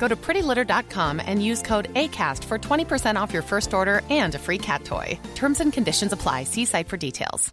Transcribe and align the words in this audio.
Go 0.00 0.08
to 0.08 0.16
prettylitter.com 0.16 1.20
and 1.24 1.44
use 1.44 1.62
code 1.62 1.88
ACAST 1.94 2.42
for 2.44 2.58
20% 2.58 3.20
off 3.20 3.32
your 3.32 3.42
first 3.42 3.72
order 3.72 4.02
and 4.10 4.34
a 4.34 4.38
free 4.38 4.58
cat 4.58 4.84
toy. 4.84 5.16
Terms 5.36 5.60
and 5.60 5.72
conditions 5.72 6.12
apply. 6.12 6.44
See 6.44 6.64
site 6.64 6.88
for 6.88 6.96
details. 6.96 7.52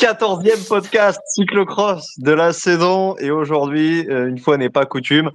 14e 0.00 0.68
podcast 0.68 1.20
cyclocross 1.28 2.18
de 2.18 2.32
la 2.32 2.52
saison. 2.52 3.16
Et 3.18 3.30
aujourd'hui, 3.30 4.06
euh, 4.10 4.28
une 4.28 4.38
fois 4.38 4.58
n'est 4.58 4.68
pas 4.68 4.86
coutume, 4.86 5.30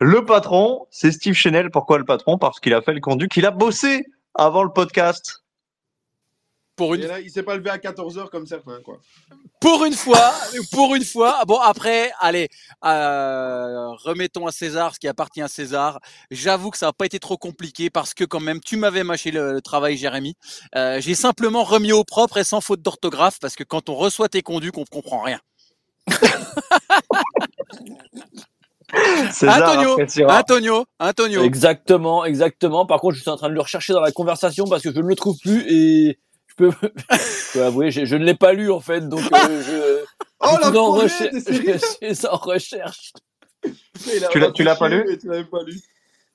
le 0.00 0.24
patron, 0.24 0.86
c'est 0.90 1.10
Steve 1.10 1.34
Chenel. 1.34 1.70
Pourquoi 1.70 1.98
le 1.98 2.04
patron? 2.04 2.38
Parce 2.38 2.60
qu'il 2.60 2.72
a 2.74 2.80
fait 2.80 2.94
le 2.94 3.00
conduit, 3.00 3.28
qu'il 3.28 3.44
a 3.44 3.50
bossé 3.50 4.06
avant 4.34 4.62
le 4.62 4.70
podcast. 4.70 5.43
Pour 6.76 6.94
Et 6.94 6.98
une, 6.98 7.06
là, 7.06 7.20
il 7.20 7.30
s'est 7.30 7.42
pas 7.44 7.56
levé 7.56 7.70
à 7.70 7.78
14h 7.78 8.30
comme 8.30 8.46
certains, 8.46 8.80
quoi. 8.82 8.98
pour 9.60 9.84
une 9.84 9.94
fois, 9.94 10.34
pour 10.72 10.94
une 10.94 11.04
fois. 11.04 11.42
Bon, 11.46 11.58
après, 11.58 12.12
allez, 12.20 12.48
euh, 12.84 13.88
remettons 14.04 14.46
à 14.46 14.52
César 14.52 14.94
ce 14.94 15.00
qui 15.00 15.08
appartient 15.08 15.42
à 15.42 15.48
César. 15.48 16.00
J'avoue 16.30 16.70
que 16.70 16.78
ça 16.78 16.86
n'a 16.86 16.92
pas 16.92 17.06
été 17.06 17.18
trop 17.20 17.36
compliqué 17.38 17.90
parce 17.90 18.14
que 18.14 18.24
quand 18.24 18.40
même, 18.40 18.60
tu 18.60 18.76
m'avais 18.76 19.04
mâché 19.04 19.30
le, 19.30 19.52
le 19.52 19.62
travail, 19.62 19.96
Jérémy. 19.96 20.34
Euh, 20.76 21.00
J'ai 21.00 21.14
simplement 21.14 21.64
remis 21.64 21.92
au 21.92 22.04
propre 22.04 22.38
et 22.38 22.44
sans 22.44 22.60
faute 22.60 22.82
d'orthographe 22.82 23.38
parce 23.40 23.56
que 23.56 23.64
quand 23.64 23.88
on 23.88 23.94
reçoit 23.94 24.28
tes 24.28 24.42
conduits, 24.42 24.72
qu'on 24.72 24.84
comprend 24.84 25.22
rien. 25.22 25.40
César 29.32 29.70
Antonio. 29.70 29.98
Antonio, 30.28 30.86
Antonio. 31.00 31.42
Exactement, 31.42 32.24
exactement. 32.24 32.86
Par 32.86 33.00
contre, 33.00 33.16
je 33.16 33.22
suis 33.22 33.30
en 33.30 33.36
train 33.36 33.48
de 33.48 33.54
le 33.54 33.60
rechercher 33.60 33.92
dans 33.92 34.00
la 34.00 34.12
conversation 34.12 34.66
parce 34.66 34.82
que 34.82 34.92
je 34.92 35.00
ne 35.00 35.06
le 35.08 35.16
trouve 35.16 35.38
plus 35.38 35.64
et 35.68 36.18
je 36.58 36.64
peux, 36.64 36.70
je 37.10 37.52
peux 37.52 37.64
avouer, 37.64 37.90
je, 37.90 38.04
je 38.04 38.16
ne 38.16 38.24
l'ai 38.24 38.34
pas 38.34 38.52
lu 38.52 38.70
en 38.70 38.80
fait, 38.80 39.08
donc 39.08 39.20
euh, 39.32 39.62
je, 39.62 40.04
Oh, 40.40 40.56
je 40.62 40.68
suis 40.68 40.76
en 40.76 40.90
recher- 40.90 41.30
je 42.02 42.14
suis 42.14 42.26
en 42.26 42.36
recherche. 42.36 43.12
Tu 44.30 44.38
l'as- 44.38 44.50
tu 44.52 44.62
l'as 44.62 44.76
pas 44.76 44.88
lu 44.88 45.04
Tu 45.20 45.26
l'avais 45.28 45.44
pas 45.44 45.62
lu. 45.62 45.74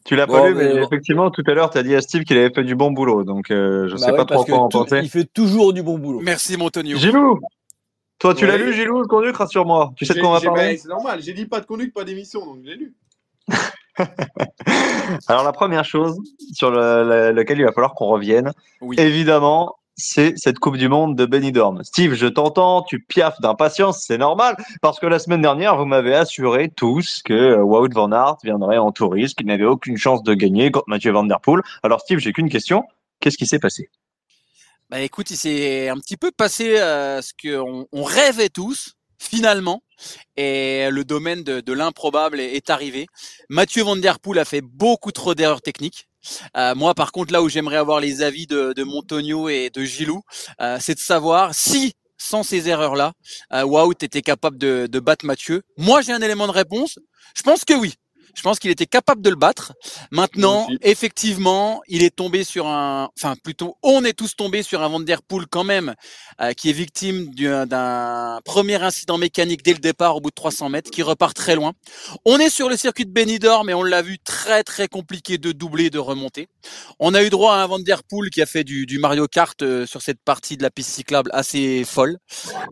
Tu 0.05 0.15
l'as 0.15 0.25
Bon, 0.25 0.33
pas 0.33 0.47
lu, 0.49 0.55
mais, 0.55 0.63
mais 0.73 0.79
bon. 0.79 0.87
effectivement, 0.87 1.29
tout 1.29 1.43
à 1.45 1.53
l'heure, 1.53 1.69
tu 1.69 1.77
as 1.77 1.83
dit 1.83 1.93
à 1.93 2.01
Steve 2.01 2.23
qu'il 2.23 2.37
avait 2.37 2.51
fait 2.53 2.63
du 2.63 2.73
bon 2.73 2.89
boulot. 2.91 3.23
Donc, 3.23 3.51
euh, 3.51 3.87
je 3.87 3.93
Bah 3.93 3.97
sais 3.99 4.11
ouais, 4.11 4.17
pas 4.17 4.25
trop 4.25 4.43
quoi 4.45 4.57
en 4.59 4.69
penser. 4.69 4.99
il 5.03 5.09
fait 5.09 5.25
toujours 5.25 5.73
du 5.73 5.83
bon 5.83 5.99
boulot. 5.99 6.21
Merci, 6.21 6.57
mon 6.57 6.65
Antonio. 6.67 6.97
Gilou 6.97 7.39
Toi, 8.17 8.33
tu 8.33 8.47
l'as 8.47 8.57
lu, 8.57 8.73
Gilou, 8.73 9.01
le 9.01 9.07
conduit 9.07 9.31
Rassure-moi. 9.31 9.91
Tu 9.97 10.05
sais 10.05 10.13
de 10.15 10.21
quoi 10.21 10.29
on 10.29 10.33
va 10.33 10.41
parler 10.41 10.77
C'est 10.77 10.87
normal, 10.87 11.21
j'ai 11.21 11.33
dit 11.33 11.45
pas 11.45 11.59
de 11.59 11.65
conduite, 11.65 11.93
pas 11.93 12.05
d'émission, 12.05 12.43
donc 12.45 12.59
je 12.63 12.69
l'ai 12.69 12.75
lu. 12.77 12.95
Alors, 15.27 15.43
la 15.43 15.51
première 15.51 15.83
chose 15.85 16.17
sur 16.53 16.71
le- 16.71 17.03
le- 17.03 17.31
laquelle 17.31 17.59
il 17.59 17.65
va 17.65 17.71
falloir 17.71 17.93
qu'on 17.93 18.07
revienne, 18.07 18.51
Oui. 18.81 18.95
évidemment, 18.99 19.75
c'est 19.99 20.33
cette 20.37 20.57
Coupe 20.59 20.77
du 20.77 20.89
Monde 20.89 21.15
de 21.15 21.25
Benidorm. 21.25 21.83
Steve, 21.83 22.13
je 22.13 22.25
t'entends, 22.25 22.81
tu 22.81 23.01
piaffes 23.01 23.39
d'impatience, 23.41 24.03
c'est 24.07 24.17
normal, 24.17 24.55
parce 24.81 24.99
que 24.99 25.05
la 25.05 25.19
semaine 25.19 25.41
dernière, 25.41 25.77
vous 25.77 25.85
m'avez 25.85 26.15
assuré 26.15 26.69
tous 26.69 27.21
que 27.23 27.33
euh, 27.33 27.61
Wout 27.61 27.89
van 27.93 28.11
Aert 28.11 28.37
viendrait 28.43 28.77
en 28.77 28.91
touriste, 28.91 29.37
qu'il 29.37 29.47
n'avait 29.47 29.65
aucune 29.65 29.97
chance 29.97 30.23
de 30.23 30.33
gagner 30.33 30.71
contre 30.71 30.87
Mathieu 30.87 31.11
Van 31.11 31.23
Der 31.23 31.39
Poel. 31.39 31.61
Alors, 31.83 31.99
Steve, 32.01 32.19
j'ai 32.19 32.33
qu'une 32.33 32.49
question. 32.49 32.85
Qu'est-ce 33.19 33.37
qui 33.37 33.45
s'est 33.45 33.59
passé? 33.59 33.89
Bah 34.89 35.01
écoute, 35.01 35.29
il 35.29 35.37
s'est 35.37 35.89
un 35.89 35.97
petit 35.97 36.17
peu 36.17 36.31
passé 36.31 36.79
euh, 36.79 37.21
ce 37.21 37.33
qu'on 37.33 37.85
on 37.91 38.03
rêvait 38.03 38.49
tous, 38.49 38.95
finalement, 39.19 39.83
et 40.37 40.89
le 40.89 41.03
domaine 41.03 41.43
de, 41.43 41.59
de 41.59 41.73
l'improbable 41.73 42.39
est, 42.39 42.55
est 42.55 42.69
arrivé. 42.69 43.05
Mathieu 43.49 43.83
Van 43.83 43.97
Der 43.97 44.19
Poel 44.19 44.39
a 44.39 44.45
fait 44.45 44.61
beaucoup 44.61 45.11
trop 45.11 45.35
d'erreurs 45.35 45.61
techniques. 45.61 46.08
Euh, 46.57 46.75
moi, 46.75 46.93
par 46.93 47.11
contre, 47.11 47.33
là 47.33 47.41
où 47.41 47.49
j'aimerais 47.49 47.77
avoir 47.77 47.99
les 47.99 48.21
avis 48.21 48.47
de, 48.47 48.73
de 48.73 48.83
Montonio 48.83 49.49
et 49.49 49.69
de 49.69 49.83
Gilou, 49.83 50.21
euh, 50.61 50.77
c'est 50.79 50.95
de 50.95 50.99
savoir 50.99 51.53
si, 51.53 51.93
sans 52.17 52.43
ces 52.43 52.69
erreurs-là, 52.69 53.13
euh, 53.53 53.63
Wout 53.63 54.03
était 54.03 54.21
capable 54.21 54.57
de, 54.57 54.87
de 54.91 54.99
battre 54.99 55.25
Mathieu. 55.25 55.63
Moi, 55.77 56.01
j'ai 56.01 56.11
un 56.11 56.21
élément 56.21 56.47
de 56.47 56.51
réponse. 56.51 56.99
Je 57.35 57.41
pense 57.41 57.63
que 57.65 57.73
oui. 57.73 57.95
Je 58.35 58.41
pense 58.41 58.59
qu'il 58.59 58.71
était 58.71 58.85
capable 58.85 59.21
de 59.21 59.29
le 59.29 59.35
battre. 59.35 59.73
Maintenant, 60.11 60.67
effectivement, 60.81 61.81
il 61.87 62.03
est 62.03 62.15
tombé 62.15 62.43
sur 62.43 62.67
un, 62.67 63.09
enfin 63.17 63.35
plutôt, 63.43 63.75
on 63.83 64.03
est 64.03 64.13
tous 64.13 64.35
tombés 64.35 64.63
sur 64.63 64.81
un 64.81 64.87
Van 64.89 64.99
Der 64.99 65.21
Poel 65.21 65.45
quand 65.49 65.63
même, 65.63 65.95
euh, 66.41 66.53
qui 66.53 66.69
est 66.69 66.73
victime 66.73 67.33
d'un- 67.35 67.65
d'un 67.65 68.39
premier 68.45 68.81
incident 68.81 69.17
mécanique 69.17 69.63
dès 69.63 69.73
le 69.73 69.79
départ 69.79 70.15
au 70.15 70.21
bout 70.21 70.29
de 70.29 70.35
300 70.35 70.69
mètres, 70.69 70.91
qui 70.91 71.01
repart 71.03 71.35
très 71.35 71.55
loin. 71.55 71.73
On 72.25 72.39
est 72.39 72.49
sur 72.49 72.69
le 72.69 72.77
circuit 72.77 73.05
de 73.05 73.11
Benidorm, 73.11 73.67
mais 73.67 73.73
on 73.73 73.83
l'a 73.83 74.01
vu 74.01 74.19
très 74.19 74.63
très 74.63 74.87
compliqué 74.87 75.37
de 75.37 75.51
doubler, 75.51 75.89
de 75.89 75.99
remonter. 75.99 76.47
On 76.99 77.13
a 77.13 77.23
eu 77.23 77.29
droit 77.29 77.53
à 77.55 77.57
un 77.63 77.67
Van 77.67 77.79
Der 77.79 78.03
Poel 78.03 78.29
qui 78.29 78.41
a 78.41 78.45
fait 78.45 78.63
du, 78.63 78.85
du 78.85 78.99
Mario 78.99 79.27
Kart 79.27 79.61
euh, 79.61 79.85
sur 79.85 80.01
cette 80.01 80.21
partie 80.23 80.57
de 80.57 80.63
la 80.63 80.69
piste 80.69 80.91
cyclable 80.91 81.29
assez 81.33 81.83
folle. 81.85 82.17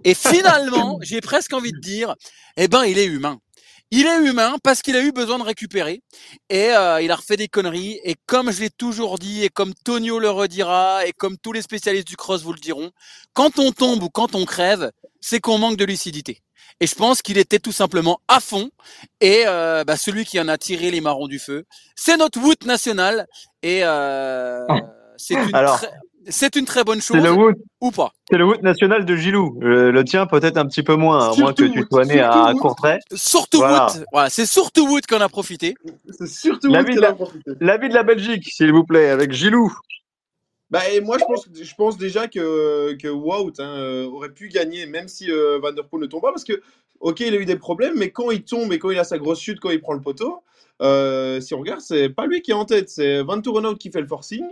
Et 0.03 0.13
finalement, 0.13 0.99
j'ai 1.01 1.21
presque 1.21 1.53
envie 1.53 1.71
de 1.71 1.79
dire, 1.79 2.15
eh 2.57 2.67
ben, 2.67 2.83
il 2.85 2.97
est 2.97 3.05
humain. 3.05 3.39
Il 3.89 4.05
est 4.05 4.17
humain 4.27 4.57
parce 4.63 4.81
qu'il 4.81 4.95
a 4.97 5.01
eu 5.01 5.13
besoin 5.13 5.37
de 5.39 5.43
récupérer 5.43 6.01
et 6.49 6.71
euh, 6.71 7.01
il 7.01 7.09
a 7.09 7.15
refait 7.15 7.37
des 7.37 7.47
conneries. 7.47 7.99
Et 8.03 8.15
comme 8.25 8.51
je 8.51 8.59
l'ai 8.59 8.69
toujours 8.69 9.17
dit 9.17 9.43
et 9.45 9.49
comme 9.49 9.73
Tonio 9.73 10.19
le 10.19 10.29
redira 10.29 11.05
et 11.05 11.13
comme 11.13 11.37
tous 11.37 11.53
les 11.53 11.61
spécialistes 11.61 12.07
du 12.07 12.17
cross 12.17 12.43
vous 12.43 12.51
le 12.53 12.59
diront, 12.59 12.91
quand 13.33 13.59
on 13.59 13.71
tombe 13.71 14.03
ou 14.03 14.09
quand 14.09 14.35
on 14.35 14.43
crève, 14.45 14.91
c'est 15.21 15.39
qu'on 15.39 15.57
manque 15.57 15.77
de 15.77 15.85
lucidité. 15.85 16.41
Et 16.79 16.85
je 16.87 16.95
pense 16.95 17.21
qu'il 17.21 17.37
était 17.37 17.59
tout 17.59 17.71
simplement 17.71 18.19
à 18.27 18.39
fond. 18.41 18.69
Et 19.21 19.43
euh, 19.47 19.83
bah, 19.85 19.95
celui 19.97 20.25
qui 20.25 20.39
en 20.39 20.47
a 20.49 20.57
tiré 20.57 20.91
les 20.91 21.01
marrons 21.01 21.27
du 21.27 21.39
feu, 21.39 21.65
c'est 21.95 22.17
notre 22.17 22.39
Wood 22.39 22.65
national. 22.65 23.25
Et 23.63 23.83
euh, 23.83 24.65
c'est 25.15 25.33
une, 25.35 25.55
Alors, 25.55 25.77
très- 25.77 25.91
c'est 26.29 26.55
une 26.55 26.65
très 26.65 26.83
bonne 26.83 27.01
chose 27.01 27.17
C'est 27.17 27.23
le 27.23 27.31
ou 27.81 27.91
pas. 27.91 28.11
c'est 28.29 28.37
le 28.37 28.45
Wout 28.45 28.61
national 28.61 29.05
de 29.05 29.15
Gilou. 29.15 29.59
Euh, 29.63 29.91
le 29.91 30.03
tien, 30.03 30.25
peut-être 30.27 30.57
un 30.57 30.65
petit 30.65 30.83
peu 30.83 30.95
moins, 30.95 31.31
à 31.31 31.35
moins 31.37 31.53
que 31.53 31.63
tu 31.63 31.85
sois 31.91 32.05
né 32.05 32.19
à. 32.19 32.53
Courtrai. 32.59 32.99
Surtout 33.13 33.59
Voilà. 33.59 33.87
Wood. 33.93 34.05
Voilà, 34.11 34.29
c'est 34.29 34.45
surtout 34.45 34.87
Wood 34.87 35.05
qu'on 35.07 35.21
a 35.21 35.29
profité. 35.29 35.75
C'est 36.09 36.27
surtout 36.27 36.69
La 36.71 36.83
vie 36.83 36.95
la- 36.95 37.09
a 37.09 37.13
profité. 37.13 37.51
L'avis 37.59 37.89
de 37.89 37.93
la 37.93 38.03
Belgique, 38.03 38.45
s'il 38.51 38.71
vous 38.71 38.83
plaît, 38.83 39.09
avec 39.09 39.31
Gilou. 39.31 39.73
Bah, 40.69 40.81
et 40.91 40.99
moi, 40.99 41.17
je 41.17 41.23
pense, 41.23 41.47
je 41.53 41.75
pense 41.75 41.97
déjà 41.97 42.27
que, 42.27 42.93
que 43.01 43.07
Wout 43.07 43.53
hein, 43.59 43.77
euh, 43.79 44.05
aurait 44.05 44.29
pu 44.33 44.49
gagner, 44.49 44.85
même 44.85 45.07
si 45.07 45.31
euh, 45.31 45.59
Van 45.61 45.71
Der 45.71 45.85
Poel 45.87 46.01
ne 46.01 46.07
tombe 46.07 46.21
pas, 46.21 46.31
parce 46.31 46.43
que, 46.43 46.61
ok, 46.99 47.21
il 47.21 47.33
a 47.33 47.37
eu 47.37 47.45
des 47.45 47.55
problèmes, 47.55 47.93
mais 47.95 48.09
quand 48.11 48.31
il 48.31 48.43
tombe 48.43 48.73
et 48.73 48.79
quand 48.79 48.89
il 48.91 48.99
a 48.99 49.05
sa 49.05 49.17
grosse 49.17 49.39
chute, 49.39 49.59
quand 49.61 49.69
il 49.69 49.79
prend 49.79 49.93
le 49.93 50.01
poteau, 50.01 50.41
euh, 50.81 51.39
si 51.39 51.53
on 51.53 51.59
regarde, 51.59 51.79
c'est 51.79 52.09
pas 52.09 52.25
lui 52.25 52.41
qui 52.41 52.51
est 52.51 52.55
en 52.55 52.65
tête, 52.65 52.89
c'est 52.89 53.21
Van 53.23 53.39
Tourenhout 53.39 53.75
qui 53.77 53.91
fait 53.91 54.01
le 54.01 54.07
forcing, 54.07 54.43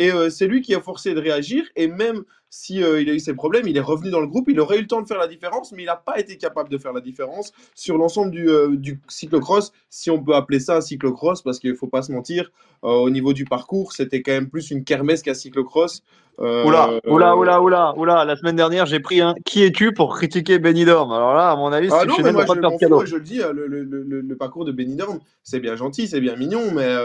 et 0.00 0.10
euh, 0.10 0.30
c'est 0.30 0.46
lui 0.46 0.62
qui 0.62 0.74
a 0.74 0.80
forcé 0.80 1.12
de 1.12 1.20
réagir, 1.20 1.64
et 1.76 1.86
même 1.86 2.22
si 2.48 2.82
euh, 2.82 3.02
il 3.02 3.10
a 3.10 3.12
eu 3.12 3.20
ses 3.20 3.34
problèmes, 3.34 3.68
il 3.68 3.76
est 3.76 3.80
revenu 3.92 4.10
dans 4.10 4.20
le 4.20 4.26
groupe, 4.26 4.48
il 4.48 4.58
aurait 4.58 4.78
eu 4.78 4.80
le 4.80 4.86
temps 4.86 5.02
de 5.02 5.06
faire 5.06 5.18
la 5.18 5.28
différence, 5.28 5.72
mais 5.72 5.82
il 5.82 5.86
n'a 5.86 5.96
pas 5.96 6.18
été 6.18 6.38
capable 6.38 6.70
de 6.70 6.78
faire 6.78 6.94
la 6.94 7.02
différence 7.02 7.52
sur 7.74 7.98
l'ensemble 7.98 8.30
du, 8.30 8.48
euh, 8.48 8.76
du 8.76 8.98
cyclocross, 9.08 9.72
si 9.90 10.10
on 10.10 10.18
peut 10.18 10.34
appeler 10.34 10.58
ça 10.58 10.78
un 10.78 10.80
cyclocross, 10.80 11.42
parce 11.42 11.58
qu'il 11.58 11.76
faut 11.76 11.86
pas 11.86 12.00
se 12.00 12.12
mentir, 12.12 12.50
euh, 12.82 12.88
au 12.88 13.10
niveau 13.10 13.34
du 13.34 13.44
parcours, 13.44 13.92
c'était 13.92 14.22
quand 14.22 14.32
même 14.32 14.48
plus 14.48 14.70
une 14.70 14.84
kermesse 14.84 15.22
qu'un 15.22 15.34
cyclocross. 15.34 16.02
Oula, 16.38 16.98
oula, 17.06 17.36
oula, 17.36 17.60
oula, 17.60 17.94
oula. 17.98 18.24
La 18.24 18.34
semaine 18.34 18.56
dernière, 18.56 18.86
j'ai 18.86 19.00
pris 19.00 19.20
un 19.20 19.34
Qui 19.44 19.62
es-tu 19.62 19.92
pour 19.92 20.16
critiquer 20.16 20.58
Benidorm 20.58 21.12
Alors 21.12 21.34
là, 21.34 21.50
à 21.50 21.56
mon 21.56 21.70
avis, 21.70 21.90
Ah 21.92 22.06
non, 22.06 22.16
mais 22.22 22.32
moi 22.32 22.46
pas 22.46 22.54
je 22.54 22.60
faire 22.78 23.06
je 23.06 23.16
le 23.16 23.22
dis, 23.22 23.42
euh, 23.42 23.52
le, 23.52 23.66
le- 23.66 23.84
le- 23.84 24.20
le 24.22 24.36
parcours 24.36 24.64
de 24.64 24.72
Benidorm, 24.72 25.18
c'est 25.42 25.60
bien 25.60 25.76
gentil, 25.76 26.08
c'est 26.08 26.20
bien 26.22 26.36
mignon, 26.36 26.72
mais 26.72 26.96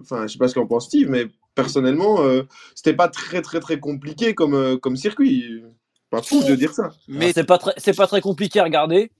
enfin, 0.00 0.26
je 0.26 0.32
sais 0.32 0.38
pas 0.38 0.48
ce 0.48 0.54
qu'en 0.54 0.66
pense 0.66 0.86
Steve, 0.86 1.08
mais 1.08 1.28
personnellement, 1.54 2.22
euh, 2.22 2.42
c'était 2.74 2.94
pas 2.94 3.08
très 3.08 3.42
très 3.42 3.60
très 3.60 3.78
compliqué 3.78 4.34
comme, 4.34 4.54
euh, 4.54 4.76
comme 4.76 4.96
circuit. 4.96 5.62
Pas 6.10 6.22
fou 6.22 6.42
de 6.44 6.54
dire 6.54 6.72
ça. 6.72 6.90
Mais 7.08 7.32
c'est 7.32 7.44
pas 7.44 7.58
très, 7.58 7.72
c'est 7.78 7.96
pas 7.96 8.06
très 8.06 8.20
compliqué 8.20 8.60
à 8.60 8.64
regarder. 8.64 9.10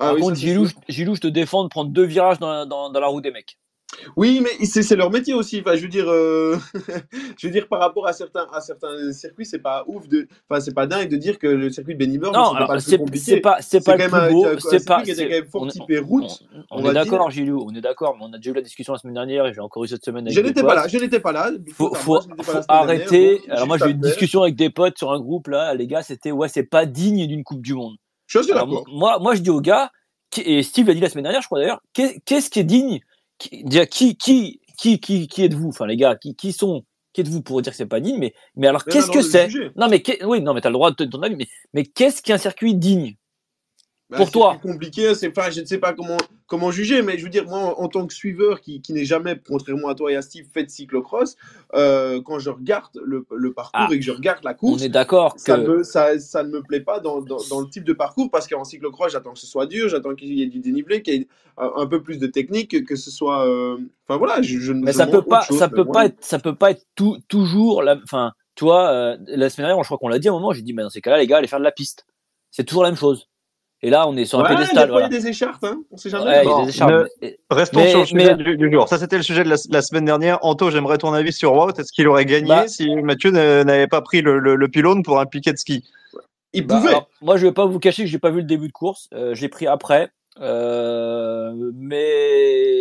Ah 0.00 0.06
Par 0.06 0.14
oui, 0.14 0.20
contre, 0.22 0.34
Gilou, 0.36 0.66
je- 0.66 0.74
Gilou, 0.88 1.14
je 1.14 1.20
te 1.20 1.26
défends 1.28 1.62
de 1.64 1.68
prendre 1.68 1.90
deux 1.90 2.04
virages 2.04 2.38
dans, 2.38 2.50
la- 2.50 2.66
dans, 2.66 2.90
dans 2.90 3.00
la 3.00 3.06
roue 3.06 3.20
des 3.20 3.30
mecs. 3.30 3.58
Oui, 4.16 4.40
mais 4.42 4.64
c'est 4.66 4.82
c'est 4.82 4.96
leur 4.96 5.10
métier 5.10 5.34
aussi. 5.34 5.60
Enfin, 5.60 5.76
je 5.76 5.82
veux 5.82 5.88
dire, 5.88 6.08
euh, 6.08 6.56
je 7.38 7.46
veux 7.46 7.52
dire 7.52 7.68
par 7.68 7.80
rapport 7.80 8.06
à 8.06 8.12
certains 8.12 8.46
à 8.52 8.60
certains 8.60 9.12
circuits, 9.12 9.46
c'est 9.46 9.58
pas 9.58 9.84
ouf 9.86 10.08
de, 10.08 10.28
enfin, 10.48 10.60
c'est 10.60 10.74
pas 10.74 10.86
dingue 10.86 11.08
de 11.08 11.16
dire 11.16 11.38
que 11.38 11.46
le 11.46 11.70
circuit 11.70 11.94
de 11.94 11.98
Benidorm 11.98 12.34
alors, 12.34 12.66
pas 12.68 12.80
c'est 12.80 12.98
compliqué. 12.98 13.24
c'est 13.24 13.40
pas, 13.40 13.58
c'est 13.60 13.84
pas 13.84 13.96
le 13.96 14.08
plus 14.08 14.32
beau, 14.32 14.46
c'est 14.58 14.86
pas. 14.86 15.02
c'est- 15.04 15.14
quand 15.24 15.30
même 15.30 15.46
fort 15.46 15.66
typé 15.68 15.98
route. 15.98 16.24
on, 16.70 16.78
on 16.80 16.84
on 16.86 16.90
est 16.90 16.94
d'accord, 16.94 17.30
Gilou, 17.30 17.64
on 17.68 17.74
est 17.74 17.80
d'accord, 17.80 18.16
mais 18.18 18.24
on 18.28 18.32
a 18.32 18.36
déjà 18.36 18.50
eu 18.50 18.54
la 18.54 18.62
discussion 18.62 18.92
la 18.92 18.98
semaine 18.98 19.14
dernière 19.14 19.46
et 19.46 19.54
j'ai 19.54 19.60
encore 19.60 19.84
eu 19.84 19.88
cette 19.88 20.04
semaine 20.04 20.24
avec 20.26 20.36
Je 20.36 20.40
n'étais 20.42 20.62
pas 20.62 20.74
là, 20.74 20.88
je 20.88 20.98
n'étais 20.98 21.20
pas 21.20 21.32
là. 21.32 21.50
Faut, 21.72 21.94
faut, 21.94 22.12
moi, 22.12 22.20
pas 22.36 22.42
faut 22.44 22.52
dernière, 22.52 22.68
arrêter. 22.70 23.36
donc, 23.38 23.48
Alors 23.50 23.66
moi 23.66 23.78
j'ai 23.78 23.86
eu 23.86 23.90
une 23.92 24.00
discussion 24.00 24.42
avec 24.42 24.54
des 24.56 24.70
potes 24.70 24.98
sur 24.98 25.12
un 25.12 25.20
groupe 25.20 25.48
là, 25.48 25.74
les 25.74 25.86
gars, 25.86 26.02
c'était 26.02 26.30
ouais, 26.32 26.48
c'est 26.48 26.62
pas 26.64 26.86
digne 26.86 27.26
d'une 27.26 27.44
Coupe 27.44 27.62
du 27.62 27.74
Monde. 27.74 27.94
Je 28.26 28.38
suis 28.40 28.52
d'accord. 28.52 28.84
moi, 28.92 29.18
moi 29.20 29.34
je 29.34 29.40
dis 29.42 29.50
aux 29.50 29.60
gars, 29.60 29.90
et 30.44 30.62
Steve 30.62 30.88
l'a 30.88 30.94
dit 30.94 31.00
la 31.00 31.08
semaine 31.08 31.24
dernière, 31.24 31.42
je 31.42 31.46
crois 31.46 31.60
d'ailleurs, 31.60 31.80
qu'est- 31.92 32.20
qu'est-ce 32.24 32.50
qui 32.50 32.58
est 32.60 32.64
digne 32.64 33.00
qui, 33.38 33.64
qui, 33.90 34.16
qui, 34.16 34.60
qui, 34.78 35.00
qui, 35.00 35.28
qui 35.28 35.44
êtes-vous? 35.44 35.68
Enfin 35.68 35.86
les 35.86 35.96
gars, 35.96 36.16
qui, 36.16 36.34
qui 36.36 36.52
sont 36.52 36.84
qui 37.12 37.20
êtes-vous 37.20 37.42
pour 37.42 37.62
dire 37.62 37.72
que 37.72 37.76
c'est 37.76 37.86
pas 37.86 38.00
digne 38.00 38.18
Mais, 38.18 38.34
mais 38.56 38.66
alors 38.68 38.86
qu'est-ce 38.88 39.10
que 39.10 39.22
c'est? 39.22 39.54
Non 39.76 39.88
mais 39.88 40.02
qu'est- 40.02 40.24
oui, 40.24 40.40
non 40.40 40.54
mais 40.54 40.60
t'as 40.60 40.68
le 40.70 40.74
droit 40.74 40.90
de 40.90 41.04
ton 41.04 41.22
avis, 41.22 41.36
mais 41.36 41.46
mais 41.72 41.84
qu'est-ce 41.84 42.22
qu'un 42.22 42.38
circuit 42.38 42.74
digne? 42.74 43.14
Bah, 44.10 44.18
pour 44.18 44.26
c'est 44.26 44.32
toi 44.32 44.56
plus 44.60 44.72
compliqué, 44.72 45.14
c'est 45.14 45.28
enfin, 45.36 45.50
je 45.50 45.60
ne 45.62 45.64
sais 45.66 45.78
pas 45.78 45.94
comment 45.94 46.18
comment 46.46 46.70
juger, 46.70 47.00
mais 47.00 47.16
je 47.16 47.24
veux 47.24 47.30
dire 47.30 47.46
moi 47.46 47.58
en, 47.78 47.84
en 47.84 47.88
tant 47.88 48.06
que 48.06 48.12
suiveur 48.12 48.60
qui, 48.60 48.82
qui 48.82 48.92
n'est 48.92 49.06
jamais, 49.06 49.34
contrairement 49.48 49.88
à 49.88 49.94
toi 49.94 50.12
et 50.12 50.16
à 50.16 50.20
Steve, 50.20 50.46
fait 50.52 50.64
de 50.64 50.68
cyclocross, 50.70 51.36
euh, 51.74 52.20
quand 52.22 52.38
je 52.38 52.50
regarde 52.50 52.90
le, 53.02 53.24
le 53.34 53.52
parcours 53.54 53.72
Ah, 53.72 53.88
et 53.90 53.98
que 53.98 54.04
je 54.04 54.10
regarde 54.10 54.44
la 54.44 54.50
On 54.50 54.54
course, 54.54 54.82
est 54.82 54.90
d'accord 54.90 55.34
ça, 55.38 55.56
que 55.56 55.62
me, 55.62 55.82
ça, 55.84 56.18
ça 56.20 56.42
ne 56.42 56.50
me 56.50 56.62
plaît 56.62 56.80
pas 56.82 57.00
dans, 57.00 57.22
dans, 57.22 57.38
dans 57.48 57.60
le 57.60 57.68
type 57.70 57.84
de 57.84 57.94
parcours 57.94 58.30
parce 58.30 58.46
qu'en 58.46 58.62
cyclocross, 58.64 59.10
j'attends 59.12 59.32
que 59.32 59.38
ce 59.38 59.46
soit 59.46 59.66
dur, 59.66 59.88
j'attends 59.88 60.14
qu'il 60.14 60.34
y 60.34 60.42
ait 60.42 60.46
du 60.48 60.58
dénivelé, 60.60 61.00
qu'il 61.00 61.14
y 61.14 61.16
ait 61.22 61.28
un, 61.56 61.86
peu 61.86 62.02
plus 62.02 62.18
de 62.18 62.26
technique, 62.26 62.84
que, 62.84 62.96
ce 62.96 63.10
soit. 63.10 63.48
euh, 63.48 63.78
Enfin 64.06 64.18
voilà, 64.18 64.42
je, 64.42 64.58
je, 64.58 64.72
Mais 64.74 64.92
je 64.92 64.98
ça 64.98 65.06
peut 65.06 65.22
pas, 65.22 65.38
autre 65.38 65.46
chose, 65.46 65.58
ça 65.58 65.68
mais 65.68 65.76
peut 65.76 65.84
moi- 65.84 65.92
pas 65.94 66.04
être, 66.06 66.22
ça 66.22 66.38
peut 66.38 66.54
pas 66.54 66.72
être 66.72 66.84
tout, 66.94 67.18
toujours 67.28 67.82
la, 67.82 67.96
enfin, 68.04 68.32
tu 68.54 68.64
vois, 68.64 68.90
euh, 68.90 69.16
la 69.28 69.48
semaine 69.48 69.68
dernière, 69.68 69.82
je 69.82 69.88
crois 69.88 69.96
qu'on 69.96 70.08
l'a 70.08 70.18
dit 70.18 70.28
à 70.28 70.30
un 70.30 70.34
moment, 70.34 70.52
j'ai 70.52 70.60
dit, 70.62 70.74
mais 70.74 70.82
dans 70.82 70.90
ces 70.90 71.00
cas-là, 71.00 71.16
les 71.16 71.26
gars, 71.26 71.38
allez 71.38 71.48
faire 71.48 71.58
de 71.58 71.64
la 71.64 71.72
piste. 71.72 72.04
C'est 72.50 72.64
toujours 72.64 72.82
la 72.82 72.90
même 72.90 72.98
chose. 72.98 73.28
Et 73.86 73.90
là, 73.90 74.08
on 74.08 74.16
est 74.16 74.24
sur 74.24 74.40
un 74.40 74.44
Ouais, 74.44 74.48
des 74.48 74.54
pédestal, 74.56 74.84
il 74.84 74.88
y 74.88 74.90
voilà. 74.92 75.06
a 75.06 75.08
des 75.10 75.26
écharpes, 75.26 75.62
hein, 75.64 75.76
on 75.90 75.98
sait 75.98 76.08
jamais. 76.08 76.24
Ouais, 76.24 76.40
il 76.42 76.48
y 76.48 76.50
a 76.50 76.54
Bon, 76.54 76.62
des 76.64 76.70
écharpes. 76.70 76.90
ne- 76.90 77.04
mais- 77.20 77.38
Restons 77.50 77.80
Mais- 77.80 77.90
sur 77.90 77.98
le 78.00 78.06
sujet 78.06 78.34
mais- 78.34 78.42
du, 78.42 78.56
du 78.56 78.72
jour. 78.72 78.88
Ça, 78.88 78.96
c'était 78.98 79.18
le 79.18 79.22
sujet 79.22 79.44
de 79.44 79.50
la, 79.50 79.56
la 79.70 79.82
semaine 79.82 80.06
dernière. 80.06 80.38
Anto, 80.42 80.70
j'aimerais 80.70 80.96
ton 80.96 81.12
avis 81.12 81.34
sur 81.34 81.52
Wout. 81.54 81.78
Est-ce 81.78 81.92
qu'il 81.92 82.08
aurait 82.08 82.24
gagné 82.24 82.48
Bah- 82.48 82.66
si 82.66 82.88
Mathieu 82.96 83.30
n'a- 83.30 83.62
n'avait 83.62 83.86
pas 83.86 84.00
pris 84.00 84.22
le, 84.22 84.38
le- 84.38 84.56
le 84.56 84.68
pylône 84.68 85.02
pour 85.02 85.20
un 85.20 85.26
piquet 85.26 85.52
de 85.52 85.58
ski? 85.58 85.84
Il 86.54 86.66
Bah, 86.66 86.76
pouvait. 86.76 86.88
alors, 86.88 87.08
moi, 87.20 87.36
je 87.36 87.46
vais 87.46 87.52
pas 87.52 87.66
vous 87.66 87.78
cacher 87.78 88.04
que 88.04 88.08
j'ai 88.08 88.18
pas 88.18 88.30
vu 88.30 88.38
le 88.38 88.44
début 88.46 88.68
de 88.68 88.72
course. 88.72 89.08
Euh, 89.12 89.34
j'ai 89.34 89.48
pris 89.50 89.66
après. 89.66 90.08
Euh, 90.40 91.52
mais 91.74 92.73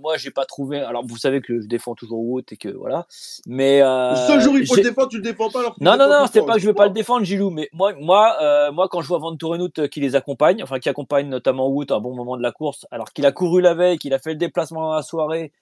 moi, 0.00 0.16
j'ai 0.16 0.30
pas 0.30 0.44
trouvé. 0.44 0.80
Alors, 0.80 1.04
vous 1.06 1.16
savez 1.16 1.40
que 1.40 1.60
je 1.60 1.66
défends 1.66 1.94
toujours 1.94 2.20
Wout 2.20 2.52
et 2.52 2.56
que 2.56 2.68
voilà. 2.68 3.06
Mais 3.46 3.82
euh, 3.82 4.10
le 4.10 4.16
seul 4.16 4.40
jour 4.40 4.54
où 4.54 4.56
il 4.56 4.66
faut 4.66 4.76
le 4.76 4.82
défendre, 4.82 5.08
tu 5.08 5.16
le 5.16 5.22
défends 5.22 5.50
pas 5.50 5.60
alors 5.60 5.74
que 5.74 5.82
Non, 5.84 5.96
non, 5.96 6.08
non, 6.08 6.26
c'est 6.32 6.44
pas 6.44 6.54
que 6.54 6.60
je 6.60 6.68
tu 6.68 6.74
pas 6.74 6.84
le 6.84 6.88
vois. 6.90 6.94
défendre, 6.94 7.24
Gilou, 7.24 7.50
mais 7.50 7.68
moi, 7.72 7.92
moi, 7.98 8.36
euh, 8.40 8.72
moi, 8.72 8.88
quand 8.88 9.00
je 9.00 9.08
vois 9.08 9.18
Van 9.18 9.34
Torenhout 9.36 9.88
qui 9.90 10.00
les 10.00 10.16
accompagne, 10.16 10.62
enfin 10.62 10.78
qui 10.78 10.88
accompagne 10.88 11.28
notamment 11.28 11.68
Wout 11.68 11.90
à 11.90 11.96
un 11.96 12.00
bon 12.00 12.14
moment 12.14 12.36
de 12.36 12.42
la 12.42 12.52
course, 12.52 12.86
alors 12.90 13.12
qu'il 13.12 13.26
a 13.26 13.32
couru 13.32 13.60
la 13.60 13.74
veille, 13.74 13.98
qu'il 13.98 14.14
a 14.14 14.18
fait 14.18 14.30
le 14.30 14.36
déplacement 14.36 14.82
dans 14.82 14.94
la 14.94 15.02
soirée, 15.02 15.52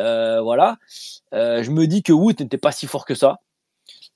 euh, 0.00 0.40
voilà, 0.40 0.78
euh, 1.32 1.62
je 1.62 1.70
me 1.70 1.86
dis 1.86 2.02
que 2.02 2.12
Wout 2.12 2.38
n'était 2.40 2.58
pas 2.58 2.72
si 2.72 2.86
fort 2.86 3.04
que 3.04 3.14
ça. 3.14 3.40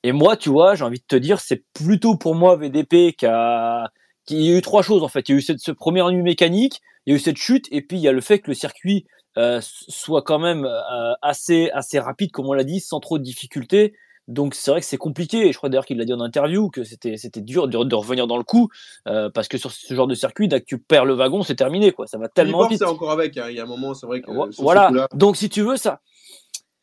Et 0.02 0.12
moi, 0.12 0.36
tu 0.36 0.48
vois, 0.48 0.75
j'ai 0.75 0.84
envie 0.84 1.00
de 1.00 1.04
te 1.06 1.16
dire, 1.16 1.40
c'est 1.40 1.64
plutôt 1.75 2.16
pour 2.16 2.34
moi 2.34 2.56
VDP 2.56 3.16
qui 3.16 3.26
a, 3.26 3.90
qui 4.25 4.36
il 4.36 4.42
y 4.44 4.54
a 4.54 4.58
eu 4.58 4.62
trois 4.62 4.82
choses 4.82 5.02
en 5.02 5.08
fait. 5.08 5.28
Il 5.28 5.32
y 5.32 5.34
a 5.34 5.38
eu 5.38 5.42
cette, 5.42 5.58
ce 5.58 5.72
premier 5.72 6.02
ennui 6.02 6.22
mécanique, 6.22 6.80
il 7.06 7.10
y 7.10 7.12
a 7.14 7.16
eu 7.16 7.20
cette 7.20 7.36
chute, 7.38 7.66
et 7.72 7.82
puis 7.82 7.96
il 7.96 8.02
y 8.02 8.08
a 8.08 8.12
le 8.12 8.20
fait 8.20 8.38
que 8.38 8.48
le 8.48 8.54
circuit 8.54 9.06
euh, 9.38 9.61
soit 9.62 10.23
quand 10.23 10.38
même 10.38 10.67
euh, 10.67 11.12
assez, 11.23 11.70
assez 11.70 11.99
rapide, 11.99 12.31
comme 12.32 12.46
on 12.46 12.52
l'a 12.52 12.64
dit, 12.64 12.81
sans 12.81 13.00
trop 13.00 13.17
de 13.19 13.23
difficultés. 13.23 13.94
Donc 14.26 14.55
c'est 14.55 14.70
vrai 14.70 14.81
que 14.81 14.87
c'est 14.87 14.99
compliqué. 14.99 15.46
Et 15.49 15.52
je 15.52 15.56
crois 15.56 15.70
d'ailleurs 15.70 15.87
qu'il 15.87 15.96
l'a 15.96 16.05
dit 16.05 16.12
en 16.12 16.20
interview 16.20 16.69
que 16.69 16.85
c'était 16.85 17.17
c'était 17.17 17.40
dur 17.40 17.67
de, 17.67 17.82
de 17.82 17.94
revenir 17.94 18.26
dans 18.26 18.37
le 18.37 18.44
coup 18.44 18.69
euh, 19.06 19.31
parce 19.31 19.49
que 19.49 19.56
sur 19.56 19.73
ce 19.73 19.94
genre 19.94 20.06
de 20.06 20.14
circuit, 20.14 20.49
dès 20.49 20.61
que 20.61 20.67
tu 20.67 20.79
perds 20.79 21.06
le 21.06 21.14
wagon, 21.14 21.43
c'est 21.43 21.55
terminé 21.55 21.93
quoi. 21.93 22.06
Ça 22.06 22.19
va 22.19 22.29
tellement 22.29 22.67
vite. 22.69 22.79
c'est 22.81 22.85
encore 22.85 23.11
avec. 23.11 23.38
hein. 23.38 23.46
Il 23.49 23.56
y 23.56 23.61
a 23.61 23.62
un 23.62 23.67
moment, 23.67 23.94
c'est 23.94 24.06
vrai 24.06 24.20
que. 24.20 24.31
Voilà. 24.61 24.90
Donc 25.14 25.38
si 25.38 25.49
tu 25.49 25.62
veux 25.62 25.79
ça, 25.79 26.02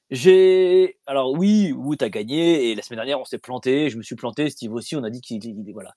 j'ai 0.09 0.97
alors 1.07 1.31
oui, 1.33 1.71
Wout 1.71 2.01
a 2.01 2.09
gagné 2.09 2.69
et 2.71 2.75
la 2.75 2.81
semaine 2.81 2.97
dernière 2.97 3.19
on 3.19 3.25
s'est 3.25 3.37
planté. 3.37 3.89
Je 3.89 3.97
me 3.97 4.03
suis 4.03 4.15
planté. 4.15 4.49
Steve 4.49 4.73
aussi. 4.73 4.95
On 4.95 5.03
a 5.03 5.09
dit 5.09 5.21
qu'il 5.21 5.43
il- 5.45 5.71
voilà. 5.73 5.91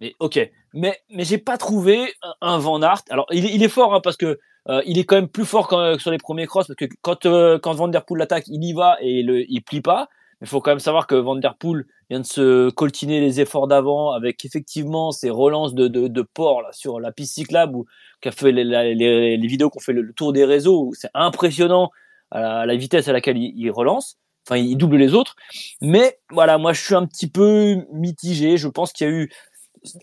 Mais 0.00 0.14
ok. 0.20 0.38
Mais 0.74 0.98
mais 1.10 1.24
j'ai 1.24 1.38
pas 1.38 1.56
trouvé 1.58 2.12
un, 2.40 2.58
Van 2.58 2.80
Aert. 2.82 3.02
Alors 3.10 3.26
il, 3.30 3.44
est- 3.46 3.54
il 3.54 3.62
est 3.62 3.68
fort 3.68 3.94
hein, 3.94 4.00
parce 4.02 4.16
que 4.16 4.38
euh, 4.68 4.82
il 4.86 4.98
est 4.98 5.04
quand 5.04 5.16
même 5.16 5.28
plus 5.28 5.44
fort 5.44 5.68
que 5.68 5.98
sur 5.98 6.10
les 6.10 6.18
premiers 6.18 6.46
crosses 6.46 6.66
parce 6.68 6.76
que 6.76 6.86
quand 7.02 7.26
euh, 7.26 7.58
quand 7.58 7.74
Van 7.74 7.88
Der 7.88 8.04
Poel 8.04 8.18
l'attaque, 8.18 8.44
il 8.48 8.64
y 8.64 8.72
va 8.72 8.96
et 9.00 9.22
le, 9.22 9.50
il 9.50 9.62
plie 9.62 9.80
pas. 9.80 10.08
Il 10.40 10.48
faut 10.48 10.60
quand 10.60 10.72
même 10.72 10.80
savoir 10.80 11.06
que 11.06 11.14
Van 11.14 11.36
Der 11.36 11.54
Poel 11.56 11.86
vient 12.10 12.20
de 12.20 12.26
se 12.26 12.70
coltiner 12.70 13.20
les 13.20 13.40
efforts 13.40 13.68
d'avant 13.68 14.12
avec 14.12 14.44
effectivement 14.44 15.10
ces 15.12 15.30
relances 15.30 15.74
de, 15.74 15.88
de, 15.88 16.08
de 16.08 16.22
port 16.22 16.62
là, 16.62 16.68
sur 16.72 17.00
la 17.00 17.12
piste 17.12 17.34
cyclable 17.34 17.76
où 17.76 17.86
qu'a 18.20 18.30
fait 18.30 18.52
les, 18.52 18.64
les, 18.64 19.36
les, 19.36 19.46
vidéos 19.46 19.70
qu'on 19.70 19.80
fait 19.80 19.92
le, 19.92 20.12
tour 20.12 20.32
des 20.32 20.44
réseaux 20.44 20.90
c'est 20.94 21.10
impressionnant 21.14 21.90
la, 22.32 22.76
vitesse 22.76 23.08
à 23.08 23.12
laquelle 23.12 23.38
il, 23.38 23.54
il 23.56 23.70
relance. 23.70 24.18
Enfin, 24.46 24.58
il 24.58 24.76
double 24.76 24.96
les 24.96 25.14
autres. 25.14 25.36
Mais 25.80 26.18
voilà, 26.30 26.58
moi 26.58 26.72
je 26.72 26.82
suis 26.82 26.94
un 26.94 27.06
petit 27.06 27.28
peu 27.28 27.76
mitigé. 27.92 28.56
Je 28.56 28.68
pense 28.68 28.92
qu'il 28.92 29.06
y 29.06 29.10
a 29.10 29.12
eu 29.12 29.30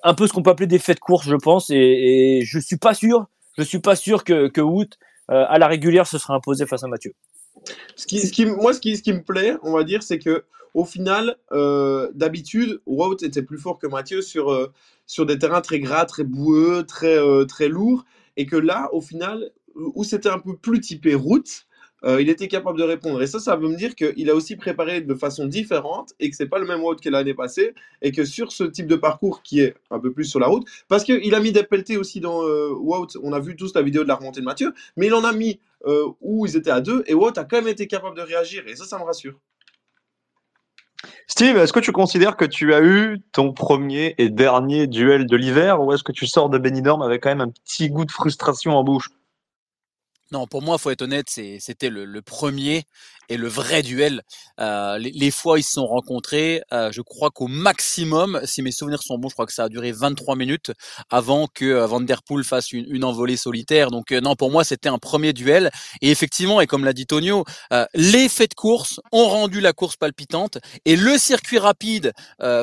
un 0.03 0.13
peu 0.13 0.27
ce 0.27 0.33
qu'on 0.33 0.43
peut 0.43 0.51
appeler 0.51 0.67
des 0.67 0.79
faits 0.79 0.97
de 0.97 1.01
course, 1.01 1.27
je 1.27 1.35
pense, 1.35 1.69
et, 1.69 1.75
et 1.75 2.41
je 2.43 2.59
suis 2.59 2.77
pas 2.77 2.93
sûr. 2.93 3.27
Je 3.57 3.63
suis 3.63 3.79
pas 3.79 3.95
sûr 3.95 4.23
que, 4.23 4.47
que 4.47 4.61
euh, 4.61 4.85
à 5.27 5.59
la 5.59 5.67
régulière 5.67 6.07
se 6.07 6.17
sera 6.17 6.35
imposé 6.35 6.65
face 6.65 6.83
à 6.83 6.87
Mathieu. 6.87 7.13
Moi, 7.57 8.73
ce 8.73 8.79
qui, 8.79 9.13
me 9.13 9.23
plaît, 9.23 9.55
on 9.63 9.73
va 9.73 9.83
dire, 9.83 10.03
c'est 10.03 10.19
que 10.19 10.45
au 10.73 10.85
final, 10.85 11.37
euh, 11.51 12.09
d'habitude, 12.13 12.81
Wout 12.85 13.17
était 13.23 13.41
plus 13.41 13.57
fort 13.57 13.77
que 13.77 13.87
Mathieu 13.87 14.21
sur, 14.21 14.51
euh, 14.51 14.71
sur 15.05 15.25
des 15.25 15.37
terrains 15.37 15.61
très 15.61 15.79
gras, 15.79 16.05
très 16.05 16.23
boueux, 16.23 16.85
très, 16.87 17.17
très 17.45 17.67
lourds, 17.67 18.05
et 18.37 18.45
que 18.45 18.55
là, 18.55 18.89
au 18.93 19.01
final, 19.01 19.51
où 19.75 20.03
c'était 20.03 20.29
un 20.29 20.39
peu 20.39 20.55
plus 20.55 20.79
typé 20.79 21.13
route, 21.13 21.65
il 22.03 22.29
était 22.29 22.47
capable 22.47 22.79
de 22.79 22.83
répondre. 22.83 23.21
Et 23.21 23.27
ça, 23.27 23.39
ça 23.39 23.55
veut 23.55 23.69
me 23.69 23.75
dire 23.75 23.95
qu'il 23.95 24.29
a 24.29 24.35
aussi 24.35 24.55
préparé 24.55 25.01
de 25.01 25.13
façon 25.13 25.45
différente 25.45 26.13
et 26.19 26.29
que 26.29 26.35
c'est 26.35 26.47
pas 26.47 26.59
le 26.59 26.65
même 26.65 26.81
Wout 26.81 26.95
que 26.95 27.09
l'année 27.09 27.33
passée, 27.33 27.73
et 28.01 28.11
que 28.11 28.25
sur 28.25 28.51
ce 28.51 28.63
type 28.63 28.87
de 28.87 28.95
parcours 28.95 29.43
qui 29.43 29.61
est 29.61 29.75
un 29.91 29.99
peu 29.99 30.11
plus 30.11 30.25
sur 30.25 30.39
la 30.39 30.47
route, 30.47 30.67
parce 30.87 31.03
qu'il 31.03 31.35
a 31.35 31.39
mis 31.39 31.51
des 31.51 31.63
pelletés 31.63 31.97
aussi 31.97 32.19
dans 32.19 32.43
euh, 32.43 32.73
Wout, 32.73 33.17
on 33.21 33.33
a 33.33 33.39
vu 33.39 33.55
tous 33.55 33.73
la 33.75 33.81
vidéo 33.81 34.03
de 34.03 34.07
la 34.07 34.15
remontée 34.15 34.39
de 34.39 34.45
Mathieu, 34.45 34.73
mais 34.97 35.07
il 35.07 35.13
en 35.13 35.23
a 35.23 35.31
mis 35.31 35.59
euh, 35.85 36.07
où 36.21 36.45
ils 36.45 36.55
étaient 36.55 36.71
à 36.71 36.81
deux, 36.81 37.03
et 37.07 37.13
Wout 37.13 37.37
a 37.37 37.43
quand 37.43 37.57
même 37.57 37.67
été 37.67 37.87
capable 37.87 38.17
de 38.17 38.21
réagir, 38.21 38.63
et 38.67 38.75
ça, 38.75 38.85
ça 38.85 38.97
me 38.97 39.03
rassure. 39.03 39.39
Steve, 41.27 41.57
est-ce 41.57 41.73
que 41.73 41.79
tu 41.79 41.91
considères 41.91 42.37
que 42.37 42.45
tu 42.45 42.73
as 42.73 42.81
eu 42.83 43.21
ton 43.31 43.53
premier 43.53 44.13
et 44.17 44.29
dernier 44.29 44.85
duel 44.87 45.25
de 45.25 45.35
l'hiver 45.35 45.81
ou 45.81 45.93
est-ce 45.93 46.03
que 46.03 46.11
tu 46.11 46.27
sors 46.27 46.49
de 46.49 46.57
Benidorm 46.57 47.01
avec 47.01 47.23
quand 47.23 47.29
même 47.29 47.41
un 47.41 47.49
petit 47.49 47.89
goût 47.89 48.05
de 48.05 48.11
frustration 48.11 48.73
en 48.73 48.83
bouche? 48.83 49.09
Non, 50.31 50.47
pour 50.47 50.61
moi, 50.61 50.77
faut 50.77 50.91
être 50.91 51.01
honnête, 51.01 51.27
c'était 51.29 51.89
le, 51.89 52.05
le 52.05 52.21
premier 52.21 52.85
et 53.27 53.35
le 53.35 53.49
vrai 53.49 53.81
duel. 53.81 54.21
Euh, 54.61 54.97
les, 54.97 55.11
les 55.11 55.29
fois 55.31 55.59
ils 55.59 55.63
se 55.63 55.71
sont 55.73 55.85
rencontrés, 55.85 56.61
euh, 56.71 56.89
je 56.91 57.01
crois 57.01 57.31
qu'au 57.31 57.47
maximum, 57.47 58.39
si 58.45 58.61
mes 58.61 58.71
souvenirs 58.71 59.03
sont 59.03 59.17
bons, 59.17 59.27
je 59.27 59.33
crois 59.35 59.45
que 59.45 59.53
ça 59.53 59.65
a 59.65 59.69
duré 59.69 59.91
23 59.91 60.37
minutes 60.37 60.71
avant 61.09 61.47
que 61.53 61.65
euh, 61.65 61.85
Van 61.85 61.99
Der 61.99 62.23
Poel 62.23 62.45
fasse 62.45 62.71
une, 62.71 62.85
une 62.89 63.03
envolée 63.03 63.35
solitaire. 63.35 63.91
Donc 63.91 64.11
euh, 64.13 64.21
non, 64.21 64.35
pour 64.35 64.51
moi, 64.51 64.63
c'était 64.63 64.87
un 64.87 64.99
premier 64.99 65.33
duel. 65.33 65.69
Et 66.01 66.11
effectivement, 66.11 66.61
et 66.61 66.67
comme 66.67 66.85
l'a 66.85 66.93
dit 66.93 67.05
Tonio, 67.05 67.43
euh, 67.73 67.85
les 67.93 68.29
faits 68.29 68.51
de 68.51 68.55
course 68.55 69.01
ont 69.11 69.27
rendu 69.27 69.59
la 69.59 69.73
course 69.73 69.97
palpitante 69.97 70.59
et 70.85 70.95
le 70.95 71.17
circuit 71.17 71.59
rapide 71.59 72.13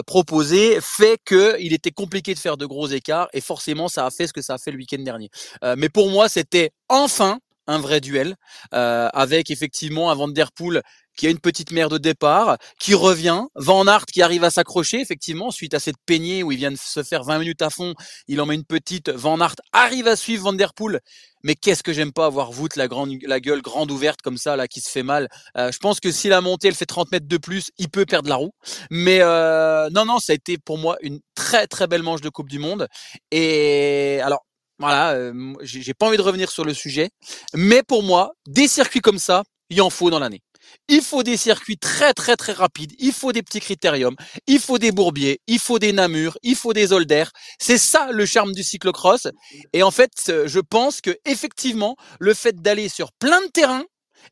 proposé 0.06 0.78
fait 0.80 1.18
qu'il 1.26 1.72
était 1.72 1.90
compliqué 1.90 2.34
de 2.34 2.38
faire 2.38 2.56
de 2.56 2.66
gros 2.66 2.88
écarts 2.88 3.28
et 3.32 3.40
forcément, 3.40 3.88
ça 3.88 4.06
a 4.06 4.10
fait 4.10 4.26
ce 4.26 4.32
que 4.32 4.42
ça 4.42 4.54
a 4.54 4.58
fait 4.58 4.70
le 4.70 4.78
week-end 4.78 5.02
dernier. 5.02 5.30
Mais 5.76 5.88
pour 5.88 6.10
moi, 6.10 6.28
c'était 6.28 6.70
enfin 6.88 7.38
un 7.68 7.78
vrai 7.78 8.00
duel 8.00 8.34
euh, 8.74 9.08
avec 9.12 9.50
effectivement 9.50 10.10
un 10.10 10.14
Van 10.14 10.26
Der 10.26 10.50
Poel 10.50 10.82
qui 11.16 11.26
a 11.26 11.30
une 11.30 11.40
petite 11.40 11.72
mère 11.72 11.88
de 11.88 11.98
départ, 11.98 12.58
qui 12.78 12.94
revient, 12.94 13.42
Van 13.56 13.86
Aert 13.88 14.06
qui 14.06 14.22
arrive 14.22 14.44
à 14.44 14.50
s'accrocher 14.50 15.00
effectivement 15.00 15.50
suite 15.50 15.74
à 15.74 15.80
cette 15.80 15.96
peignée 16.06 16.44
où 16.44 16.52
il 16.52 16.58
vient 16.58 16.70
de 16.70 16.78
se 16.80 17.02
faire 17.02 17.24
20 17.24 17.40
minutes 17.40 17.60
à 17.60 17.70
fond, 17.70 17.94
il 18.28 18.40
en 18.40 18.46
met 18.46 18.54
une 18.54 18.64
petite, 18.64 19.10
Van 19.10 19.40
Aert 19.40 19.56
arrive 19.72 20.06
à 20.06 20.14
suivre 20.14 20.44
Van 20.44 20.52
Der 20.52 20.72
Poel, 20.74 21.00
mais 21.42 21.56
qu'est-ce 21.56 21.82
que 21.82 21.92
j'aime 21.92 22.12
pas 22.12 22.26
avoir 22.26 22.50
Wout 22.58 22.68
la 22.76 22.88
grande 22.88 23.14
la 23.26 23.40
gueule 23.40 23.62
grande 23.62 23.90
ouverte 23.90 24.22
comme 24.22 24.38
ça 24.38 24.56
là 24.56 24.66
qui 24.68 24.80
se 24.80 24.90
fait 24.90 25.02
mal. 25.02 25.28
Euh, 25.56 25.70
je 25.72 25.78
pense 25.78 26.00
que 26.00 26.10
si 26.10 26.28
la 26.28 26.40
montée 26.40 26.68
elle 26.68 26.74
fait 26.74 26.86
30 26.86 27.12
mètres 27.12 27.28
de 27.28 27.36
plus, 27.36 27.70
il 27.78 27.88
peut 27.88 28.06
perdre 28.06 28.28
la 28.28 28.36
roue. 28.36 28.52
Mais 28.90 29.18
euh, 29.20 29.88
non 29.90 30.04
non, 30.04 30.18
ça 30.18 30.32
a 30.32 30.36
été 30.36 30.58
pour 30.58 30.78
moi 30.78 30.96
une 31.00 31.20
très 31.34 31.66
très 31.66 31.86
belle 31.86 32.02
manche 32.02 32.20
de 32.20 32.28
Coupe 32.28 32.48
du 32.48 32.58
Monde 32.58 32.88
et 33.30 34.20
alors 34.22 34.44
voilà, 34.78 35.12
euh, 35.12 35.54
j'ai 35.62 35.94
pas 35.94 36.06
envie 36.06 36.16
de 36.16 36.22
revenir 36.22 36.50
sur 36.50 36.64
le 36.64 36.74
sujet, 36.74 37.10
mais 37.54 37.82
pour 37.82 38.02
moi, 38.02 38.32
des 38.46 38.68
circuits 38.68 39.00
comme 39.00 39.18
ça, 39.18 39.42
il 39.70 39.82
en 39.82 39.90
faut 39.90 40.10
dans 40.10 40.18
l'année. 40.18 40.40
Il 40.88 41.02
faut 41.02 41.22
des 41.22 41.36
circuits 41.36 41.78
très 41.78 42.12
très 42.14 42.36
très 42.36 42.52
rapides. 42.52 42.92
Il 42.98 43.12
faut 43.12 43.32
des 43.32 43.42
petits 43.42 43.60
critériums. 43.60 44.16
Il 44.46 44.60
faut 44.60 44.78
des 44.78 44.92
bourbiers. 44.92 45.40
Il 45.46 45.58
faut 45.58 45.78
des 45.78 45.92
namurs. 45.92 46.36
Il 46.42 46.56
faut 46.56 46.72
des 46.72 46.92
holders. 46.92 47.30
C'est 47.58 47.78
ça 47.78 48.10
le 48.12 48.26
charme 48.26 48.52
du 48.52 48.62
cyclocross. 48.62 49.28
Et 49.72 49.82
en 49.82 49.90
fait, 49.90 50.10
je 50.26 50.60
pense 50.60 51.00
que 51.00 51.16
effectivement, 51.24 51.96
le 52.20 52.34
fait 52.34 52.60
d'aller 52.60 52.88
sur 52.88 53.12
plein 53.12 53.40
de 53.40 53.50
terrains, 53.50 53.84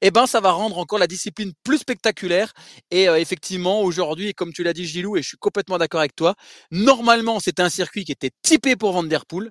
eh 0.02 0.10
ben, 0.10 0.26
ça 0.26 0.40
va 0.40 0.50
rendre 0.52 0.78
encore 0.78 0.98
la 0.98 1.06
discipline 1.06 1.52
plus 1.64 1.78
spectaculaire. 1.78 2.52
Et 2.90 3.08
euh, 3.08 3.18
effectivement, 3.18 3.80
aujourd'hui, 3.80 4.34
comme 4.34 4.52
tu 4.52 4.62
l'as 4.62 4.72
dit, 4.72 4.86
Gilou, 4.86 5.16
et 5.16 5.22
je 5.22 5.28
suis 5.28 5.36
complètement 5.38 5.78
d'accord 5.78 6.00
avec 6.00 6.14
toi, 6.14 6.34
normalement, 6.70 7.40
c'était 7.40 7.62
un 7.62 7.70
circuit 7.70 8.04
qui 8.04 8.12
était 8.12 8.30
typé 8.42 8.76
pour 8.76 8.92
Van 8.92 9.04
Der 9.04 9.26
Poel. 9.26 9.50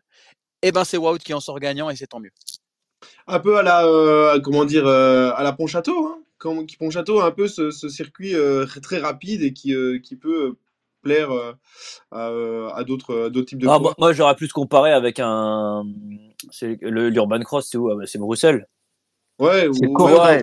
Eh 0.68 0.72
ben, 0.72 0.84
c'est 0.84 0.98
Wout 0.98 1.20
qui 1.20 1.32
en 1.36 1.40
sort 1.40 1.60
gagnant 1.60 1.92
et 1.92 1.96
c'est 1.96 2.08
tant 2.08 2.20
mieux. 2.20 2.32
Un 3.28 3.40
peu 3.40 3.60
à 3.60 3.62
la, 3.62 3.86
euh, 3.86 4.40
comment 4.40 4.66
dire, 4.66 4.88
euh, 4.88 5.32
à 5.36 5.44
la 5.44 5.54
Pontchâteau, 5.54 6.08
hein 6.08 6.18
Comme, 6.40 6.66
qui 6.66 6.76
Pontchâteau 6.76 7.20
a 7.20 7.26
un 7.26 7.32
peu 7.32 7.48
ce, 7.48 7.70
circuit 7.70 8.34
très 8.82 8.98
rapide 8.98 9.44
et 9.44 9.54
qui, 9.54 9.76
qui 10.02 10.16
peut 10.16 10.56
plaire 11.04 11.30
à, 12.12 12.84
d'autres 12.84 13.30
d'autres 13.30 13.48
types 13.50 13.60
de 13.60 13.68
ah, 13.68 13.80
moi, 14.00 14.12
j'aurais 14.14 14.36
plus 14.36 14.52
comparé 14.52 14.92
avec 14.92 15.20
un 15.20 15.84
l'urban 16.82 17.40
cross 17.42 17.68
c'est 17.70 17.78
où 17.78 18.04
c'est 18.08 18.18
Bruxelles 18.18 18.68
Ouais, 19.38 19.68
c'est 19.72 19.92
Courtrai, 19.92 20.42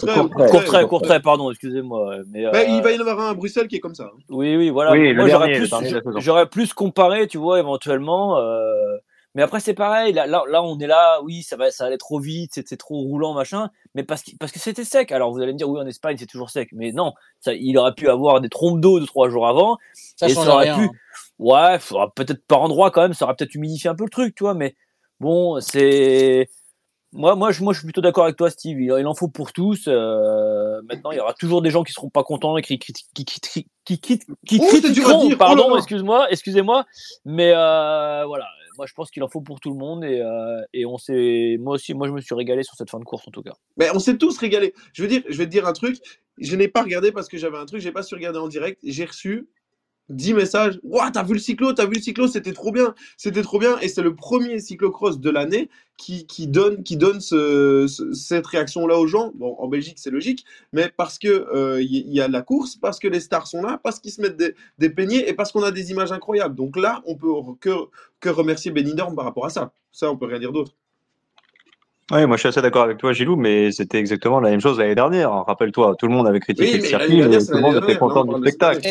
Courtrai, 0.50 0.86
Courtrai, 0.86 1.20
pardon, 1.20 1.50
excusez-moi. 1.50 2.18
Mais, 2.28 2.44
bah, 2.44 2.62
il 2.62 2.80
va 2.80 2.92
y 2.92 2.96
en 2.96 3.00
avoir 3.00 3.20
un 3.20 3.30
à 3.30 3.34
Bruxelles 3.34 3.66
qui 3.66 3.76
est 3.76 3.80
comme 3.80 3.94
ça. 3.94 4.12
Hein. 4.14 4.18
Oui, 4.28 4.54
oui, 4.54 4.68
voilà. 4.68 4.94
Moi, 5.14 5.28
j'aurais 5.28 5.52
plus, 5.52 5.70
j'aurais 6.18 6.46
plus 6.46 6.74
comparé, 6.74 7.26
tu 7.26 7.38
vois, 7.38 7.58
éventuellement. 7.58 8.38
Euh... 8.38 8.98
Mais 9.34 9.42
après, 9.42 9.60
c'est 9.60 9.74
pareil. 9.74 10.12
Là, 10.12 10.26
là, 10.26 10.44
là, 10.48 10.62
on 10.62 10.78
est 10.78 10.86
là. 10.86 11.20
Oui, 11.22 11.42
ça 11.42 11.56
va, 11.56 11.70
ça 11.70 11.86
allait 11.86 11.98
trop 11.98 12.20
vite. 12.20 12.52
C'était 12.54 12.76
trop 12.76 12.96
roulant, 13.00 13.32
machin. 13.32 13.70
Mais 13.94 14.04
parce 14.04 14.22
que, 14.22 14.32
parce 14.38 14.52
que 14.52 14.58
c'était 14.58 14.84
sec. 14.84 15.10
Alors, 15.10 15.32
vous 15.32 15.40
allez 15.40 15.52
me 15.52 15.58
dire, 15.58 15.68
oui, 15.68 15.80
en 15.80 15.86
Espagne, 15.86 16.16
c'est 16.18 16.26
toujours 16.26 16.50
sec. 16.50 16.68
Mais 16.72 16.92
non, 16.92 17.14
ça, 17.40 17.54
il 17.54 17.78
aurait 17.78 17.94
pu 17.94 18.08
avoir 18.08 18.40
des 18.40 18.50
trompes 18.50 18.80
d'eau 18.80 19.00
de 19.00 19.06
trois 19.06 19.30
jours 19.30 19.46
avant. 19.46 19.78
Ça 20.16 20.28
et 20.28 20.34
ça 20.34 20.40
aurait 20.40 20.70
rien. 20.70 20.76
pu. 20.76 20.84
Hein. 20.84 20.90
Ouais, 21.38 21.78
peut-être 22.14 22.44
par 22.46 22.60
endroit 22.60 22.90
quand 22.90 23.02
même. 23.02 23.14
Ça 23.14 23.24
aurait 23.24 23.34
peut-être 23.34 23.54
humidifié 23.54 23.88
un 23.88 23.94
peu 23.94 24.04
le 24.04 24.10
truc, 24.10 24.34
tu 24.34 24.44
vois. 24.44 24.54
Mais 24.54 24.76
bon, 25.18 25.60
c'est 25.60 26.48
moi, 27.14 27.34
moi, 27.34 27.52
je, 27.52 27.62
moi, 27.62 27.74
je 27.74 27.78
suis 27.78 27.86
plutôt 27.86 28.00
d'accord 28.00 28.24
avec 28.24 28.36
toi, 28.36 28.48
Steve. 28.48 28.80
Il, 28.80 28.94
il 28.98 29.06
en 29.06 29.14
faut 29.14 29.28
pour 29.28 29.52
tous. 29.52 29.84
Euh, 29.86 30.80
maintenant, 30.88 31.10
il 31.10 31.18
y 31.18 31.20
aura 31.20 31.34
toujours 31.34 31.60
des 31.60 31.70
gens 31.70 31.82
qui 31.82 31.92
seront 31.92 32.08
pas 32.08 32.24
contents 32.24 32.56
et 32.56 32.62
qui 32.62 32.78
qui 32.78 32.92
qui 32.92 33.24
qui 33.24 33.40
qui, 33.40 33.66
qui, 33.84 34.00
qui, 34.00 34.18
qui 34.46 34.60
oh, 34.62 34.66
critiqueront. 34.66 35.28
Oh 35.30 35.36
pardon, 35.36 35.76
excuse-moi, 35.76 36.28
excusez-moi. 36.30 36.86
Mais 37.26 37.52
euh, 37.54 38.24
voilà, 38.26 38.46
moi, 38.76 38.86
je 38.86 38.94
pense 38.94 39.10
qu'il 39.10 39.22
en 39.22 39.28
faut 39.28 39.40
pour 39.40 39.60
tout 39.60 39.70
le 39.70 39.76
monde 39.76 40.04
et 40.04 40.20
euh, 40.20 40.62
et 40.72 40.86
on 40.86 40.98
s'est, 40.98 41.56
moi 41.60 41.74
aussi, 41.74 41.94
moi, 41.94 42.08
je 42.08 42.12
me 42.12 42.20
suis 42.20 42.34
régalé 42.34 42.62
sur 42.62 42.74
cette 42.74 42.90
fin 42.90 42.98
de 42.98 43.04
course 43.04 43.26
en 43.26 43.30
tout 43.30 43.42
cas. 43.42 43.54
Mais 43.76 43.88
on 43.94 43.98
s'est 43.98 44.16
tous 44.16 44.38
régalés. 44.38 44.74
Je 44.92 45.02
veux 45.02 45.08
dire, 45.08 45.22
je 45.28 45.36
vais 45.36 45.46
te 45.46 45.50
dire 45.50 45.66
un 45.66 45.72
truc. 45.72 45.98
Je 46.38 46.56
n'ai 46.56 46.68
pas 46.68 46.82
regardé 46.82 47.12
parce 47.12 47.28
que 47.28 47.36
j'avais 47.36 47.58
un 47.58 47.66
truc. 47.66 47.80
J'ai 47.80 47.92
pas 47.92 48.02
su 48.02 48.14
regarder 48.14 48.38
en 48.38 48.48
direct. 48.48 48.80
J'ai 48.82 49.04
reçu 49.04 49.48
10 50.12 50.34
messages. 50.34 50.80
Waouh, 50.82 51.10
t'as 51.10 51.22
vu 51.22 51.34
le 51.34 51.40
cyclo, 51.40 51.72
t'as 51.72 51.86
vu 51.86 51.94
le 51.94 52.00
cyclo, 52.00 52.28
c'était 52.28 52.52
trop 52.52 52.72
bien, 52.72 52.94
c'était 53.16 53.42
trop 53.42 53.58
bien. 53.58 53.78
Et 53.80 53.88
c'est 53.88 54.02
le 54.02 54.14
premier 54.14 54.60
cyclocross 54.60 55.20
de 55.20 55.30
l'année 55.30 55.68
qui, 55.96 56.26
qui, 56.26 56.46
donne, 56.46 56.82
qui 56.82 56.96
donne 56.96 57.20
ce, 57.20 57.86
cette 58.12 58.46
réaction-là 58.46 58.98
aux 58.98 59.06
gens. 59.06 59.32
Bon, 59.34 59.56
en 59.58 59.68
Belgique, 59.68 59.98
c'est 59.98 60.10
logique, 60.10 60.44
mais 60.72 60.90
parce 60.96 61.18
que 61.18 61.28
euh, 61.28 61.82
il 61.82 62.12
y, 62.12 62.20
a 62.20 62.28
la 62.28 62.42
course, 62.42 62.76
parce 62.76 62.98
que 62.98 63.08
les 63.08 63.20
stars 63.20 63.46
sont 63.46 63.62
là, 63.62 63.80
parce 63.82 64.00
qu'ils 64.00 64.12
se 64.12 64.20
mettent 64.20 64.36
des, 64.36 64.54
des 64.78 64.90
peignets 64.90 65.28
et 65.28 65.34
parce 65.34 65.52
qu'on 65.52 65.62
a 65.62 65.70
des 65.70 65.90
images 65.90 66.12
incroyables. 66.12 66.54
Donc 66.54 66.76
là, 66.76 67.02
on 67.06 67.16
peut 67.16 67.28
que, 67.60 67.70
que 68.20 68.28
remercier 68.28 68.70
Benidorm 68.70 69.14
par 69.14 69.24
rapport 69.24 69.46
à 69.46 69.50
ça. 69.50 69.72
Ça, 69.90 70.10
on 70.10 70.16
peut 70.16 70.26
rien 70.26 70.38
dire 70.38 70.52
d'autre. 70.52 70.72
Oui, 72.10 72.26
moi 72.26 72.36
je 72.36 72.40
suis 72.40 72.48
assez 72.48 72.60
d'accord 72.60 72.82
avec 72.82 72.98
toi, 72.98 73.12
Gilou, 73.12 73.36
mais 73.36 73.72
c'était 73.72 73.98
exactement 73.98 74.40
la 74.40 74.50
même 74.50 74.60
chose 74.60 74.78
l'année 74.78 74.94
dernière. 74.94 75.30
Rappelle-toi, 75.30 75.94
tout 75.98 76.06
le 76.06 76.12
monde 76.12 76.26
avait 76.26 76.40
critiqué 76.40 76.76
le 76.76 76.84
circuit, 76.84 77.22
mais 77.22 77.38
tout 77.38 77.52
le 77.52 77.60
monde 77.60 77.76
était 77.76 77.96
content 77.96 78.24
du 78.24 78.38
spectacle. 78.40 78.86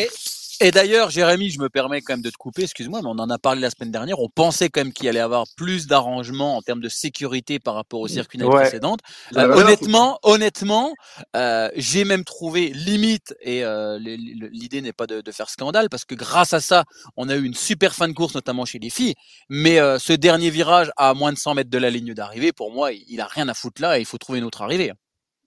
Et 0.64 0.70
d'ailleurs, 0.70 1.10
Jérémy, 1.10 1.50
je 1.50 1.60
me 1.60 1.70
permets 1.70 2.02
quand 2.02 2.14
même 2.14 2.22
de 2.22 2.30
te 2.30 2.38
couper, 2.38 2.62
excuse-moi, 2.62 3.02
mais 3.02 3.08
on 3.08 3.18
en 3.18 3.32
a 3.32 3.40
parlé 3.40 3.62
la 3.62 3.72
semaine 3.72 3.90
dernière. 3.90 4.20
On 4.20 4.30
pensait 4.30 4.70
quand 4.70 4.82
même 4.82 4.94
qu'il 4.94 5.10
allait 5.10 5.18
y 5.18 5.22
avoir 5.22 5.46
plus 5.58 5.88
d'arrangements 5.88 6.56
en 6.56 6.62
termes 6.62 6.82
de 6.82 6.88
sécurité 6.88 7.60
par 7.60 7.74
rapport 7.74 8.00
au 8.00 8.08
circuit 8.08 8.40
ouais. 8.44 8.62
précédente. 8.62 9.00
Euh, 9.36 9.52
honnêtement, 9.56 10.20
honnêtement, 10.22 10.94
euh, 11.36 11.70
j'ai 11.76 12.06
même 12.06 12.24
trouvé 12.24 12.70
limite, 12.70 13.34
et 13.42 13.66
euh, 13.66 13.98
l'idée 13.98 14.82
n'est 14.82 14.94
pas 14.94 15.08
de, 15.08 15.22
de, 15.22 15.32
faire 15.32 15.50
scandale, 15.50 15.90
parce 15.90 16.06
que 16.06 16.14
grâce 16.14 16.54
à 16.54 16.60
ça, 16.60 16.84
on 17.18 17.28
a 17.28 17.36
eu 17.36 17.44
une 17.44 17.56
super 17.56 17.96
fin 17.96 18.08
de 18.08 18.14
course, 18.14 18.36
notamment 18.36 18.66
chez 18.66 18.78
les 18.78 18.92
filles. 18.92 19.16
Mais 19.50 19.80
euh, 19.80 19.98
ce 19.98 20.14
dernier 20.14 20.52
virage 20.52 20.92
à 20.96 21.16
moins 21.16 21.34
de 21.34 21.40
100 21.40 21.56
mètres 21.56 21.72
de 21.72 21.78
la 21.80 21.90
ligne 21.90 22.14
d'arrivée, 22.14 22.52
pour 22.52 22.72
moi, 22.72 22.92
il 22.92 23.20
a 23.20 23.26
rien 23.26 23.48
à 23.48 23.56
foutre 23.56 23.82
là 23.82 23.98
et 23.98 24.02
il 24.02 24.06
faut 24.06 24.20
trouver 24.20 24.38
une 24.38 24.46
autre 24.46 24.62
arrivée. 24.62 24.94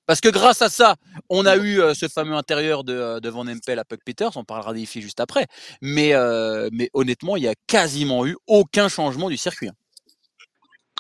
Parce 0.07 0.21
que 0.21 0.29
grâce 0.29 0.61
à 0.63 0.69
ça, 0.69 0.97
on 1.31 1.47
a 1.47 1.57
eu 1.57 1.81
euh, 1.81 1.95
ce 1.95 2.09
fameux 2.09 2.35
intérieur 2.35 2.85
de, 2.85 2.93
euh, 2.93 3.21
de 3.21 3.29
Van 3.31 3.47
Empel 3.47 3.79
à 3.79 3.85
Puck 3.85 4.01
Peters, 4.05 4.37
on 4.37 4.45
parlera 4.45 4.75
des 4.75 4.85
filles 4.87 5.03
juste 5.03 5.21
après. 5.21 5.47
Mais, 5.81 6.15
euh, 6.15 6.69
honnêtement, 6.93 7.37
il 7.37 7.43
n'y 7.43 7.49
a 7.49 7.55
quasiment 7.67 8.27
eu 8.27 8.37
aucun 8.47 8.89
changement 8.89 9.31
du 9.31 9.37
circuit. 9.37 9.69
Hein. 9.69 9.75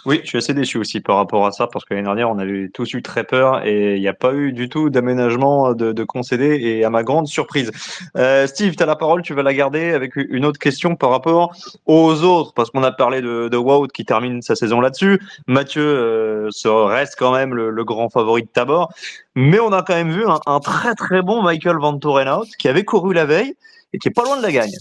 Oui, 0.06 0.20
je 0.22 0.28
suis 0.28 0.38
assez 0.38 0.52
déçu 0.52 0.76
aussi 0.78 1.00
par 1.00 1.16
rapport 1.16 1.46
à 1.46 1.52
ça 1.52 1.66
parce 1.66 1.84
que 1.84 1.94
l'année 1.94 2.04
dernière, 2.04 2.30
on 2.30 2.38
avait 2.38 2.68
tous 2.68 2.92
eu 2.92 3.02
très 3.02 3.24
peur 3.24 3.64
et 3.64 3.96
il 3.96 4.00
n'y 4.00 4.08
a 4.08 4.12
pas 4.14 4.34
eu 4.34 4.52
du 4.52 4.68
tout 4.68 4.90
d'aménagement 4.90 5.72
de, 5.72 5.92
de 5.92 6.04
concéder 6.04 6.58
et 6.60 6.84
à 6.84 6.90
ma 6.90 7.02
grande 7.02 7.26
surprise. 7.26 7.70
Euh, 8.16 8.46
Steve, 8.46 8.76
tu 8.76 8.82
as 8.82 8.86
la 8.86 8.96
parole, 8.96 9.22
tu 9.22 9.32
vas 9.32 9.42
la 9.42 9.54
garder 9.54 9.92
avec 9.92 10.16
une 10.16 10.44
autre 10.44 10.58
question 10.58 10.94
par 10.94 11.10
rapport 11.10 11.54
aux 11.86 12.22
autres 12.22 12.52
parce 12.52 12.70
qu'on 12.70 12.82
a 12.82 12.92
parlé 12.92 13.22
de, 13.22 13.48
de 13.48 13.56
Wout 13.56 13.88
qui 13.88 14.04
termine 14.04 14.42
sa 14.42 14.56
saison 14.56 14.80
là-dessus. 14.80 15.20
Mathieu 15.46 15.82
euh, 15.82 16.50
reste 16.64 17.16
quand 17.18 17.32
même 17.32 17.54
le, 17.54 17.70
le, 17.70 17.84
grand 17.84 18.10
favori 18.10 18.42
de 18.42 18.48
Tabor, 18.48 18.92
mais 19.34 19.60
on 19.60 19.72
a 19.72 19.82
quand 19.82 19.94
même 19.94 20.12
vu 20.12 20.26
un, 20.26 20.38
un 20.46 20.60
très 20.60 20.94
très 20.94 21.22
bon 21.22 21.42
Michael 21.42 21.78
Van 21.78 21.98
Torenhout 21.98 22.46
qui 22.58 22.68
avait 22.68 22.84
couru 22.84 23.14
la 23.14 23.24
veille 23.24 23.54
et 23.92 23.98
qui 23.98 24.08
est 24.08 24.12
pas 24.12 24.24
loin 24.24 24.36
de 24.36 24.42
la 24.42 24.52
gagne. 24.52 24.72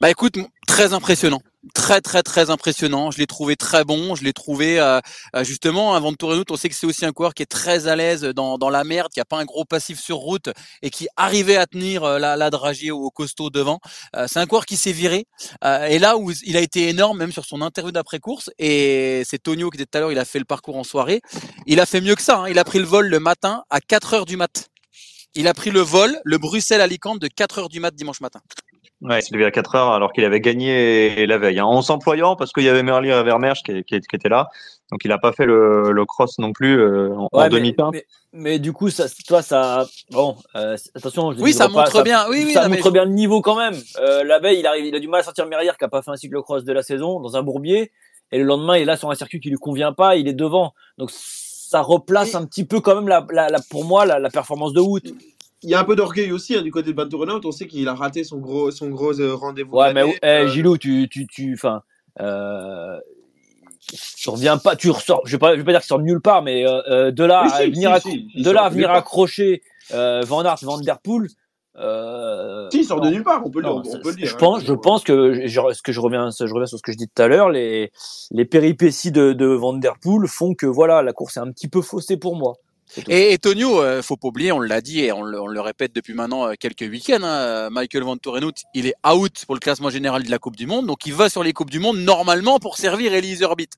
Bah 0.00 0.10
écoute, 0.10 0.38
très 0.66 0.92
impressionnant 0.92 1.40
très 1.74 2.00
très 2.00 2.22
très 2.22 2.50
impressionnant. 2.50 3.10
Je 3.10 3.18
l'ai 3.18 3.26
trouvé 3.26 3.56
très 3.56 3.84
bon. 3.84 4.14
Je 4.14 4.24
l'ai 4.24 4.32
trouvé 4.32 4.78
euh, 4.78 5.00
euh 5.34 5.44
justement 5.44 5.94
avant 5.94 6.12
de 6.12 6.16
tourner 6.16 6.42
on 6.50 6.56
sait 6.56 6.68
que 6.68 6.74
c'est 6.74 6.86
aussi 6.86 7.04
un 7.04 7.12
coureur 7.12 7.34
qui 7.34 7.42
est 7.42 7.46
très 7.46 7.88
à 7.88 7.96
l'aise 7.96 8.22
dans, 8.22 8.58
dans 8.58 8.70
la 8.70 8.84
merde, 8.84 9.10
qui 9.12 9.20
a 9.20 9.24
pas 9.24 9.38
un 9.38 9.44
gros 9.44 9.64
passif 9.64 10.00
sur 10.00 10.16
route 10.16 10.50
et 10.82 10.90
qui 10.90 11.08
arrivait 11.16 11.56
à 11.56 11.66
tenir 11.66 12.04
euh, 12.04 12.18
la, 12.18 12.36
la 12.36 12.50
dragée 12.50 12.90
au 12.90 13.10
costaud 13.10 13.50
devant. 13.50 13.80
Euh, 14.16 14.26
c'est 14.28 14.38
un 14.38 14.46
coureur 14.46 14.66
qui 14.66 14.76
s'est 14.76 14.92
viré. 14.92 15.26
et 15.88 15.98
là 15.98 16.16
où 16.16 16.30
il 16.30 16.56
a 16.56 16.60
été 16.60 16.88
énorme, 16.88 17.18
même 17.18 17.32
sur 17.32 17.44
son 17.44 17.60
interview 17.60 17.92
d'après 17.92 18.18
course, 18.18 18.50
et 18.58 19.22
c'est 19.24 19.42
Tonio 19.42 19.70
qui 19.70 19.76
était 19.76 19.86
tout 19.86 19.98
à 19.98 20.00
l'heure, 20.00 20.12
il 20.12 20.18
a 20.18 20.24
fait 20.24 20.38
le 20.38 20.44
parcours 20.44 20.76
en 20.76 20.84
soirée. 20.84 21.20
Il 21.66 21.80
a 21.80 21.86
fait 21.86 22.00
mieux 22.00 22.14
que 22.14 22.22
ça. 22.22 22.38
Hein. 22.38 22.48
Il 22.48 22.58
a 22.58 22.64
pris 22.64 22.78
le 22.78 22.84
vol 22.84 23.08
le 23.08 23.20
matin 23.20 23.64
à 23.70 23.80
4 23.80 24.14
heures 24.14 24.26
du 24.26 24.36
mat. 24.36 24.68
Il 25.34 25.48
a 25.48 25.54
pris 25.54 25.70
le 25.70 25.80
vol, 25.80 26.18
le 26.24 26.38
Bruxelles-Alicante 26.38 27.20
de 27.20 27.28
4 27.28 27.58
heures 27.58 27.68
du 27.68 27.80
mat 27.80 27.94
dimanche 27.94 28.20
matin. 28.20 28.40
Ouais, 29.00 29.20
il 29.20 29.22
s'est 29.22 29.32
levé 29.32 29.44
à 29.44 29.52
4 29.52 29.74
heures 29.76 29.92
alors 29.92 30.12
qu'il 30.12 30.24
avait 30.24 30.40
gagné 30.40 31.24
la 31.26 31.38
veille. 31.38 31.60
Hein, 31.60 31.64
en 31.64 31.82
s'employant 31.82 32.34
parce 32.34 32.52
qu'il 32.52 32.64
y 32.64 32.68
avait 32.68 32.82
Merlier 32.82 33.10
et 33.10 33.22
Vermerge 33.22 33.62
qui, 33.62 33.84
qui, 33.84 34.00
qui 34.00 34.16
était 34.16 34.28
là. 34.28 34.48
Donc 34.90 35.04
il 35.04 35.08
n'a 35.08 35.18
pas 35.18 35.32
fait 35.32 35.46
le, 35.46 35.92
le, 35.92 36.04
cross 36.04 36.38
non 36.38 36.52
plus 36.52 36.80
euh, 36.80 37.14
en, 37.14 37.28
ouais, 37.32 37.48
demi-teinte. 37.48 37.92
Mais, 37.92 38.06
mais, 38.32 38.58
du 38.58 38.72
coup, 38.72 38.90
ça, 38.90 39.06
toi, 39.26 39.42
ça. 39.42 39.86
Bon, 40.10 40.36
euh, 40.56 40.76
attention. 40.96 41.32
Je 41.32 41.40
oui, 41.40 41.52
ça 41.52 41.68
montre 41.68 41.92
pas, 41.92 42.02
bien. 42.02 42.22
Ça, 42.22 42.30
oui, 42.30 42.42
oui, 42.46 42.52
ça 42.54 42.68
montre 42.68 42.90
bien 42.90 43.04
le 43.04 43.12
niveau 43.12 43.40
quand 43.40 43.56
même. 43.56 43.74
Euh, 44.00 44.24
la 44.24 44.40
veille, 44.40 44.58
il, 44.60 44.66
arrive, 44.66 44.86
il 44.86 44.94
a 44.94 45.00
du 45.00 45.06
mal 45.06 45.20
à 45.20 45.22
sortir 45.22 45.46
Merlier 45.46 45.70
qui 45.78 45.84
n'a 45.84 45.88
pas 45.88 46.02
fait 46.02 46.10
un 46.10 46.16
cyclo-cross 46.16 46.64
de 46.64 46.72
la 46.72 46.82
saison 46.82 47.20
dans 47.20 47.36
un 47.36 47.42
bourbier. 47.42 47.92
Et 48.32 48.38
le 48.38 48.44
lendemain, 48.44 48.76
il 48.76 48.82
est 48.82 48.86
là 48.86 48.96
sur 48.96 49.10
un 49.10 49.14
circuit 49.14 49.38
qui 49.38 49.50
lui 49.50 49.58
convient 49.58 49.92
pas. 49.92 50.16
Il 50.16 50.26
est 50.26 50.34
devant. 50.34 50.74
Donc 50.96 51.10
ça 51.12 51.82
replace 51.82 52.34
un 52.34 52.46
petit 52.46 52.64
peu 52.64 52.80
quand 52.80 52.96
même 52.96 53.08
la, 53.08 53.24
la, 53.30 53.48
la 53.48 53.58
pour 53.70 53.84
moi 53.84 54.06
la, 54.06 54.18
la 54.18 54.30
performance 54.30 54.72
de 54.72 54.80
Wood 54.80 55.14
il 55.62 55.70
y 55.70 55.74
a 55.74 55.80
un 55.80 55.84
peu 55.84 55.96
d'orgueil 55.96 56.32
aussi 56.32 56.54
hein, 56.54 56.62
du 56.62 56.70
côté 56.70 56.90
de 56.90 56.96
Bantourenout. 56.96 57.40
On 57.44 57.52
sait 57.52 57.66
qu'il 57.66 57.88
a 57.88 57.94
raté 57.94 58.24
son 58.24 58.38
gros, 58.38 58.70
son 58.70 58.90
gros 58.90 59.20
euh, 59.20 59.34
rendez-vous. 59.34 59.76
Ouais, 59.76 59.92
mais 59.92 60.18
eh, 60.22 60.26
euh... 60.26 60.48
Gilou, 60.48 60.78
tu, 60.78 61.08
tu, 61.10 61.26
tu, 61.26 61.54
enfin, 61.54 61.82
euh, 62.20 62.98
tu 64.16 64.30
reviens 64.30 64.58
pas, 64.58 64.76
tu 64.76 64.90
ressors. 64.90 65.22
Je 65.24 65.32
vais 65.32 65.38
pas, 65.38 65.54
je 65.54 65.58
vais 65.58 65.64
pas 65.64 65.72
dire 65.72 65.80
qu'il 65.80 65.88
sort 65.88 65.98
de 65.98 66.04
nulle 66.04 66.20
part, 66.20 66.42
mais 66.42 66.66
euh, 66.66 66.80
euh 66.88 67.10
de 67.10 67.24
là, 67.24 67.40
à 67.52 67.64
venir, 67.64 68.00
si, 68.00 68.28
si, 68.32 68.42
de 68.42 68.50
là 68.50 68.64
à 68.64 68.68
venir 68.68 68.90
accrocher 68.90 69.62
euh, 69.92 70.22
Van 70.26 70.44
Aert, 70.44 70.58
Van 70.62 70.78
Der 70.78 70.98
Poel. 71.00 71.28
Euh, 71.76 72.68
si, 72.70 72.80
il 72.80 72.84
sort 72.84 73.00
de 73.00 73.08
nulle 73.08 73.22
part, 73.22 73.42
on 73.44 73.50
peut, 73.50 73.62
non, 73.62 73.80
le, 73.80 73.88
on 73.88 74.00
peut 74.00 74.10
le 74.10 74.16
dire. 74.16 74.26
Je 74.26 74.34
hein, 74.34 74.38
pense, 74.38 74.64
je 74.64 74.72
pense 74.72 75.04
que 75.04 75.46
je, 75.46 75.60
ce 75.72 75.82
que 75.82 75.92
je 75.92 76.00
reviens, 76.00 76.30
je 76.30 76.52
reviens 76.52 76.66
sur 76.66 76.78
ce 76.78 76.82
que 76.82 76.92
je 76.92 76.96
dis 76.96 77.08
tout 77.08 77.22
à 77.22 77.28
l'heure, 77.28 77.50
les, 77.50 77.92
les 78.30 78.44
péripéties 78.44 79.12
de, 79.12 79.32
de 79.32 79.46
Van 79.46 79.74
Der 79.74 79.94
Poel 80.00 80.26
font 80.28 80.54
que 80.54 80.66
voilà, 80.66 81.02
la 81.02 81.12
course 81.12 81.36
est 81.36 81.40
un 81.40 81.50
petit 81.50 81.68
peu 81.68 81.80
faussée 81.80 82.16
pour 82.16 82.36
moi. 82.36 82.56
Et, 83.08 83.32
et 83.32 83.38
Tonio, 83.38 83.80
euh, 83.82 84.02
faut 84.02 84.16
pas 84.16 84.28
oublier, 84.28 84.52
on 84.52 84.60
l'a 84.60 84.80
dit 84.80 85.00
et 85.00 85.12
on 85.12 85.22
le, 85.22 85.40
on 85.40 85.46
le, 85.46 85.60
répète 85.60 85.94
depuis 85.94 86.14
maintenant 86.14 86.48
euh, 86.48 86.54
quelques 86.58 86.82
week-ends, 86.82 87.22
hein, 87.22 87.70
Michael 87.70 88.02
Van 88.02 88.16
Torenhout, 88.16 88.52
il 88.74 88.86
est 88.86 88.94
out 89.06 89.44
pour 89.46 89.54
le 89.54 89.60
classement 89.60 89.90
général 89.90 90.22
de 90.22 90.30
la 90.30 90.38
Coupe 90.38 90.56
du 90.56 90.66
Monde, 90.66 90.86
donc 90.86 91.06
il 91.06 91.14
va 91.14 91.28
sur 91.28 91.42
les 91.42 91.52
Coupes 91.52 91.70
du 91.70 91.78
Monde 91.78 91.98
normalement 91.98 92.58
pour 92.58 92.76
servir 92.76 93.12
Elise 93.12 93.42
Orbit. 93.42 93.68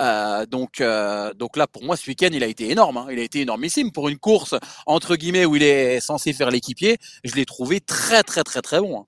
Euh, 0.00 0.46
donc, 0.46 0.80
euh, 0.80 1.32
donc 1.34 1.56
là, 1.56 1.66
pour 1.66 1.84
moi, 1.84 1.96
ce 1.96 2.08
week-end, 2.08 2.30
il 2.32 2.42
a 2.42 2.46
été 2.46 2.70
énorme, 2.70 2.96
hein, 2.98 3.06
il 3.10 3.18
a 3.18 3.22
été 3.22 3.40
énormissime 3.40 3.92
pour 3.92 4.08
une 4.08 4.18
course 4.18 4.54
entre 4.86 5.16
guillemets 5.16 5.44
où 5.44 5.56
il 5.56 5.62
est 5.62 6.00
censé 6.00 6.32
faire 6.32 6.50
l'équipier. 6.50 6.98
Je 7.24 7.34
l'ai 7.34 7.44
trouvé 7.44 7.80
très, 7.80 8.22
très, 8.22 8.42
très, 8.42 8.62
très 8.62 8.80
bon. 8.80 9.00
Hein. 9.00 9.04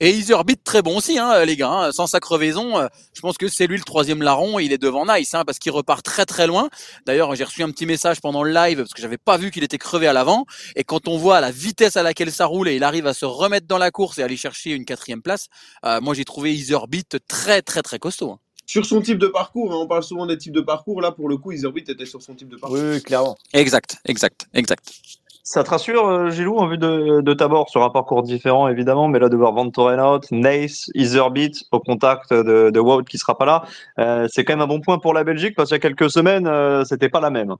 Et 0.00 0.10
Iserbeat 0.10 0.62
très 0.64 0.82
bon 0.82 0.96
aussi, 0.98 1.18
hein, 1.18 1.44
les 1.44 1.56
gars. 1.56 1.70
hein. 1.70 1.92
Sans 1.92 2.06
sa 2.06 2.20
crevaison, 2.20 2.78
euh, 2.78 2.88
je 3.14 3.20
pense 3.20 3.38
que 3.38 3.48
c'est 3.48 3.66
lui 3.66 3.76
le 3.76 3.84
troisième 3.84 4.22
larron. 4.22 4.58
Il 4.58 4.72
est 4.72 4.78
devant 4.78 5.06
Nice, 5.06 5.34
hein, 5.34 5.44
parce 5.44 5.58
qu'il 5.58 5.72
repart 5.72 6.04
très 6.04 6.26
très 6.26 6.46
loin. 6.46 6.68
D'ailleurs, 7.06 7.34
j'ai 7.34 7.44
reçu 7.44 7.62
un 7.62 7.70
petit 7.70 7.86
message 7.86 8.20
pendant 8.20 8.42
le 8.42 8.52
live 8.52 8.78
parce 8.78 8.90
que 8.92 9.00
j'avais 9.02 9.18
pas 9.18 9.36
vu 9.36 9.50
qu'il 9.50 9.62
était 9.64 9.78
crevé 9.78 10.06
à 10.06 10.12
l'avant. 10.12 10.46
Et 10.76 10.84
quand 10.84 11.08
on 11.08 11.16
voit 11.16 11.40
la 11.40 11.50
vitesse 11.50 11.96
à 11.96 12.02
laquelle 12.02 12.32
ça 12.32 12.46
roule 12.46 12.68
et 12.68 12.76
il 12.76 12.84
arrive 12.84 13.06
à 13.06 13.14
se 13.14 13.24
remettre 13.24 13.66
dans 13.66 13.78
la 13.78 13.90
course 13.90 14.18
et 14.18 14.22
aller 14.22 14.36
chercher 14.36 14.70
une 14.72 14.84
quatrième 14.84 15.22
place, 15.22 15.46
euh, 15.84 16.00
moi 16.00 16.14
j'ai 16.14 16.24
trouvé 16.24 16.52
Iserbeat 16.54 17.16
très 17.28 17.62
très 17.62 17.82
très 17.82 17.98
costaud. 17.98 18.32
hein. 18.32 18.38
Sur 18.66 18.86
son 18.86 19.02
type 19.02 19.18
de 19.18 19.26
parcours, 19.26 19.72
hein, 19.72 19.76
on 19.78 19.86
parle 19.86 20.02
souvent 20.02 20.24
des 20.26 20.38
types 20.38 20.54
de 20.54 20.62
parcours. 20.62 21.02
Là, 21.02 21.12
pour 21.12 21.28
le 21.28 21.36
coup, 21.36 21.52
Iserbeat 21.52 21.88
était 21.90 22.06
sur 22.06 22.22
son 22.22 22.34
type 22.34 22.48
de 22.48 22.56
parcours. 22.56 22.78
Oui, 22.80 23.02
clairement. 23.02 23.36
Exact, 23.52 23.98
exact, 24.06 24.46
exact. 24.54 24.82
Ça 25.46 25.62
te 25.62 25.68
rassure, 25.68 26.06
euh, 26.08 26.30
Gilou, 26.30 26.56
en 26.56 26.66
vue 26.66 26.78
de, 26.78 27.20
de 27.20 27.34
Tabor, 27.34 27.68
sur 27.68 27.82
un 27.84 27.90
parcours 27.90 28.22
différent 28.22 28.66
évidemment, 28.66 29.08
mais 29.08 29.18
là 29.18 29.28
de 29.28 29.36
voir 29.36 29.52
Van 29.52 29.68
Torenhout, 29.70 30.22
Nace, 30.30 30.90
Iserbeat 30.94 31.64
au 31.70 31.80
contact 31.80 32.32
de, 32.32 32.70
de 32.70 32.80
Wout 32.80 33.04
qui 33.04 33.18
sera 33.18 33.36
pas 33.36 33.44
là, 33.44 33.64
euh, 33.98 34.26
c'est 34.30 34.42
quand 34.46 34.54
même 34.54 34.62
un 34.62 34.66
bon 34.66 34.80
point 34.80 34.98
pour 34.98 35.12
la 35.12 35.22
Belgique 35.22 35.54
parce 35.54 35.68
qu'il 35.68 35.74
y 35.74 35.76
a 35.76 35.80
quelques 35.80 36.10
semaines, 36.10 36.46
euh, 36.46 36.82
c'était 36.86 37.10
pas 37.10 37.20
la 37.20 37.28
même. 37.28 37.56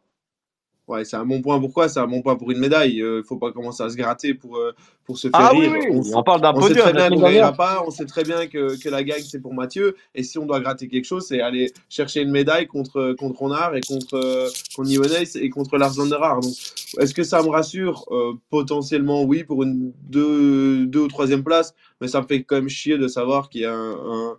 Ouais, 0.87 1.05
c'est 1.05 1.17
un 1.17 1.25
bon 1.25 1.41
point. 1.41 1.59
Pourquoi? 1.61 1.89
C'est 1.89 2.01
un 2.01 2.07
bon 2.07 2.21
point 2.21 2.37
pour 2.37 2.51
une 2.51 2.59
médaille. 2.59 2.97
Il 2.97 3.23
faut 3.27 3.39
pas 3.39 3.53
commencer 3.53 3.83
à 3.83 3.89
se 3.89 3.97
gratter 3.97 4.35
pour, 4.35 4.59
euh, 4.59 4.73
pour 5.07 5.17
se 5.17 5.29
faire 5.29 5.41
Ah 5.41 5.53
oui, 5.55 5.67
rire. 5.67 5.73
oui, 5.73 6.13
On 6.13 6.19
on 6.19 6.23
parle 6.23 6.43
d'un 6.43 6.53
On 6.53 6.61
sait 6.61 6.69
podium. 6.69 6.85
très 6.85 6.93
bien 6.93 7.09
qu'on 7.09 7.53
pas, 7.57 7.83
on 7.87 7.91
sait 7.91 8.05
très 8.05 8.23
bien 8.23 8.47
que, 8.47 8.79
que 8.83 8.89
la 8.91 9.03
gagne 9.03 9.23
c'est 9.23 9.41
pour 9.41 9.55
Mathieu, 9.55 9.97
et 10.15 10.23
si 10.23 10.39
on 10.39 10.45
doit 10.45 10.61
gratter 10.61 10.89
quelque 10.89 11.07
chose, 11.07 11.25
c'est 11.27 11.41
aller 11.41 11.73
chercher 11.89 12.21
une 12.21 12.31
médaille 12.31 12.67
contre, 12.67 13.15
contre 13.19 13.39
Ronard 13.39 13.75
et 13.77 13.81
contre, 13.81 14.15
euh, 14.15 14.49
contre 14.77 15.37
et 15.37 15.49
contre 15.49 15.79
Lars 15.79 15.95
van 15.95 16.07
der 16.07 16.23
Haar. 16.23 16.41
Donc, 16.41 16.53
est-ce 17.01 17.15
que 17.15 17.23
ça 17.23 17.43
me 17.43 17.49
rassure? 17.49 18.05
Euh, 18.11 18.35
Potentiellement 18.51 19.23
oui, 19.25 19.43
pour 19.43 19.63
une 19.63 19.93
deux, 20.03 20.87
deux 20.87 21.01
ou 21.01 21.09
troisième 21.09 21.45
place, 21.45 21.75
mais 22.01 22.09
ça 22.09 22.21
me 22.21 22.27
fait 22.27 22.43
quand 22.43 22.57
même 22.57 22.69
chier 22.69 22.99
de 22.99 23.09
savoir 23.09 23.49
qu'il 23.49 23.63
y 23.63 23.65
a 23.65 23.75
un, 23.75 24.37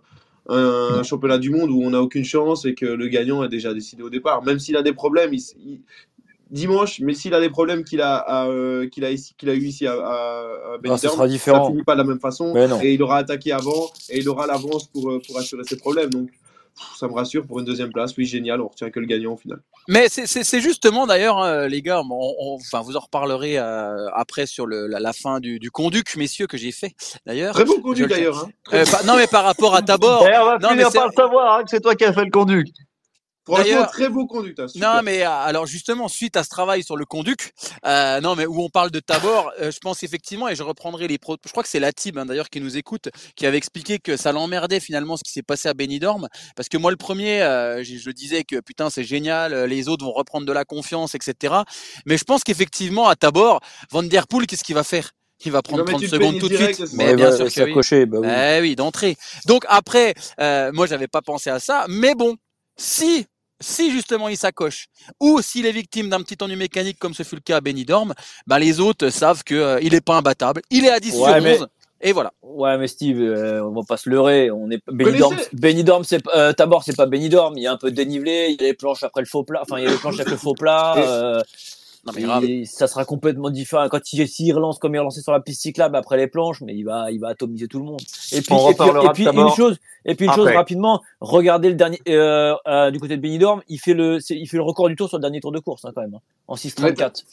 un, 0.48 0.98
un 0.98 1.02
championnat 1.02 1.38
du 1.38 1.50
monde 1.50 1.70
où 1.70 1.82
on 1.82 1.90
n'a 1.90 2.00
aucune 2.00 2.24
chance 2.24 2.64
et 2.64 2.74
que 2.74 2.86
le 2.86 3.08
gagnant 3.08 3.42
est 3.42 3.48
déjà 3.48 3.74
décidé 3.74 4.02
au 4.04 4.10
départ. 4.10 4.44
Même 4.44 4.58
s'il 4.58 4.76
a 4.76 4.82
des 4.82 4.92
problèmes, 4.92 5.34
il- 5.34 5.80
dimanche, 6.50 7.00
mais 7.00 7.14
s'il 7.14 7.34
a 7.34 7.40
des 7.40 7.50
problèmes 7.50 7.84
qu'il 7.84 8.00
a, 8.00 8.16
à, 8.16 8.46
euh, 8.46 8.88
qu'il 8.88 9.04
a, 9.04 9.10
ici, 9.10 9.34
qu'il 9.36 9.48
a 9.50 9.54
eu 9.54 9.64
ici 9.64 9.86
à, 9.86 9.92
à, 9.94 10.42
Ah, 10.74 10.78
Benidorm, 10.82 10.98
sera 11.16 11.28
différent. 11.28 11.64
ça 11.66 11.70
finit 11.70 11.84
pas 11.84 11.94
de 11.94 11.98
la 11.98 12.04
même 12.04 12.20
façon 12.20 12.52
Mais 12.54 12.68
et 12.86 12.92
il 12.94 13.02
aura 13.02 13.16
attaqué 13.18 13.52
avant 13.52 13.90
et 14.10 14.18
il 14.18 14.28
aura 14.28 14.46
l'avance 14.46 14.86
pour, 14.86 15.10
euh, 15.10 15.20
pour 15.26 15.38
assurer 15.38 15.62
ses 15.64 15.76
problèmes. 15.76 16.10
Donc 16.10 16.28
ça 16.98 17.08
me 17.08 17.14
rassure 17.14 17.46
pour 17.46 17.58
une 17.58 17.64
deuxième 17.64 17.90
place. 17.90 18.14
Oui, 18.18 18.26
génial, 18.26 18.60
on 18.60 18.68
retient 18.68 18.90
que 18.90 19.00
le 19.00 19.06
gagnant 19.06 19.32
au 19.32 19.36
final. 19.38 19.58
Mais 19.88 20.08
c'est- 20.10 20.26
c'est 20.26 20.44
c'est 20.44 20.60
justement 20.60 21.06
d'ailleurs, 21.06 21.38
hein, 21.38 21.66
les 21.68 21.80
gars, 21.80 22.02
on, 22.02 22.34
on- 22.38 22.54
enfin 22.56 22.82
vous 22.82 22.96
en 22.96 23.00
reparlerez 23.00 23.56
euh, 23.58 24.08
après 24.12 24.44
sur 24.46 24.66
le, 24.66 24.86
la, 24.86 25.00
la 25.00 25.12
fin 25.14 25.40
du, 25.40 25.58
du 25.58 25.70
conduc, 25.70 26.16
messieurs, 26.16 26.46
que 26.46 26.58
j'ai 26.58 26.72
fait 26.72 26.92
d'ailleurs. 27.24 27.54
Très 27.54 27.64
conduit 27.64 28.02
le- 28.02 28.08
d'ailleurs. 28.10 28.44
Hein. 28.44 28.50
Euh, 28.74 28.84
non 29.06 29.16
mais 29.16 29.26
par 29.26 29.44
rapport 29.44 29.74
à 29.74 29.80
Tabor, 29.82 30.22
on 30.22 30.44
va 30.44 30.58
Non, 30.58 30.68
mais 30.70 30.74
finir 30.74 30.90
c'est- 30.90 30.98
par 30.98 31.06
le 31.08 31.12
savoir 31.14 31.58
hein, 31.58 31.64
que 31.64 31.70
c'est 31.70 31.80
toi 31.80 31.94
qui 31.94 32.04
as 32.04 32.12
fait 32.12 32.24
le 32.24 32.30
conduit. 32.30 32.72
Franchement, 33.46 33.64
D'ailleurs- 33.64 33.90
très 33.92 34.08
beau 34.08 34.26
conduit. 34.26 34.54
hein. 34.58 34.66
Non, 34.74 35.02
mais 35.04 35.22
euh, 35.22 35.30
alors 35.30 35.66
justement, 35.66 36.08
suite 36.08 36.36
à 36.36 36.42
ce 36.42 36.48
travail 36.48 36.82
sur 36.82 36.96
le 36.96 37.04
conduc, 37.04 37.52
euh, 37.86 38.20
non, 38.20 38.34
mais 38.34 38.44
où 38.44 38.60
on 38.60 38.68
parle 38.68 38.90
de 38.90 38.98
Tabor, 38.98 39.52
euh, 39.60 39.70
je 39.70 39.78
pense 39.78 40.02
effectivement, 40.02 40.48
et 40.48 40.56
je 40.56 40.64
reprendrai 40.64 41.06
les 41.06 41.18
pros, 41.18 41.36
je 41.46 41.50
crois 41.52 41.62
que 41.62 41.68
c'est 41.68 41.78
Latib 41.78 42.18
hein, 42.18 42.26
d'ailleurs 42.26 42.50
qui 42.50 42.60
nous 42.60 42.76
écoute, 42.76 43.08
qui 43.36 43.46
avait 43.46 43.56
expliqué 43.56 44.00
que 44.00 44.16
ça 44.16 44.32
l'emmerdait 44.32 44.80
finalement 44.80 45.16
ce 45.16 45.22
qui 45.22 45.30
s'est 45.32 45.42
passé 45.44 45.68
à 45.68 45.74
Benidorm, 45.74 46.28
parce 46.56 46.68
que 46.68 46.76
moi 46.76 46.90
le 46.90 46.96
premier, 46.96 47.42
euh, 47.42 47.84
je, 47.84 47.96
je 47.98 48.10
disais 48.10 48.42
que 48.42 48.58
putain 48.60 48.90
c'est 48.90 49.04
génial, 49.04 49.52
euh, 49.54 49.66
les 49.68 49.88
autres 49.88 50.04
vont 50.04 50.12
reprendre 50.12 50.44
de 50.46 50.52
la 50.52 50.64
confiance, 50.64 51.14
etc. 51.14 51.54
Mais 52.04 52.18
je 52.18 52.24
pense 52.24 52.42
qu'effectivement 52.42 53.08
à 53.08 53.14
Tabor, 53.14 53.60
Van 53.92 54.02
Der 54.02 54.26
Poel, 54.26 54.46
qu'est-ce 54.46 54.64
qu'il 54.64 54.74
va 54.74 54.82
faire? 54.84 55.12
Il 55.44 55.52
va 55.52 55.62
prendre 55.62 55.84
mettre 55.84 55.98
30 55.98 56.02
une 56.02 56.08
secondes 56.08 56.38
tout 56.40 56.48
de 56.48 56.56
suite. 56.56 56.82
Mais 56.94 57.14
bien 57.14 57.28
bah, 57.30 57.36
sûr 57.36 57.52
que 57.52 57.60
oui. 57.62 57.72
coché, 57.74 58.06
bah 58.06 58.18
oui. 58.20 58.28
Eh 58.28 58.60
oui, 58.62 58.74
d'entrée. 58.74 59.16
Donc 59.46 59.64
après, 59.68 60.14
euh, 60.40 60.72
moi 60.72 60.86
j'avais 60.86 61.08
pas 61.08 61.20
pensé 61.22 61.50
à 61.50 61.60
ça, 61.60 61.84
mais 61.88 62.14
bon, 62.14 62.36
si 62.78 63.26
si 63.60 63.90
justement 63.90 64.28
il 64.28 64.36
s'accroche, 64.36 64.86
ou 65.20 65.40
s'il 65.42 65.66
est 65.66 65.72
victime 65.72 66.08
d'un 66.08 66.20
petit 66.22 66.36
ennui 66.42 66.56
mécanique 66.56 66.98
comme 66.98 67.14
ce 67.14 67.22
fut 67.22 67.36
le 67.36 67.40
cas 67.40 67.56
à 67.56 67.60
Benidorm, 67.60 68.14
bah 68.46 68.58
les 68.58 68.80
autres 68.80 69.08
savent 69.10 69.42
que 69.44 69.54
euh, 69.54 69.78
il 69.82 69.94
est 69.94 70.00
pas 70.00 70.16
imbattable, 70.16 70.62
il 70.70 70.84
est 70.84 70.90
à 70.90 71.00
10 71.00 71.12
Ouais, 71.14 71.16
sur 71.18 71.26
11, 71.28 71.42
mais- 71.42 71.58
et 72.02 72.12
voilà. 72.12 72.32
Ouais, 72.42 72.76
mais 72.76 72.88
Steve, 72.88 73.18
euh, 73.20 73.62
on 73.64 73.72
va 73.72 73.80
pas 73.88 73.96
se 73.96 74.08
leurrer. 74.10 74.50
On 74.50 74.70
est 74.70 74.80
Benidorm, 74.86 75.34
connaissez 75.34 75.50
Benidorm, 75.54 76.04
c'est 76.04 76.22
pas- 76.22 76.30
euh, 76.36 76.52
Tabor, 76.52 76.84
c'est 76.84 76.94
pas 76.94 77.06
Benidorm. 77.06 77.56
Il 77.56 77.62
y 77.62 77.66
a 77.66 77.72
un 77.72 77.78
peu 77.78 77.90
de 77.90 77.96
dénivelé, 77.96 78.48
il 78.50 78.60
y 78.60 78.64
a 78.64 78.68
les 78.68 78.74
planches 78.74 79.02
après 79.02 79.22
le 79.22 79.26
faux 79.26 79.44
plat. 79.44 79.60
Enfin, 79.62 79.78
il 79.78 79.84
y 79.84 79.86
a 79.86 79.90
les 79.90 79.96
planches 79.96 80.16
avec 80.20 80.28
le 80.30 80.36
faux 80.36 80.52
plat. 80.54 80.94
Euh, 80.98 81.40
Non 82.06 82.12
mais 82.14 82.22
grave. 82.22 82.44
il- 82.44 82.66
ça 82.66 82.86
sera 82.86 83.04
complètement 83.04 83.50
différent. 83.50 83.88
Quand 83.88 84.12
il, 84.12 84.28
s'il 84.28 84.54
relance 84.54 84.78
comme 84.78 84.94
il 84.94 84.98
relancé 84.98 85.20
sur 85.22 85.32
la 85.32 85.40
piste 85.40 85.62
cyclable 85.62 85.96
après 85.96 86.16
les 86.16 86.26
planches, 86.28 86.60
mais 86.62 86.74
il 86.74 86.84
va, 86.84 87.10
il 87.10 87.18
va 87.18 87.28
atomiser 87.28 87.66
tout 87.68 87.78
le 87.80 87.84
monde. 87.84 88.00
Et 88.32 88.40
puis, 88.40 88.52
On 88.52 88.70
et 88.70 88.74
puis, 88.74 88.82
reparlera 88.84 89.06
et 89.10 89.12
puis 89.12 89.24
de 89.24 89.30
une 89.30 89.48
chose, 89.56 89.76
et 90.04 90.14
puis 90.14 90.26
une 90.26 90.32
chose 90.32 90.46
rapidement. 90.54 91.02
Regardez 91.20 91.68
le 91.68 91.74
dernier 91.74 92.00
euh, 92.08 92.54
euh, 92.68 92.90
du 92.90 93.00
côté 93.00 93.16
de 93.16 93.22
Benidorm, 93.22 93.62
il 93.68 93.78
fait 93.78 93.94
le, 93.94 94.18
il 94.30 94.46
fait 94.48 94.56
le 94.56 94.62
record 94.62 94.88
du 94.88 94.96
tour 94.96 95.08
sur 95.08 95.18
le 95.18 95.22
dernier 95.22 95.40
tour 95.40 95.50
de 95.52 95.58
course 95.58 95.84
hein, 95.84 95.90
quand 95.94 96.02
même, 96.02 96.14
hein, 96.14 96.20
en 96.48 96.54
6:34. 96.54 97.24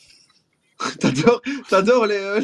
T'adores, 1.00 1.42
t'adores 1.70 2.06
les. 2.08 2.16
euh, 2.16 2.42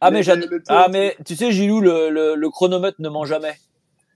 Ah 0.00 0.10
les- 0.10 0.16
mais 0.18 0.22
j'ad- 0.22 0.38
le 0.40 0.58
tour. 0.58 0.66
ah 0.68 0.88
mais 0.90 1.16
tu 1.24 1.34
sais 1.34 1.50
Gilou 1.50 1.80
le, 1.80 2.10
le, 2.10 2.34
le 2.36 2.50
chronomètre 2.50 3.00
ne 3.00 3.08
ment 3.08 3.24
jamais. 3.24 3.58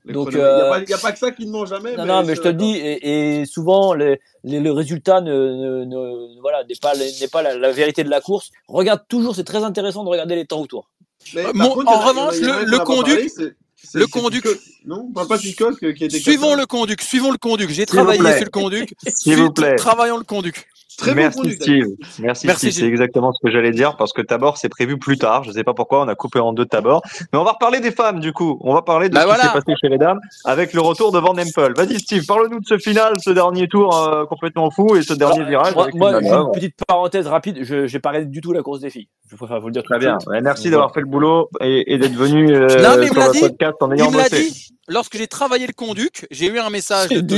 Les 0.05 0.13
donc. 0.13 0.29
Il 0.33 0.37
n'y 0.37 0.41
euh, 0.43 0.67
a, 0.73 0.81
pas- 0.81 0.91
y 0.91 0.95
a 0.95 0.99
pas 0.99 1.13
que 1.13 1.19
ça 1.19 1.31
qui 1.31 1.47
ne 1.47 1.53
ment 1.53 1.65
jamais. 1.65 1.97
Non 1.97 2.05
mais 2.05 2.13
non 2.13 2.23
mais 2.25 2.35
je 2.35 2.41
te 2.43 2.49
le 2.49 2.55
dis 2.55 2.77
et, 2.77 3.41
et 3.41 3.47
souvent 3.47 3.95
les, 3.95 4.21
les- 4.43 4.59
le 4.61 4.73
résultat 4.73 5.21
ne, 5.21 5.33
ne, 5.33 5.85
ne- 5.85 6.41
voilà 6.41 6.65
n'est 6.65 6.75
pas 6.81 6.93
n'est 6.97 7.29
pas 7.29 7.43
la, 7.43 7.57
la 7.57 7.71
vérité 7.71 8.03
de 8.03 8.11
la 8.11 8.21
course. 8.21 8.51
Regarde 8.69 9.03
toujours 9.09 9.37
c'est 9.37 9.45
très 9.45 9.63
intéressant 9.63 10.03
de 10.03 10.09
regarder 10.09 10.35
les 10.35 10.45
temps 10.47 10.61
autour. 10.61 10.91
Mais 11.35 11.47
Euh, 11.47 11.53
mon- 11.55 11.71
contre, 11.71 11.93
en 11.93 12.01
revanche, 12.01 12.41
le- 12.41 12.65
le 12.65 13.29
c'est- 13.29 13.55
c'est- 13.77 13.99
le 13.99 14.07
conduc-. 14.07 14.45
Non, 14.85 15.13
pas 15.13 15.27
pas 15.27 15.39
Pitcock 15.39 15.79
qui 15.79 16.05
était 16.05 16.19
Suivons 16.19 16.55
le 16.57 16.67
conduc, 16.67 17.01
suivons 17.01 17.31
le 17.31 17.39
conduc. 17.39 17.71
J'ai 17.71 17.87
travaillé 17.87 18.21
sur 18.37 18.45
le 18.45 18.51
conduc. 18.51 18.95
S'il 19.07 19.37
vous 19.37 19.53
plaît. 19.53 19.77
Travaillons 19.77 20.19
le 20.19 20.25
conduc. 20.25 20.67
Très 20.99 21.15
Merci. 21.15 21.53
Steve. 21.53 21.87
Merci, 22.21 22.47
Merci, 22.47 22.71
Steve. 22.73 22.73
C'est 22.83 22.89
exactement 22.89 23.33
ce 23.33 23.39
que 23.45 23.53
j'allais 23.53 23.71
dire 23.73 23.97
parce 23.97 24.13
que 24.13 24.23
Tabor 24.23 24.57
c'est 24.59 24.69
prévu 24.69 24.99
plus 24.99 25.19
tard. 25.19 25.45
Je 25.45 25.53
sais 25.53 25.65
pas 25.65 25.75
pourquoi 25.75 26.03
on 26.03 26.09
a 26.09 26.15
coupé 26.15 26.39
en 26.41 26.53
deux 26.53 26.67
Tabor. 26.67 27.03
Mais 27.33 27.39
on 27.39 27.45
va 27.45 27.53
reparler 27.53 27.81
des 27.81 27.91
femmes 27.93 28.21
du 28.21 28.33
coup. 28.33 28.59
On 28.63 28.75
va 28.75 28.83
parler 28.83 29.09
de 29.09 29.15
Bah 29.15 29.23
ce 29.23 29.27
voilà. 29.27 29.43
qui 29.43 29.49
s'est 29.49 29.53
passé 29.55 29.75
chez 29.81 29.89
les 29.89 29.99
dames 29.99 30.21
avec 30.45 30.73
le 30.73 30.81
retour 30.81 31.13
de 31.13 31.19
Van 31.19 31.33
Empel. 31.37 31.73
Vas-y 31.77 31.99
Steve, 31.99 32.25
parle-nous 32.27 32.61
de 32.61 32.67
ce 32.67 32.79
final, 32.79 33.15
ce 33.21 33.31
dernier 33.31 33.69
tour 33.69 33.97
euh, 33.97 34.25
complètement 34.27 34.71
fou 34.71 34.97
et 34.97 35.03
ce 35.03 35.15
dernier 35.15 35.45
virage. 35.45 35.75
Moi, 35.75 35.85
avec 35.85 35.95
moi, 35.95 36.13
une 36.21 36.53
petite 36.53 36.77
parenthèse 36.87 37.27
rapide. 37.27 37.59
Je 37.63 37.87
j'ai 37.87 37.99
pas 37.99 38.11
regardé 38.11 38.29
du 38.29 38.41
tout 38.41 38.53
la 38.53 38.63
course 38.63 38.81
des 38.81 38.91
filles. 38.91 39.09
Je 39.31 39.37
préfère 39.37 39.61
vous 39.61 39.67
le 39.69 39.73
dire 39.73 39.83
tout 39.83 39.89
Très 39.89 39.99
bien. 39.99 40.19
Ouais, 40.27 40.41
merci 40.41 40.71
d'avoir 40.71 40.93
fait 40.93 41.01
le 41.01 41.07
boulot 41.07 41.49
et, 41.61 41.93
et 41.93 41.99
d'être 41.99 42.15
venu 42.15 42.55
euh, 42.55 42.67
Non, 42.83 43.03
sur 43.07 43.15
le 43.15 43.41
podcast 43.41 43.77
en 43.81 43.93
ayant 43.93 44.11
bossé. 44.11 44.51
Lorsque 44.89 45.17
j'ai 45.17 45.29
travaillé 45.29 45.67
le 45.67 45.73
conduc, 45.73 46.27
j'ai 46.31 46.47
eu 46.47 46.59
un 46.59 46.71
message 46.71 47.11
de. 47.11 47.37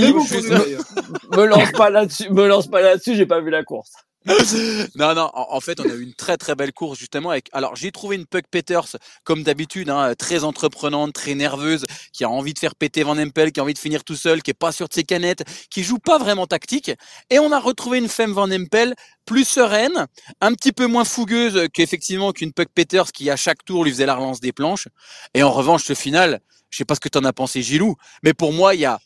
Me 1.37 1.45
lance 1.45 1.73
pas 1.73 1.91
là-dessus. 1.91 2.31
Me 2.31 2.47
lance 2.47 2.69
pas 2.69 2.81
là-dessus. 2.81 3.15
J'ai 3.17 3.27
pas 3.27 3.41
vu 3.41 3.51
la 3.51 3.65
course. 3.65 3.93
non, 4.97 5.15
non, 5.15 5.31
en, 5.35 5.47
en 5.51 5.61
fait, 5.61 5.81
on 5.81 5.85
a 5.85 5.93
eu 5.95 6.03
une 6.03 6.15
très 6.15 6.39
très 6.39 6.55
belle 6.55 6.73
course 6.73 6.99
justement. 6.99 7.31
Avec, 7.31 7.49
alors, 7.53 7.77
j'ai 7.77 7.93
trouvé 7.93 8.17
une 8.17 8.25
Puck 8.25 8.45
Peters 8.51 8.97
comme 9.23 9.43
d'habitude, 9.43 9.91
hein, 9.91 10.15
très 10.19 10.45
entreprenante, 10.45 11.13
très 11.13 11.35
nerveuse, 11.35 11.85
qui 12.13 12.25
a 12.25 12.31
envie 12.31 12.55
de 12.55 12.59
faire 12.59 12.75
péter 12.75 13.03
Van 13.03 13.19
Empel, 13.19 13.53
qui 13.53 13.61
a 13.61 13.63
envie 13.63 13.75
de 13.75 13.79
finir 13.79 14.03
tout 14.03 14.17
seul, 14.17 14.43
qui 14.43 14.51
est 14.51 14.55
pas 14.55 14.73
sûr 14.73 14.89
de 14.89 14.95
ses 14.95 15.05
canettes, 15.05 15.45
qui 15.71 15.83
joue 15.83 15.99
pas 15.99 16.19
vraiment 16.19 16.47
tactique. 16.47 16.91
Et 17.29 17.39
on 17.39 17.53
a 17.53 17.61
retrouvé 17.61 17.99
une 17.99 18.09
femme 18.09 18.33
Van 18.33 18.51
Empel 18.51 18.95
plus 19.27 19.47
sereine, 19.47 20.07
un 20.41 20.55
petit 20.55 20.73
peu 20.73 20.87
moins 20.87 21.05
fougueuse 21.05 21.69
qu'effectivement 21.75 22.33
qu'une 22.33 22.53
Puck 22.53 22.69
Peters 22.75 23.13
qui 23.13 23.29
à 23.29 23.37
chaque 23.37 23.63
tour 23.65 23.85
lui 23.85 23.91
faisait 23.91 24.07
la 24.07 24.15
relance 24.15 24.41
des 24.41 24.53
planches. 24.53 24.89
Et 25.35 25.43
en 25.43 25.51
revanche, 25.53 25.85
ce 25.85 25.95
final, 25.95 26.41
je 26.71 26.79
sais 26.79 26.85
pas 26.87 26.95
ce 26.95 27.01
que 27.01 27.11
t'en 27.11 27.25
as 27.25 27.35
pensé, 27.35 27.61
Gilou, 27.61 27.97
mais 28.23 28.33
pour 28.33 28.55
moi, 28.55 28.75
il 28.75 28.81
y 28.81 28.87
a 28.87 29.01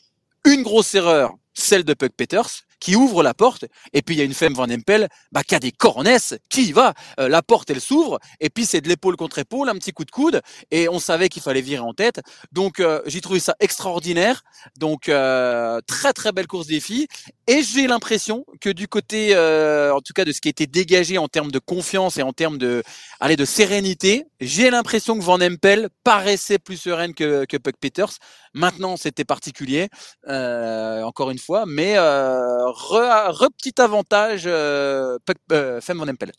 une 0.45 0.63
grosse 0.63 0.95
erreur, 0.95 1.33
celle 1.53 1.83
de 1.83 1.93
Puck 1.93 2.13
Peters, 2.15 2.63
qui 2.79 2.95
ouvre 2.95 3.23
la 3.23 3.33
porte, 3.33 3.65
et 3.93 4.01
puis 4.01 4.15
il 4.15 4.19
y 4.19 4.21
a 4.21 4.25
une 4.25 4.33
femme 4.33 4.53
Van 4.53 4.69
Empel 4.69 5.07
bah, 5.31 5.43
qui 5.43 5.55
a 5.55 5.59
des 5.59 5.71
cornesses, 5.71 6.35
qui 6.49 6.65
y 6.69 6.71
va 6.71 6.93
Euh, 7.19 7.27
La 7.29 7.41
porte, 7.41 7.69
elle 7.69 7.81
s'ouvre, 7.81 8.19
et 8.39 8.49
puis 8.49 8.65
c'est 8.65 8.81
de 8.81 8.87
l'épaule 8.87 9.15
contre 9.15 9.39
épaule, 9.39 9.69
un 9.69 9.75
petit 9.75 9.91
coup 9.91 10.05
de 10.05 10.11
coude, 10.11 10.41
et 10.71 10.89
on 10.89 10.99
savait 10.99 11.29
qu'il 11.29 11.41
fallait 11.41 11.61
virer 11.61 11.83
en 11.83 11.93
tête. 11.93 12.21
Donc 12.51 12.79
euh, 12.79 13.01
j'ai 13.05 13.21
trouvé 13.21 13.39
ça 13.39 13.55
extraordinaire. 13.59 14.43
Donc 14.77 15.09
euh, 15.09 15.79
très 15.87 16.13
très 16.13 16.31
belle 16.31 16.47
course 16.47 16.67
des 16.67 16.79
filles, 16.79 17.07
et 17.47 17.63
j'ai 17.63 17.87
l'impression 17.87 18.45
que 18.61 18.69
du 18.69 18.87
côté, 18.87 19.35
euh, 19.35 19.93
en 19.93 20.01
tout 20.01 20.13
cas 20.13 20.25
de 20.25 20.31
ce 20.31 20.41
qui 20.41 20.47
a 20.49 20.51
été 20.51 20.67
dégagé 20.67 21.17
en 21.17 21.27
termes 21.27 21.51
de 21.51 21.59
confiance 21.59 22.17
et 22.17 22.23
en 22.23 22.33
termes 22.33 22.57
de, 22.57 22.83
allez, 23.19 23.35
de 23.35 23.45
sérénité, 23.45 24.25
j'ai 24.39 24.69
l'impression 24.69 25.17
que 25.17 25.23
Van 25.23 25.39
Empel 25.41 25.89
paraissait 26.03 26.59
plus 26.59 26.77
sereine 26.77 27.13
que, 27.13 27.45
que 27.45 27.57
Puck 27.57 27.75
Peters. 27.79 28.13
Maintenant, 28.53 28.97
c'était 28.97 29.25
particulier, 29.25 29.89
euh, 30.27 31.03
encore 31.03 31.31
une 31.31 31.39
fois, 31.39 31.65
mais 31.67 31.97
euh, 31.97 32.69
re, 32.69 33.47
petit 33.57 33.79
avantage 33.79 34.43
euh, 34.45 35.17
euh, 35.51 35.81
Femme 35.81 35.97
Van 35.99 36.07
Empel. 36.07 36.31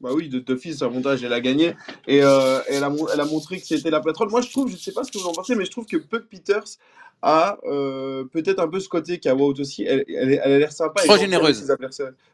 Bah 0.00 0.10
oui, 0.14 0.28
de 0.28 0.38
d'office, 0.38 0.82
avantage, 0.82 1.24
elle 1.24 1.32
a 1.32 1.40
gagné. 1.40 1.74
Et 2.06 2.18
elle, 2.18 2.24
a, 2.24 2.92
elle 3.12 3.20
a 3.20 3.24
montré 3.24 3.60
que 3.60 3.66
c'était 3.66 3.90
la 3.90 4.00
patronne. 4.00 4.30
Moi, 4.30 4.42
je 4.42 4.50
trouve, 4.50 4.68
je 4.68 4.74
ne 4.74 4.78
sais 4.78 4.92
pas 4.92 5.02
ce 5.02 5.10
que 5.10 5.18
vous 5.18 5.26
en 5.26 5.32
pensez, 5.32 5.56
mais 5.56 5.64
je 5.64 5.72
trouve 5.72 5.86
que 5.86 5.96
Puck 5.96 6.28
Peters 6.28 6.78
a 7.22 7.58
euh, 7.64 8.24
peut-être 8.32 8.60
un 8.60 8.68
peu 8.68 8.80
ce 8.80 8.88
côté 8.88 9.18
qu'a 9.18 9.34
Wout 9.34 9.58
aussi. 9.58 9.84
Elle, 9.84 10.04
elle, 10.08 10.40
a 10.40 10.58
l'air 10.58 10.72
sympa. 10.72 11.02
Trop 11.02 11.16
généreuse. 11.16 11.70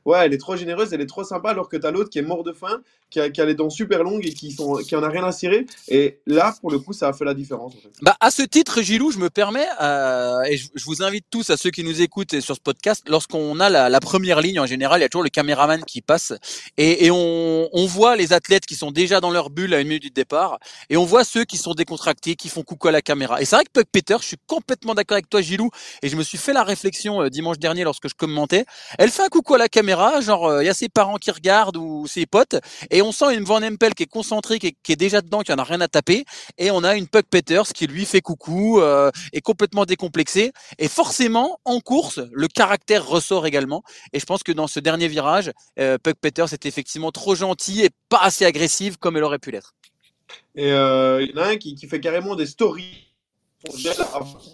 Ouais, 0.05 0.19
elle 0.27 0.35
est 0.35 0.39
trop 0.39 0.55
généreuse, 0.55 0.93
elle 0.93 1.01
est 1.01 1.07
trop 1.07 1.25
sympa, 1.25 1.49
alors 1.49 1.71
que 1.71 1.79
t'as 1.79 1.91
l'autre 1.91 2.11
qui 2.11 2.19
est 2.19 2.23
mort 2.23 2.45
de 2.45 2.53
faim, 2.53 2.83
qui 3.09 3.21
a, 3.21 3.31
qui 3.31 3.41
a 3.41 3.47
les 3.47 3.55
dents 3.55 3.71
super 3.71 4.03
longues 4.05 4.27
et 4.27 4.35
qui, 4.35 4.53
sont, 4.53 4.75
qui 4.77 4.95
en 4.97 5.03
a 5.03 5.09
rien 5.09 5.25
à 5.25 5.33
cirer. 5.33 5.65
Et 5.89 6.19
là, 6.27 6.55
pour 6.61 6.71
le 6.71 6.79
coup, 6.79 6.93
ça 6.93 7.09
a 7.09 7.15
fait 7.15 7.25
la 7.25 7.33
différence. 7.33 7.73
En 7.75 7.79
fait. 7.79 7.89
Bah, 8.03 8.15
à 8.21 8.31
ce 8.31 8.43
titre, 8.43 8.83
Gilou, 8.83 9.13
je 9.13 9.19
me 9.19 9.31
permets, 9.31 9.67
euh, 9.81 10.43
et 10.43 10.59
je, 10.59 10.69
je 10.75 10.85
vous 10.85 11.03
invite 11.03 11.25
tous 11.31 11.49
à 11.49 11.57
ceux 11.57 11.71
qui 11.71 11.85
nous 11.85 12.03
écoutent 12.03 12.39
sur 12.41 12.55
ce 12.55 12.61
podcast, 12.61 13.03
lorsqu'on 13.09 13.59
a 13.61 13.71
la, 13.71 13.89
la 13.89 14.01
première 14.01 14.43
ligne, 14.43 14.61
en 14.61 14.67
général, 14.67 15.01
il 15.01 15.03
y 15.03 15.07
a 15.07 15.09
toujours 15.09 15.25
le 15.25 15.31
caméraman 15.31 15.83
qui 15.85 16.03
passe, 16.03 16.35
et, 16.77 17.07
et 17.07 17.11
on, 17.11 17.71
on 17.73 17.87
voit 17.87 18.15
les 18.17 18.35
athlètes 18.35 18.67
qui 18.67 18.75
sont 18.75 18.91
déjà 18.91 19.21
dans 19.21 19.31
leur 19.31 19.49
bulle 19.49 19.73
à 19.73 19.81
une 19.81 19.89
minute 19.89 20.03
du 20.03 20.11
départ, 20.11 20.59
et 20.91 20.99
on 20.99 21.07
voit 21.07 21.25
ceux 21.25 21.45
qui 21.47 21.57
sont 21.57 21.73
décontractés, 21.73 22.35
qui 22.37 22.51
font 22.51 22.63
coucou 22.63 22.89
à 22.89 22.93
la 22.93 23.01
caméra. 23.01 23.41
Et 23.41 23.47
c'est 23.47 23.57
vrai 23.57 23.65
que 23.65 23.71
Puck 23.73 23.87
Peter, 23.91 24.17
je 24.21 24.27
suis 24.27 24.37
complètement 24.47 24.74
d'accord 24.95 25.15
avec 25.15 25.29
toi, 25.29 25.41
Gilou, 25.41 25.71
et 26.03 26.09
je 26.09 26.17
me 26.17 26.23
suis 26.23 26.39
fait 26.39 26.53
la 26.53 26.65
réflexion 26.65 27.23
euh, 27.23 27.31
dimanche 27.31 27.59
dernier 27.59 27.85
lorsque 27.85 28.09
je 28.09 28.15
commentais. 28.15 28.65
Elle 28.99 29.11
fait 29.11 29.23
un 29.23 29.29
coucou 29.29 29.55
à 29.55 29.59
la 29.59 29.69
caméra, 29.69 30.21
genre 30.21 30.47
euh, 30.47 30.63
il 30.63 30.67
y 30.67 30.69
a 30.69 30.75
ses 30.75 30.89
parents 30.89 31.17
qui 31.17 31.31
regardent 31.31 31.77
ou 31.77 32.07
ses 32.07 32.27
potes, 32.27 32.57
et 32.91 33.03
on 33.03 33.13
sent 33.13 33.35
une 33.35 33.45
Van 33.45 33.63
Empel 33.63 33.95
qui 33.95 34.05
est 34.05 34.07
concentrique 34.07 34.65
et 34.65 34.77
qui 34.83 34.93
est 34.93 34.97
déjà 34.97 35.21
dedans, 35.21 35.41
qui 35.41 35.53
en 35.53 35.59
a 35.59 35.65
rien 35.65 35.81
à 35.81 35.89
taper, 35.89 36.25
et 36.59 36.71
on 36.71 36.85
a 36.85 36.97
une 36.97 37.09
Puck 37.09 37.27
Peters 37.31 37.69
qui 37.73 37.87
lui 37.87 38.05
fait 38.05 38.21
coucou, 38.21 38.81
euh, 38.81 39.11
est 39.33 39.41
complètement 39.41 39.85
décomplexé, 39.85 40.53
et 40.79 40.89
forcément 40.89 41.59
en 41.65 41.81
course 41.81 42.21
le 42.33 42.49
caractère 42.49 43.07
ressort 43.07 43.47
également. 43.47 43.83
Et 44.13 44.21
je 44.21 44.27
pense 44.27 44.43
que 44.43 44.53
dans 44.53 44.67
ce 44.67 44.81
dernier 44.81 45.09
virage, 45.09 45.53
euh, 45.79 45.99
Puck 45.99 46.17
Peters 46.21 46.53
est 46.53 46.67
effectivement 46.67 47.13
trop 47.13 47.35
gentil 47.35 47.83
et 47.83 47.91
pas 48.09 48.21
assez 48.21 48.45
agressive 48.45 48.99
comme 48.99 49.17
elle 49.17 49.25
aurait 49.25 49.39
pu 49.39 49.51
l'être. 49.51 49.75
Et 50.55 50.73
euh, 50.73 51.23
il 51.23 51.31
y 51.31 51.39
en 51.39 51.43
a 51.43 51.49
un 51.49 51.57
qui, 51.57 51.75
qui 51.75 51.87
fait 51.87 52.01
carrément 52.01 52.37
des 52.37 52.47
stories. 52.47 53.14
Gel 53.77 53.93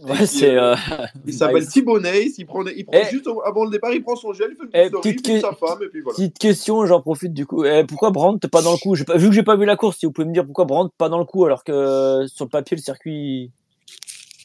Ouais, 0.09 0.27
c'est. 0.27 0.57
euh, 0.57 0.73
euh, 0.73 0.77
Il 1.27 1.35
s'appelle 1.35 1.63
nice. 1.63 1.71
Thibonnet, 1.71 2.27
il 2.39 2.45
prend, 2.47 2.65
il 2.67 2.85
prend 2.87 2.99
Eh. 3.03 3.11
juste 3.11 3.27
avant 3.45 3.65
le 3.65 3.71
départ, 3.71 3.93
il 3.93 4.03
prend 4.03 4.15
son 4.17 4.33
gel, 4.33 4.49
il 4.53 4.57
fait 4.57 4.63
une 4.65 4.71
Eh, 4.73 4.79
petite 4.79 4.89
story, 4.91 5.03
petite 5.15 5.27
il 5.27 5.31
filme 5.31 5.41
que- 5.43 5.47
sa 5.49 5.67
femme, 5.67 5.79
et 5.83 5.89
puis 5.89 6.01
voilà. 6.01 6.17
Petite 6.17 6.39
question, 6.39 6.87
j'en 6.87 7.01
profite 7.01 7.33
du 7.35 7.47
coup. 7.47 7.65
Eh, 7.65 7.85
pourquoi 7.85 8.11
Brandt 8.11 8.47
pas 8.49 8.63
dans 8.63 8.73
le 8.73 8.79
coup? 8.79 8.95
Pas, 9.05 9.17
Vu 9.17 9.29
que 9.29 9.35
j'ai 9.35 9.43
pas 9.43 9.57
vu 9.57 9.65
la 9.67 9.77
course, 9.77 9.99
si 9.99 10.07
vous 10.07 10.13
pouvez 10.13 10.27
me 10.29 10.33
dire 10.33 10.45
pourquoi 10.45 10.65
Brandt 10.65 10.93
pas 10.97 11.09
dans 11.09 11.19
le 11.19 11.25
coup 11.25 11.45
alors 11.45 11.65
que 11.65 11.73
euh, 11.73 12.27
sur 12.29 12.45
le 12.45 12.51
papier 12.51 12.77
le 12.77 12.83
circuit. 12.83 13.51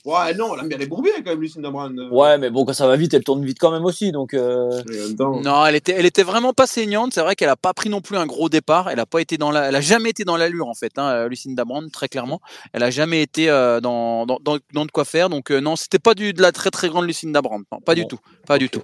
Ouais, 0.05 0.35
non, 0.35 0.53
elle 0.53 0.61
aime 0.61 0.67
bien 0.69 0.77
les 0.77 0.85
bourbiers 0.85 1.11
quand 1.23 1.31
même, 1.31 1.41
Lucinda 1.41 1.71
Brown. 1.71 1.99
euh. 1.99 2.09
Ouais, 2.09 2.37
mais 2.37 2.51
bon, 2.51 2.63
quand 2.63 2.73
ça 2.73 2.85
va 2.85 2.95
vite, 2.95 3.15
elle 3.15 3.23
tourne 3.23 3.43
vite 3.43 3.57
quand 3.59 3.71
même 3.71 3.85
aussi. 3.85 4.11
Donc, 4.11 4.35
euh, 4.35 4.69
Non, 5.19 5.65
elle 5.65 5.73
était, 5.75 5.93
elle 5.97 6.05
était 6.05 6.21
vraiment 6.21 6.53
pas 6.53 6.67
saignante. 6.67 7.11
C'est 7.13 7.21
vrai 7.21 7.35
qu'elle 7.35 7.49
a 7.49 7.55
pas 7.55 7.73
pris 7.73 7.89
non 7.89 8.01
plus 8.01 8.15
un 8.15 8.27
gros 8.27 8.47
départ. 8.47 8.89
Elle 8.91 8.99
a 8.99 9.07
pas 9.07 9.19
été 9.19 9.37
dans 9.37 9.49
la, 9.49 9.69
elle 9.69 9.75
a 9.75 9.81
jamais 9.81 10.11
été 10.11 10.23
dans 10.23 10.37
l'allure 10.37 10.67
en 10.67 10.75
fait. 10.75 10.91
Hein, 10.97 11.27
Lucinda 11.27 11.65
Brand, 11.65 11.91
très 11.91 12.07
clairement, 12.07 12.39
elle 12.73 12.83
a 12.83 12.91
jamais 12.91 13.23
été 13.23 13.49
euh, 13.49 13.81
dans, 13.81 14.27
dans, 14.27 14.37
dans, 14.43 14.57
dans 14.73 14.85
de 14.85 14.91
quoi 14.91 15.05
faire. 15.05 15.29
Donc 15.29 15.51
euh, 15.51 15.59
non, 15.59 15.75
c'était 15.75 15.97
pas 15.99 16.13
du, 16.13 16.33
de 16.33 16.41
la 16.41 16.51
très 16.51 16.69
très 16.69 16.87
grande 16.87 17.05
Lucinda 17.07 17.41
Brand. 17.41 17.63
Non, 17.71 17.79
pas 17.79 17.95
du 17.95 18.05
tout, 18.05 18.19
pas 18.45 18.59
du 18.59 18.69
tout. 18.69 18.83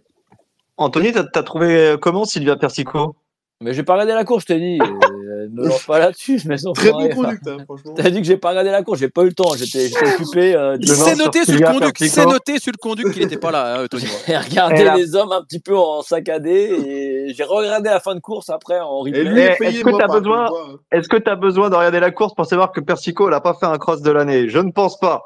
Anthony, 0.77 1.11
t'as 1.11 1.25
t'as 1.25 1.43
trouvé 1.43 1.67
euh, 1.91 1.97
comment 1.97 2.25
Sylvia 2.25 2.55
Persico? 2.55 3.15
Mais 3.61 3.75
j'ai 3.75 3.83
pas 3.83 3.93
regardé 3.93 4.13
la 4.13 4.25
course, 4.25 4.41
je 4.47 4.53
t'ai 4.55 4.59
dit. 4.59 4.79
Me 5.49 5.67
lance 5.67 5.83
pas 5.85 5.99
là-dessus, 5.99 6.39
mais 6.45 6.55
non, 6.63 6.73
Très 6.73 6.91
bon 6.91 7.09
conduct, 7.09 7.47
hein, 7.47 7.57
franchement. 7.65 7.93
T'as 7.95 8.09
dit 8.09 8.21
que 8.21 8.27
j'ai 8.27 8.37
pas 8.37 8.49
regardé 8.49 8.69
la 8.71 8.83
course, 8.83 8.99
j'ai 8.99 9.09
pas 9.09 9.21
eu 9.23 9.27
le 9.27 9.33
temps. 9.33 9.53
J'étais 9.55 9.89
occupé. 10.15 10.55
Euh, 10.55 10.77
C'est 10.81 10.95
sur 10.95 11.17
noté 11.17 11.43
sur 11.45 11.53
le 11.59 11.65
conduct. 11.65 12.03
C'est 12.03 12.25
noté 12.25 12.59
sur 12.59 12.71
le 12.71 12.77
conduct 12.77 13.11
qu'il 13.13 13.21
n'était 13.23 13.37
pas 13.37 13.51
là, 13.51 13.81
hein, 13.81 13.87
Tony. 13.89 14.03
J'ai 14.27 14.37
regardé 14.37 14.83
là- 14.83 14.95
les 14.95 15.15
hommes 15.15 15.31
un 15.31 15.41
petit 15.43 15.59
peu 15.59 15.75
en 15.77 16.01
saccadé 16.01 16.51
et 16.51 17.33
j'ai 17.33 17.43
regardé 17.43 17.89
la 17.89 17.99
fin 17.99 18.15
de 18.15 18.19
course 18.19 18.49
après 18.49 18.79
en 18.79 18.99
replay. 18.99 19.57
Eh, 19.59 19.63
est 19.63 19.67
est-ce 19.69 19.83
que 19.83 19.97
t'as 19.97 20.07
besoin- 20.07 20.47
contre, 20.47 20.69
hein. 20.73 20.79
Est-ce 20.91 21.07
que 21.09 21.17
tu 21.17 21.29
as 21.29 21.35
besoin 21.35 21.69
de 21.69 21.75
regarder 21.75 21.99
la 21.99 22.11
course 22.11 22.33
pour 22.35 22.45
savoir 22.45 22.71
que 22.71 22.79
Persico 22.81 23.29
n'a 23.29 23.41
pas 23.41 23.53
fait 23.53 23.65
un 23.65 23.77
cross 23.77 24.01
de 24.01 24.11
l'année? 24.11 24.49
Je 24.49 24.59
ne 24.59 24.71
pense 24.71 24.99
pas. 24.99 25.23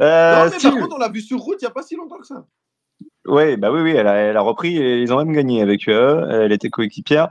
Euh, 0.00 0.44
Non, 0.46 0.50
mais 0.50 0.58
par 0.62 0.78
contre, 0.80 0.94
on 0.96 0.98
l'a 0.98 1.08
vu 1.08 1.20
sur 1.20 1.38
route 1.38 1.56
il 1.60 1.64
n'y 1.64 1.68
a 1.68 1.70
pas 1.72 1.82
si 1.82 1.96
longtemps 1.96 2.18
que 2.18 2.26
ça. 2.26 2.44
Ouais, 3.26 3.56
bah 3.58 3.70
oui, 3.70 3.80
oui, 3.82 3.92
elle 3.94 4.06
a, 4.06 4.14
elle 4.14 4.36
a 4.36 4.40
repris 4.40 4.78
et 4.78 5.00
ils 5.02 5.12
ont 5.12 5.18
même 5.18 5.32
gagné 5.34 5.60
avec 5.60 5.86
eux. 5.88 6.26
Elle 6.30 6.52
était 6.52 6.70
coéquipière. 6.70 7.28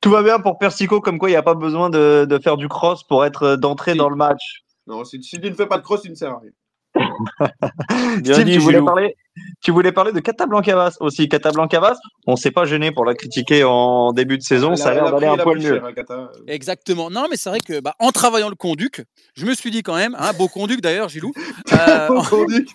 Tout 0.00 0.10
va 0.10 0.22
bien 0.22 0.38
pour 0.38 0.58
Persico, 0.58 1.00
comme 1.00 1.18
quoi 1.18 1.28
il 1.28 1.32
n'y 1.32 1.36
a 1.36 1.42
pas 1.42 1.54
besoin 1.54 1.90
de, 1.90 2.24
de 2.28 2.38
faire 2.38 2.56
du 2.56 2.68
cross 2.68 3.02
pour 3.04 3.24
être 3.24 3.56
d'entrée 3.56 3.92
Si. 3.92 3.98
dans 3.98 4.08
le 4.08 4.16
match. 4.16 4.62
Non, 4.86 5.04
si, 5.04 5.22
si 5.22 5.40
tu 5.40 5.50
ne 5.50 5.54
fais 5.54 5.66
pas 5.66 5.76
de 5.78 5.82
cross, 5.82 6.02
tu 6.02 6.10
ne 6.10 6.14
sers 6.14 6.30
à 6.30 6.38
rien. 6.40 6.50
Steve, 8.24 8.44
dit, 8.44 8.52
tu, 8.54 8.58
voulais 8.58 8.80
parler, 8.82 9.16
tu 9.60 9.70
voulais 9.70 9.92
parler 9.92 10.12
de 10.12 10.20
Catablancavas 10.20 10.96
aussi. 11.00 11.28
Catablancavas, 11.28 11.96
on 12.26 12.36
s'est 12.36 12.50
pas 12.50 12.64
gêné 12.64 12.90
pour 12.92 13.04
la 13.04 13.14
critiquer 13.14 13.64
en 13.64 14.12
début 14.12 14.38
de 14.38 14.42
saison. 14.42 14.74
Ça 14.76 14.90
a 14.90 14.94
l'air 14.94 15.04
pris- 15.04 15.12
d'aller 15.12 15.26
un 15.26 15.36
poil 15.36 15.58
mieux. 15.58 15.74
cher, 15.74 15.84
hein. 16.10 16.28
Exactement. 16.46 17.10
Non, 17.10 17.26
mais 17.30 17.36
c'est 17.36 17.50
vrai 17.50 17.60
que 17.60 17.80
bah, 17.80 17.94
en 17.98 18.10
travaillant 18.10 18.48
le 18.48 18.54
conduct, 18.56 19.04
je 19.36 19.46
me 19.46 19.54
suis 19.54 19.70
dit 19.70 19.82
quand 19.82 19.94
même, 19.96 20.16
hein, 20.18 20.30
beau 20.38 20.48
conduct 20.48 20.82
d'ailleurs, 20.82 21.08
Gilou. 21.08 21.32
euh, 21.72 22.08
Bon 22.08 22.22
conduct. 22.22 22.70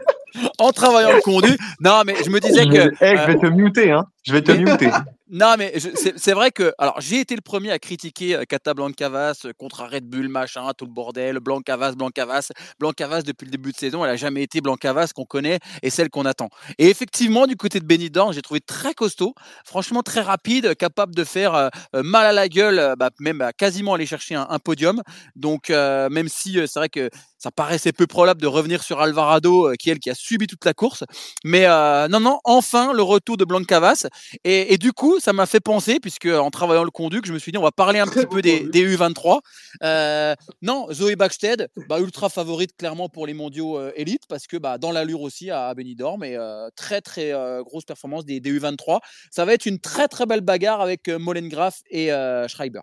en 0.58 0.72
travaillant 0.72 1.12
le 1.12 1.20
conduct. 1.20 1.58
Non, 1.80 2.02
mais 2.06 2.14
je 2.24 2.30
me 2.30 2.40
disais 2.40 2.64
Je 2.64 2.68
que. 2.70 2.94
eh, 3.04 3.16
je 3.16 3.22
euh, 3.22 3.26
vais 3.26 3.36
te 3.38 3.46
muter, 3.46 3.90
hein. 3.90 4.06
Je 4.24 4.32
vais 4.32 4.42
te 4.42 4.52
muter. 4.52 4.90
Non, 5.30 5.56
mais 5.58 5.74
c'est 6.16 6.32
vrai 6.32 6.50
que. 6.50 6.72
Alors, 6.78 7.00
j'ai 7.00 7.20
été 7.20 7.34
le 7.34 7.42
premier 7.42 7.70
à 7.70 7.78
critiquer 7.78 8.34
euh, 8.34 8.44
Cata 8.44 8.72
Blancavas 8.72 9.42
euh, 9.44 9.52
contre 9.52 9.84
Red 9.84 10.04
Bull, 10.08 10.28
machin, 10.28 10.72
tout 10.76 10.86
le 10.86 10.90
bordel. 10.90 11.38
Blancavas, 11.38 11.92
Blancavas. 11.92 12.50
Blancavas, 12.78 13.22
depuis 13.22 13.44
le 13.44 13.50
début 13.50 13.72
de 13.72 13.76
saison, 13.76 14.02
elle 14.04 14.10
a 14.10 14.16
jamais 14.16 14.42
été 14.42 14.62
Blancavas 14.62 15.08
qu'on 15.14 15.26
connaît 15.26 15.58
et 15.82 15.90
celle 15.90 16.08
qu'on 16.08 16.24
attend. 16.24 16.48
Et 16.78 16.88
effectivement, 16.88 17.46
du 17.46 17.56
côté 17.56 17.78
de 17.78 17.84
Benidorm, 17.84 18.32
j'ai 18.32 18.40
trouvé 18.40 18.60
très 18.60 18.94
costaud, 18.94 19.34
franchement 19.66 20.02
très 20.02 20.22
rapide, 20.22 20.74
capable 20.76 21.14
de 21.14 21.24
faire 21.24 21.54
euh, 21.54 21.68
mal 21.92 22.24
à 22.24 22.32
la 22.32 22.48
gueule, 22.48 22.94
bah, 22.98 23.10
même 23.20 23.42
à 23.42 23.52
quasiment 23.52 23.94
aller 23.94 24.06
chercher 24.06 24.34
un, 24.34 24.58
podium. 24.58 25.02
Donc, 25.36 25.68
même 25.68 26.28
si 26.28 26.54
c'est 26.54 26.78
vrai 26.78 26.88
que 26.88 27.10
ça 27.38 27.50
paraissait 27.50 27.92
peu 27.92 28.06
probable 28.06 28.40
de 28.40 28.46
revenir 28.46 28.82
sur 28.82 29.00
Alvarado, 29.00 29.72
qui 29.78 29.90
elle 29.90 30.00
qui 30.00 30.10
a 30.10 30.14
subi 30.14 30.46
toute 30.46 30.64
la 30.64 30.74
course. 30.74 31.04
Mais 31.44 31.66
non, 32.08 32.20
non, 32.20 32.40
enfin 32.44 32.92
le 32.92 33.02
retour 33.02 33.36
de 33.36 33.44
Blancavas. 33.44 34.06
Et, 34.44 34.74
et 34.74 34.78
du 34.78 34.92
coup, 34.92 35.17
ça 35.20 35.32
m'a 35.32 35.46
fait 35.46 35.60
penser, 35.60 36.00
puisque 36.00 36.26
en 36.26 36.50
travaillant 36.50 36.84
le 36.84 36.90
conduct, 36.90 37.26
je 37.26 37.32
me 37.32 37.38
suis 37.38 37.52
dit, 37.52 37.58
on 37.58 37.62
va 37.62 37.72
parler 37.72 37.98
un 37.98 38.06
petit 38.08 38.26
peu 38.26 38.42
des, 38.42 38.60
des 38.60 38.96
U23. 38.96 39.40
Euh, 39.82 40.34
non, 40.62 40.86
Zoé 40.92 41.16
Backstead, 41.16 41.68
bah, 41.88 42.00
ultra 42.00 42.28
favorite 42.28 42.76
clairement 42.76 43.08
pour 43.08 43.26
les 43.26 43.34
mondiaux 43.34 43.78
euh, 43.78 43.92
élites, 43.96 44.26
parce 44.28 44.46
que 44.46 44.56
bah, 44.56 44.78
dans 44.78 44.90
l'allure 44.92 45.20
aussi 45.20 45.50
à, 45.50 45.68
à 45.68 45.74
Benidorm, 45.74 46.24
et 46.24 46.36
euh, 46.36 46.68
très 46.76 47.00
très 47.00 47.32
euh, 47.32 47.62
grosse 47.62 47.84
performance 47.84 48.24
des, 48.24 48.40
des 48.40 48.58
U23. 48.58 49.00
Ça 49.30 49.44
va 49.44 49.54
être 49.54 49.66
une 49.66 49.78
très 49.78 50.08
très 50.08 50.26
belle 50.26 50.40
bagarre 50.42 50.80
avec 50.80 51.08
euh, 51.08 51.18
Molengraf 51.18 51.80
et 51.90 52.12
euh, 52.12 52.46
Schreiber. 52.48 52.80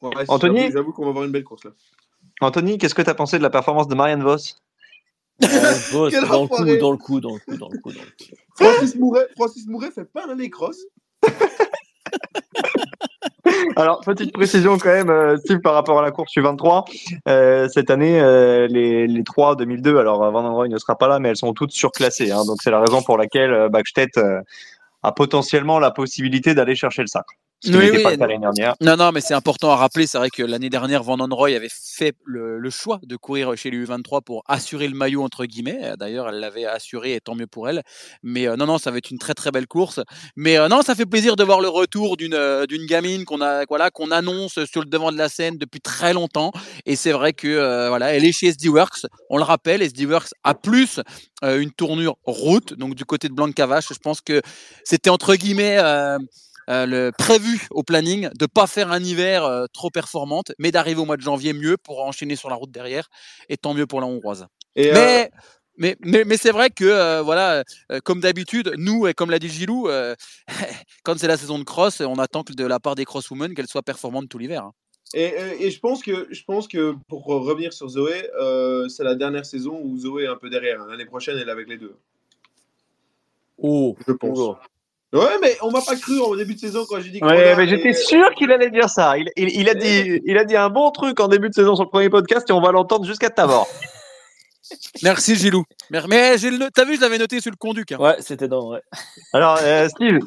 Ouais, 0.00 0.10
Anthony 0.28 0.70
j'avoue- 0.70 0.92
qu'on 0.92 1.02
va 1.04 1.10
avoir 1.10 1.24
une 1.24 1.32
belle 1.32 1.44
course 1.44 1.64
là. 1.64 1.72
Anthony, 2.40 2.78
qu'est-ce 2.78 2.94
que 2.94 3.02
tu 3.02 3.10
as 3.10 3.14
pensé 3.14 3.36
de 3.38 3.42
la 3.42 3.50
performance 3.50 3.88
de 3.88 3.94
Marianne 3.96 4.22
Voss 4.22 4.56
boss, 5.40 6.12
dans 6.28 6.42
le 6.42 6.48
coup, 6.48 6.64
dans 6.64 6.90
le 6.92 6.96
coup, 6.96 7.20
dans 7.20 7.32
le 7.32 7.38
coup, 7.38 7.56
dans 7.56 7.68
le 7.68 7.78
coup, 7.78 7.92
dans 7.92 8.00
le 8.00 8.06
coup. 8.06 8.34
Francis 8.56 8.94
Mouret, 8.96 9.28
Francis 9.36 9.66
Mouret 9.66 9.90
fait 9.90 10.04
pas 10.04 10.32
les 10.34 10.50
crosses. 10.50 10.84
Alors, 13.76 14.00
petite 14.00 14.32
précision 14.32 14.78
quand 14.78 14.88
même, 14.88 15.10
euh, 15.10 15.36
Steve, 15.38 15.60
par 15.60 15.74
rapport 15.74 15.98
à 15.98 16.02
la 16.02 16.10
course 16.10 16.34
U23. 16.36 16.84
Euh, 17.28 17.68
cette 17.68 17.90
année, 17.90 18.20
euh, 18.20 18.66
les, 18.68 19.06
les 19.06 19.24
trois 19.24 19.56
2002, 19.56 19.98
alors 19.98 20.30
Van 20.30 20.54
Roy 20.54 20.68
ne 20.68 20.78
sera 20.78 20.96
pas 20.96 21.08
là, 21.08 21.18
mais 21.18 21.30
elles 21.30 21.36
sont 21.36 21.52
toutes 21.52 21.72
surclassées. 21.72 22.30
Hein, 22.30 22.44
donc, 22.46 22.58
c'est 22.62 22.70
la 22.70 22.80
raison 22.80 23.02
pour 23.02 23.18
laquelle 23.18 23.68
Backstedt 23.70 24.18
a 25.02 25.12
potentiellement 25.12 25.78
la 25.78 25.90
possibilité 25.90 26.54
d'aller 26.54 26.74
chercher 26.74 27.02
le 27.02 27.08
sacre. 27.08 27.34
Oui, 27.66 27.90
oui, 27.90 28.02
pas 28.02 28.12
le 28.12 28.16
cas 28.16 28.26
l'année 28.26 28.38
dernière. 28.38 28.76
Non, 28.80 28.96
non, 28.96 29.10
mais 29.10 29.20
c'est 29.20 29.34
important 29.34 29.70
à 29.70 29.76
rappeler. 29.76 30.06
C'est 30.06 30.18
vrai 30.18 30.30
que 30.30 30.44
l'année 30.44 30.70
dernière, 30.70 31.02
Van 31.02 31.16
Roy 31.16 31.56
avait 31.56 31.68
fait 31.70 32.14
le, 32.24 32.58
le 32.58 32.70
choix 32.70 33.00
de 33.02 33.16
courir 33.16 33.56
chez 33.56 33.70
les 33.70 33.84
U23 33.84 34.22
pour 34.22 34.44
assurer 34.46 34.86
le 34.86 34.94
maillot, 34.94 35.24
entre 35.24 35.44
guillemets. 35.44 35.94
D'ailleurs, 35.98 36.28
elle 36.28 36.38
l'avait 36.38 36.66
assuré 36.66 37.14
et 37.14 37.20
tant 37.20 37.34
mieux 37.34 37.48
pour 37.48 37.68
elle. 37.68 37.82
Mais 38.22 38.46
euh, 38.46 38.56
non, 38.56 38.66
non, 38.66 38.78
ça 38.78 38.92
va 38.92 38.98
être 38.98 39.10
une 39.10 39.18
très, 39.18 39.34
très 39.34 39.50
belle 39.50 39.66
course. 39.66 40.00
Mais 40.36 40.56
euh, 40.56 40.68
non, 40.68 40.82
ça 40.82 40.94
fait 40.94 41.06
plaisir 41.06 41.34
de 41.34 41.42
voir 41.42 41.60
le 41.60 41.68
retour 41.68 42.16
d'une 42.16 42.34
euh, 42.34 42.66
d'une 42.66 42.86
gamine 42.86 43.24
qu'on 43.24 43.40
a, 43.40 43.64
voilà, 43.68 43.90
qu'on 43.90 44.12
annonce 44.12 44.64
sur 44.64 44.80
le 44.80 44.86
devant 44.86 45.10
de 45.10 45.18
la 45.18 45.28
scène 45.28 45.58
depuis 45.58 45.80
très 45.80 46.12
longtemps. 46.12 46.52
Et 46.86 46.94
c'est 46.94 47.12
vrai 47.12 47.32
que, 47.32 47.88
voilà, 47.88 48.14
elle 48.14 48.24
est 48.24 48.32
chez 48.32 48.46
SD 48.48 48.68
Works. 48.68 49.06
On 49.30 49.36
le 49.36 49.42
rappelle, 49.42 49.82
SD 49.82 50.06
Works 50.06 50.30
a 50.44 50.54
plus 50.54 51.00
une 51.42 51.72
tournure 51.72 52.16
route. 52.24 52.74
Donc, 52.74 52.94
du 52.94 53.04
côté 53.04 53.28
de 53.28 53.34
Blancavache, 53.34 53.88
je 53.92 53.98
pense 53.98 54.20
que 54.20 54.42
c'était 54.84 55.10
entre 55.10 55.34
guillemets. 55.34 55.78
Euh, 56.68 56.86
le 56.86 57.12
prévu 57.16 57.66
au 57.70 57.82
planning 57.82 58.28
de 58.38 58.46
pas 58.46 58.66
faire 58.66 58.92
un 58.92 59.02
hiver 59.02 59.44
euh, 59.44 59.66
trop 59.72 59.90
performante, 59.90 60.52
mais 60.58 60.70
d'arriver 60.70 61.00
au 61.00 61.04
mois 61.04 61.16
de 61.16 61.22
janvier 61.22 61.52
mieux 61.52 61.76
pour 61.76 62.04
enchaîner 62.04 62.36
sur 62.36 62.50
la 62.50 62.56
route 62.56 62.70
derrière. 62.70 63.08
Et 63.48 63.56
tant 63.56 63.74
mieux 63.74 63.86
pour 63.86 64.00
la 64.00 64.06
hongroise. 64.06 64.46
Et, 64.76 64.90
euh, 64.90 64.94
Mais 64.94 65.30
mais, 65.80 65.96
mais, 66.00 66.24
mais 66.24 66.36
c'est 66.36 66.50
vrai 66.50 66.70
que 66.70 66.84
euh, 66.84 67.22
voilà, 67.22 67.62
euh, 67.92 68.00
comme 68.04 68.20
d'habitude, 68.20 68.74
nous 68.78 69.06
et 69.06 69.14
comme 69.14 69.30
l'a 69.30 69.38
dit 69.38 69.48
Gilou, 69.48 69.88
euh, 69.88 70.14
quand 71.04 71.16
c'est 71.18 71.28
la 71.28 71.36
saison 71.36 71.58
de 71.58 71.64
cross, 71.64 72.00
on 72.00 72.18
attend 72.18 72.42
que 72.42 72.52
de 72.52 72.64
la 72.66 72.80
part 72.80 72.96
des 72.96 73.04
crosswomen 73.04 73.54
qu'elles 73.54 73.68
soient 73.68 73.82
performantes 73.82 74.28
tout 74.28 74.38
l'hiver. 74.38 74.64
hein. 74.64 74.72
Et, 75.14 75.22
et- 75.24 75.66
et 75.66 75.70
je 75.70 75.80
pense 75.80 76.02
que 76.02 76.26
je 76.30 76.42
pense 76.44 76.68
que 76.68 76.94
pour 77.08 77.24
revenir 77.24 77.72
sur 77.72 77.88
Zoé, 77.88 78.28
euh, 78.40 78.88
c'est 78.88 79.04
la 79.04 79.14
dernière 79.14 79.46
saison 79.46 79.80
où 79.82 79.96
Zoé 79.96 80.24
est 80.24 80.26
un 80.26 80.36
peu 80.36 80.50
derrière. 80.50 80.84
L'année 80.86 81.06
prochaine, 81.06 81.38
elle 81.38 81.48
est 81.48 81.52
avec 81.52 81.66
les 81.68 81.78
deux. 81.78 81.96
Oh, 83.56 83.96
Je 84.06 84.12
pense. 84.12 84.56
Ouais, 85.14 85.38
mais 85.40 85.56
on 85.62 85.70
m'a 85.70 85.80
pas 85.80 85.96
cru 85.96 86.20
en 86.20 86.34
début 86.36 86.54
de 86.54 86.60
saison 86.60 86.84
quand 86.88 87.00
j'ai 87.00 87.08
dit. 87.10 87.18
Ouais, 87.22 87.54
mais 87.56 87.64
et- 87.64 87.68
j'étais 87.68 87.92
sûr 87.94 88.34
qu'il 88.34 88.52
allait 88.52 88.70
dire 88.70 88.90
ça. 88.90 89.16
Il, 89.16 89.30
il, 89.36 89.48
il 89.60 89.68
a 89.68 89.74
dit, 89.74 90.20
il 90.26 90.36
a 90.36 90.44
dit 90.44 90.54
un 90.56 90.68
bon 90.68 90.90
truc 90.90 91.18
en 91.20 91.28
début 91.28 91.48
de 91.48 91.54
saison 91.54 91.74
sur 91.76 91.84
le 91.84 91.90
premier 91.90 92.10
podcast 92.10 92.48
et 92.50 92.52
on 92.52 92.60
va 92.60 92.72
l'entendre 92.72 93.06
jusqu'à 93.06 93.30
ta 93.30 93.46
mort. 93.46 93.68
Merci 95.02 95.36
Gilou. 95.36 95.64
Mais 95.90 96.36
le- 96.36 96.70
t'as 96.70 96.84
vu, 96.84 96.96
je 96.96 97.00
l'avais 97.00 97.18
noté 97.18 97.40
sur 97.40 97.50
le 97.50 97.56
conduc. 97.56 97.92
hein. 97.92 97.96
Ouais, 97.98 98.16
c'était 98.20 98.48
dans. 98.48 98.70
Ouais. 98.72 98.80
Alors, 99.32 99.58
euh, 99.62 99.88
Steve, 99.88 100.18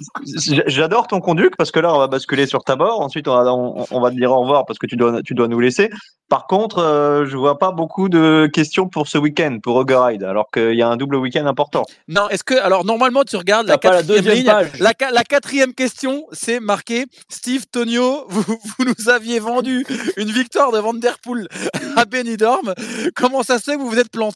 j'adore 0.68 1.08
ton 1.08 1.20
conduc 1.20 1.56
parce 1.58 1.72
que 1.72 1.80
là, 1.80 1.94
on 1.94 2.00
va 2.00 2.08
basculer 2.08 2.48
sur 2.48 2.64
ta 2.64 2.76
bord. 2.76 3.02
Ensuite, 3.02 3.28
on 3.28 3.36
va, 3.44 3.54
on, 3.54 3.86
on 3.92 4.02
va 4.02 4.10
te 4.12 4.16
dire 4.16 4.32
au 4.32 4.42
revoir 4.42 4.66
parce 4.66 4.80
que 4.80 4.88
tu 4.88 4.96
dois, 4.96 5.22
tu 5.22 5.34
dois 5.34 5.48
nous 5.48 5.60
laisser. 5.60 5.90
Par 6.30 6.48
contre, 6.48 6.78
euh, 6.80 7.26
je 7.26 7.36
vois 7.36 7.60
pas 7.60 7.72
beaucoup 7.72 8.08
de 8.08 8.50
questions 8.54 8.88
pour 8.88 9.08
ce 9.10 9.18
week-end, 9.18 9.58
pour 9.62 9.84
Ride, 9.86 10.24
alors 10.24 10.50
qu'il 10.50 10.76
y 10.76 10.82
a 10.82 10.88
un 10.88 10.96
double 10.96 11.18
week-end 11.18 11.46
important. 11.46 11.84
Non, 12.08 12.30
est-ce 12.30 12.44
que 12.46 12.54
alors 12.56 12.86
normalement 12.86 13.24
tu 13.26 13.36
regardes 13.36 13.68
la 13.68 13.78
quatrième 13.78 14.06
deuxième 14.08 14.36
ligne, 14.36 14.46
page. 14.46 14.70
la, 14.80 14.94
la 15.12 15.24
quatrième 15.26 15.74
question, 15.74 16.26
c'est 16.32 16.62
marqué 16.62 17.06
Steve 17.28 17.66
Tonio, 17.70 18.26
vous, 18.30 18.44
vous 18.78 18.86
nous 18.86 19.10
aviez 19.10 19.40
vendu 19.40 19.86
une 20.16 20.32
victoire 20.32 20.72
de 20.72 20.80
Vanderpool 20.80 21.50
à 21.98 22.06
Benidorm. 22.06 22.74
Comment 23.14 23.44
ça 23.44 23.58
se 23.60 23.64
fait 23.66 23.76
que 23.76 23.82
vous 23.82 23.90
vous 23.90 24.00
êtes 24.00 24.10
planté? 24.12 24.31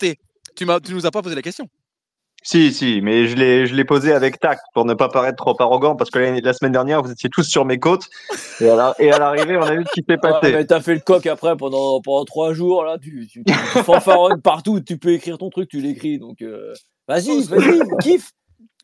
Tu 0.55 0.65
nous 0.65 1.05
as 1.05 1.11
pas 1.11 1.21
posé 1.21 1.35
la 1.35 1.41
question. 1.41 1.67
Si, 2.43 2.71
si, 2.71 3.01
mais 3.01 3.25
je 3.27 3.35
l'ai, 3.35 3.65
je 3.65 3.73
l'ai 3.73 3.85
posé 3.85 4.11
avec 4.13 4.39
tact 4.39 4.61
pour 4.75 4.85
ne 4.85 4.93
pas 4.93 5.09
paraître 5.09 5.37
trop 5.37 5.55
arrogant 5.59 5.95
parce 5.95 6.11
que 6.11 6.19
la, 6.19 6.39
la 6.39 6.53
semaine 6.53 6.73
dernière, 6.73 7.01
vous 7.01 7.11
étiez 7.11 7.27
tous 7.27 7.41
sur 7.41 7.65
mes 7.65 7.79
côtes 7.79 8.07
et 8.61 8.69
à, 8.69 8.75
la- 8.75 8.95
et 8.99 9.11
à 9.11 9.17
l'arrivée, 9.17 9.57
on 9.57 9.63
a 9.63 9.73
vu 9.75 9.83
ce 9.87 9.93
qui 9.99 10.05
s'est 10.07 10.13
Ouais, 10.13 10.17
passé. 10.17 10.51
mais 10.51 10.63
t'as 10.65 10.79
fait 10.79 10.93
le 10.93 10.99
coq 10.99 11.25
après 11.25 11.57
pendant, 11.57 12.01
pendant 12.01 12.23
trois 12.23 12.53
jours, 12.53 12.83
là, 12.83 12.99
tu, 12.99 13.25
tu, 13.27 13.43
tu 13.43 13.53
fanfaronnes 13.83 14.41
partout, 14.43 14.79
tu 14.79 14.99
peux 14.99 15.09
écrire 15.13 15.39
ton 15.39 15.49
truc, 15.49 15.69
tu 15.69 15.79
l'écris, 15.79 16.19
donc 16.19 16.43
euh, 16.43 16.71
vas-y, 17.07 17.41
vas-y, 17.45 17.79
kiffe, 18.03 18.31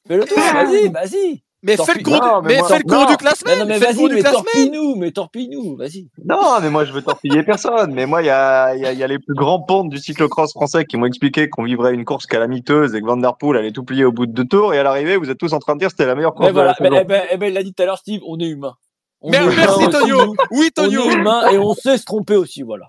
fais 0.07 0.17
le 0.17 0.25
tour, 0.25 0.39
vas-y, 0.39 0.89
vas-y. 0.89 1.43
Mais 1.63 1.77
fais 1.77 1.93
le 1.93 2.09
Non, 2.09 2.41
mais 2.41 2.55
fais 2.63 2.79
le 2.79 2.83
Non, 2.87 3.07
semaine. 3.35 3.59
non, 3.59 3.65
mais 3.65 3.77
vas-y, 3.77 4.23
torpille-nous, 4.23 4.95
mais 4.95 5.11
torpille-nous, 5.11 5.77
vas-y. 5.77 6.07
Non, 6.25 6.59
mais 6.59 6.71
moi, 6.71 6.85
je 6.85 6.91
veux 6.91 7.03
torpiller 7.03 7.43
personne. 7.43 7.93
Mais 7.93 8.07
moi, 8.07 8.23
il 8.23 8.25
y 8.25 8.29
a, 8.31 8.73
il 8.75 8.81
y, 8.81 8.85
a, 8.85 8.93
il 8.93 8.97
y 8.97 9.03
a 9.03 9.07
les 9.07 9.19
plus 9.19 9.35
grands 9.35 9.61
pontes 9.61 9.89
du 9.89 9.99
cyclocross 9.99 10.51
français 10.53 10.85
qui 10.85 10.97
m'ont 10.97 11.05
expliqué 11.05 11.49
qu'on 11.49 11.63
vivrait 11.63 11.93
une 11.93 12.03
course 12.03 12.25
calamiteuse 12.25 12.95
et 12.95 13.01
que 13.01 13.05
Van 13.05 13.17
Der 13.17 13.37
Poel 13.37 13.57
allait 13.57 13.71
tout 13.71 13.83
plier 13.83 14.05
au 14.05 14.11
bout 14.11 14.25
de 14.25 14.31
deux 14.33 14.45
tours. 14.45 14.73
Et 14.73 14.79
à 14.79 14.83
l'arrivée, 14.83 15.17
vous 15.17 15.29
êtes 15.29 15.37
tous 15.37 15.53
en 15.53 15.59
train 15.59 15.75
de 15.75 15.79
dire 15.79 15.89
que 15.89 15.93
c'était 15.93 16.07
la 16.07 16.15
meilleure 16.15 16.33
course 16.33 16.47
Mais 16.47 16.51
voilà, 16.53 16.73
de 16.79 16.83
la 16.83 17.01
eh 17.01 17.03
ben, 17.05 17.23
eh 17.31 17.37
ben, 17.37 17.47
il 17.47 17.53
l'a 17.53 17.63
dit 17.63 17.73
tout 17.73 17.83
à 17.83 17.85
l'heure, 17.85 17.97
Steve, 17.99 18.21
on 18.27 18.39
est 18.39 18.47
humain. 18.47 18.73
On 19.21 19.31
humain 19.31 19.53
merci 19.55 19.83
aussi, 19.85 19.89
Tonio. 19.91 20.35
Oui 20.49 20.71
On 20.77 20.81
Tonio. 20.83 21.11
est 21.11 21.13
humain 21.13 21.47
et 21.51 21.59
on 21.59 21.75
sait 21.75 21.99
se 21.99 22.05
tromper 22.05 22.35
aussi, 22.37 22.63
voilà. 22.63 22.87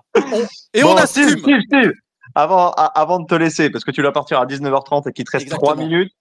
Et 0.73 0.81
Bon, 0.81 0.93
on 0.93 0.95
assume. 0.97 1.29
Steve, 1.29 1.59
Steve, 1.67 1.91
avant, 2.33 2.71
avant 2.71 3.19
de 3.19 3.27
te 3.27 3.35
laisser, 3.35 3.69
parce 3.69 3.83
que 3.83 3.91
tu 3.91 4.01
dois 4.01 4.11
partir 4.13 4.39
à 4.39 4.47
19h30 4.47 5.07
et 5.09 5.13
qu'il 5.13 5.25
te 5.25 5.31
reste 5.31 5.45
Exactement. 5.45 5.73
3 5.73 5.83
minutes, 5.83 6.11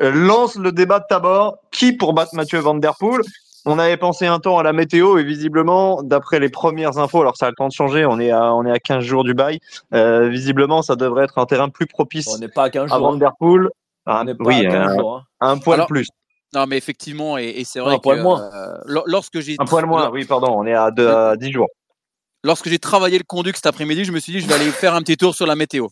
lance 0.00 0.56
le 0.56 0.72
débat 0.72 0.98
de 1.00 1.04
ta 1.08 1.20
bord. 1.20 1.58
Qui 1.70 1.92
pour 1.92 2.12
battre 2.14 2.34
Mathieu 2.34 2.58
Van 2.58 2.74
Der 2.74 2.94
Poel? 2.98 3.20
On 3.66 3.78
avait 3.78 3.98
pensé 3.98 4.26
un 4.26 4.38
temps 4.38 4.58
à 4.58 4.62
la 4.62 4.72
météo 4.72 5.18
et 5.18 5.22
visiblement, 5.22 6.02
d'après 6.02 6.40
les 6.40 6.48
premières 6.48 6.96
infos, 6.96 7.20
alors 7.20 7.36
ça 7.36 7.46
a 7.46 7.50
le 7.50 7.54
temps 7.54 7.68
de 7.68 7.72
changer, 7.74 8.06
on 8.06 8.18
est 8.18 8.30
à, 8.30 8.54
on 8.54 8.64
est 8.64 8.70
à 8.70 8.78
15 8.78 9.04
jours 9.04 9.22
du 9.22 9.34
bail, 9.34 9.58
euh, 9.92 10.28
visiblement 10.28 10.80
ça 10.80 10.96
devrait 10.96 11.24
être 11.24 11.36
un 11.36 11.44
terrain 11.44 11.68
plus 11.68 11.86
propice 11.86 12.26
On 12.34 12.38
n'est 12.38 12.48
pas 12.48 12.64
à 12.64 12.70
15 12.70 12.90
à 12.90 12.96
jours. 12.96 13.10
Van 13.10 13.16
Der 13.16 13.32
Poel. 13.38 13.68
On 14.06 14.10
Ah, 14.12 14.24
oui, 14.40 14.64
à 14.66 14.70
15 14.70 14.92
un, 14.92 14.96
jours. 14.98 15.16
hein. 15.16 15.22
un 15.42 15.58
poil 15.58 15.74
Alors, 15.74 15.88
plus. 15.88 16.08
Non, 16.54 16.64
mais 16.66 16.78
effectivement, 16.78 17.36
et, 17.36 17.48
et 17.48 17.64
c'est 17.64 17.80
vrai 17.80 17.96
un 17.96 17.98
poil 17.98 18.16
que 18.16 18.22
moins. 18.22 18.40
euh, 18.42 18.74
lor- 18.86 19.04
lorsque 19.06 19.40
j'ai 19.40 19.56
Un 19.58 19.66
poil 19.66 19.84
moins, 19.84 20.08
oui, 20.10 20.24
pardon, 20.24 20.54
on 20.56 20.64
est 20.66 20.72
à, 20.74 20.90
deux- 20.90 21.06
à 21.06 21.36
10 21.36 21.52
jours. 21.52 21.68
Lorsque 22.42 22.68
j'ai 22.68 22.78
travaillé 22.78 23.18
le 23.18 23.24
conduc 23.24 23.56
cet 23.56 23.66
après-midi, 23.66 24.04
je 24.04 24.12
me 24.12 24.20
suis 24.20 24.32
dit 24.32 24.40
je 24.40 24.46
vais 24.46 24.54
aller 24.54 24.70
faire 24.70 24.94
un 24.94 25.02
petit 25.02 25.16
tour 25.16 25.34
sur 25.34 25.46
la 25.46 25.56
météo. 25.56 25.88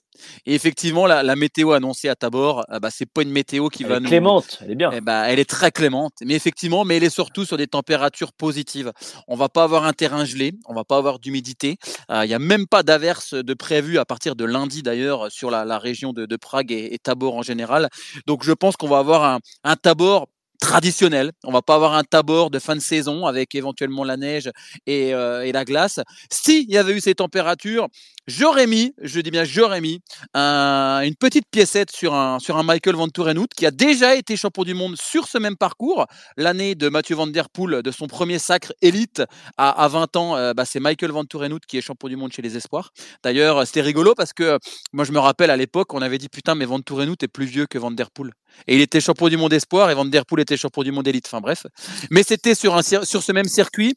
Et 0.46 0.54
effectivement, 0.54 1.06
la, 1.06 1.22
la 1.22 1.36
météo 1.36 1.72
annoncée 1.72 2.08
à 2.08 2.16
Tabor, 2.16 2.64
euh, 2.70 2.80
bah, 2.80 2.90
c'est 2.90 3.06
pas 3.06 3.22
une 3.22 3.30
météo 3.30 3.68
qui 3.68 3.84
Elle 3.84 3.88
va 3.88 3.96
est 3.96 4.00
nous 4.00 4.08
clémente, 4.08 4.58
elle 4.62 4.72
est 4.72 4.74
bien. 4.74 4.90
Eh 4.92 5.00
ben, 5.00 5.24
elle 5.24 5.38
est 5.38 5.48
très 5.48 5.70
clémente, 5.70 6.14
mais 6.24 6.34
effectivement, 6.34 6.84
mais 6.84 6.96
elle 6.96 7.04
est 7.04 7.10
surtout 7.10 7.44
sur 7.44 7.56
des 7.56 7.66
températures 7.66 8.32
positives. 8.32 8.92
On 9.28 9.36
va 9.36 9.48
pas 9.48 9.62
avoir 9.64 9.84
un 9.84 9.92
terrain 9.92 10.24
gelé, 10.24 10.52
on 10.66 10.74
va 10.74 10.84
pas 10.84 10.96
avoir 10.96 11.18
d'humidité. 11.18 11.76
Euh, 12.10 12.24
Il 12.24 12.30
y 12.30 12.34
a 12.34 12.38
même 12.38 12.66
pas 12.66 12.82
d'averse 12.82 13.34
de 13.34 13.54
prévu 13.54 13.98
à 13.98 14.04
partir 14.04 14.34
de 14.34 14.44
lundi 14.44 14.82
d'ailleurs 14.82 15.30
sur 15.30 15.50
la, 15.50 15.64
la 15.64 15.78
région 15.78 16.12
de, 16.12 16.26
de 16.26 16.36
Prague 16.36 16.72
et, 16.72 16.94
et 16.94 16.98
Tabor 16.98 17.36
en 17.36 17.42
général. 17.42 17.88
Donc 18.26 18.44
je 18.44 18.52
pense 18.52 18.76
qu'on 18.76 18.88
va 18.88 18.98
avoir 18.98 19.24
un, 19.24 19.38
un 19.64 19.76
Tabor 19.76 20.26
traditionnel. 20.60 21.32
On 21.44 21.52
va 21.52 21.62
pas 21.62 21.74
avoir 21.76 21.94
un 21.94 22.04
tabord 22.04 22.50
de 22.50 22.58
fin 22.58 22.74
de 22.76 22.80
saison 22.80 23.26
avec 23.26 23.54
éventuellement 23.54 24.04
la 24.04 24.16
neige 24.16 24.50
et, 24.86 25.14
euh, 25.14 25.44
et 25.44 25.52
la 25.52 25.64
glace. 25.64 26.00
Si 26.30 26.62
il 26.68 26.70
y 26.72 26.78
avait 26.78 26.92
eu 26.94 27.00
ces 27.00 27.14
températures, 27.14 27.88
j'aurais 28.28 28.66
mis, 28.68 28.92
je 29.02 29.20
dis 29.20 29.30
bien 29.32 29.42
j'aurais 29.44 29.80
mis, 29.80 30.00
un- 30.34 31.00
une 31.02 31.16
petite 31.16 31.46
piécette 31.50 31.90
sur 31.90 32.14
un, 32.14 32.38
sur 32.38 32.56
un 32.56 32.62
Michael 32.62 32.94
Van 32.94 33.08
Tourenhout 33.08 33.48
qui 33.56 33.66
a 33.66 33.70
déjà 33.72 34.14
été 34.14 34.36
champion 34.36 34.62
du 34.62 34.74
monde 34.74 34.96
sur 34.96 35.26
ce 35.26 35.38
même 35.38 35.56
parcours. 35.56 36.06
L'année 36.36 36.74
de 36.76 36.88
Mathieu 36.88 37.16
Van 37.16 37.26
Der 37.26 37.48
Poel, 37.48 37.82
de 37.82 37.90
son 37.90 38.06
premier 38.06 38.38
sacre 38.38 38.72
élite 38.82 39.22
à, 39.56 39.70
à 39.82 39.88
20 39.88 40.14
ans, 40.16 40.36
euh, 40.36 40.52
bah, 40.54 40.64
c'est 40.64 40.78
Michael 40.78 41.10
Van 41.10 41.24
Tourenhout 41.24 41.58
qui 41.66 41.78
est 41.78 41.80
champion 41.80 42.08
du 42.08 42.16
monde 42.16 42.32
chez 42.32 42.42
les 42.42 42.56
Espoirs. 42.56 42.90
D'ailleurs, 43.24 43.66
c'était 43.66 43.80
rigolo 43.80 44.14
parce 44.14 44.32
que 44.32 44.58
moi 44.92 45.04
je 45.04 45.12
me 45.12 45.18
rappelle 45.18 45.50
à 45.50 45.56
l'époque, 45.56 45.92
on 45.94 46.02
avait 46.02 46.18
dit 46.18 46.28
putain, 46.28 46.54
mais 46.54 46.66
Van 46.66 46.80
Tourenhout 46.80 47.16
est 47.22 47.28
plus 47.28 47.46
vieux 47.46 47.66
que 47.66 47.78
Van 47.78 47.90
Der 47.90 48.10
Poel. 48.10 48.30
Et 48.66 48.74
il 48.76 48.80
était 48.80 49.00
champion 49.00 49.28
du 49.28 49.36
monde 49.36 49.52
espoir 49.52 49.90
et 49.90 49.94
Van 49.94 50.04
Der 50.04 50.26
Poel 50.26 50.42
était 50.42 50.56
champion 50.56 50.82
du 50.82 50.92
monde 50.92 51.08
élite. 51.08 51.26
Enfin 51.26 51.40
bref. 51.40 51.66
Mais 52.10 52.22
c'était 52.22 52.54
sur, 52.54 52.78
sur 52.84 53.22
ce 53.22 53.32
même 53.32 53.48
circuit. 53.48 53.94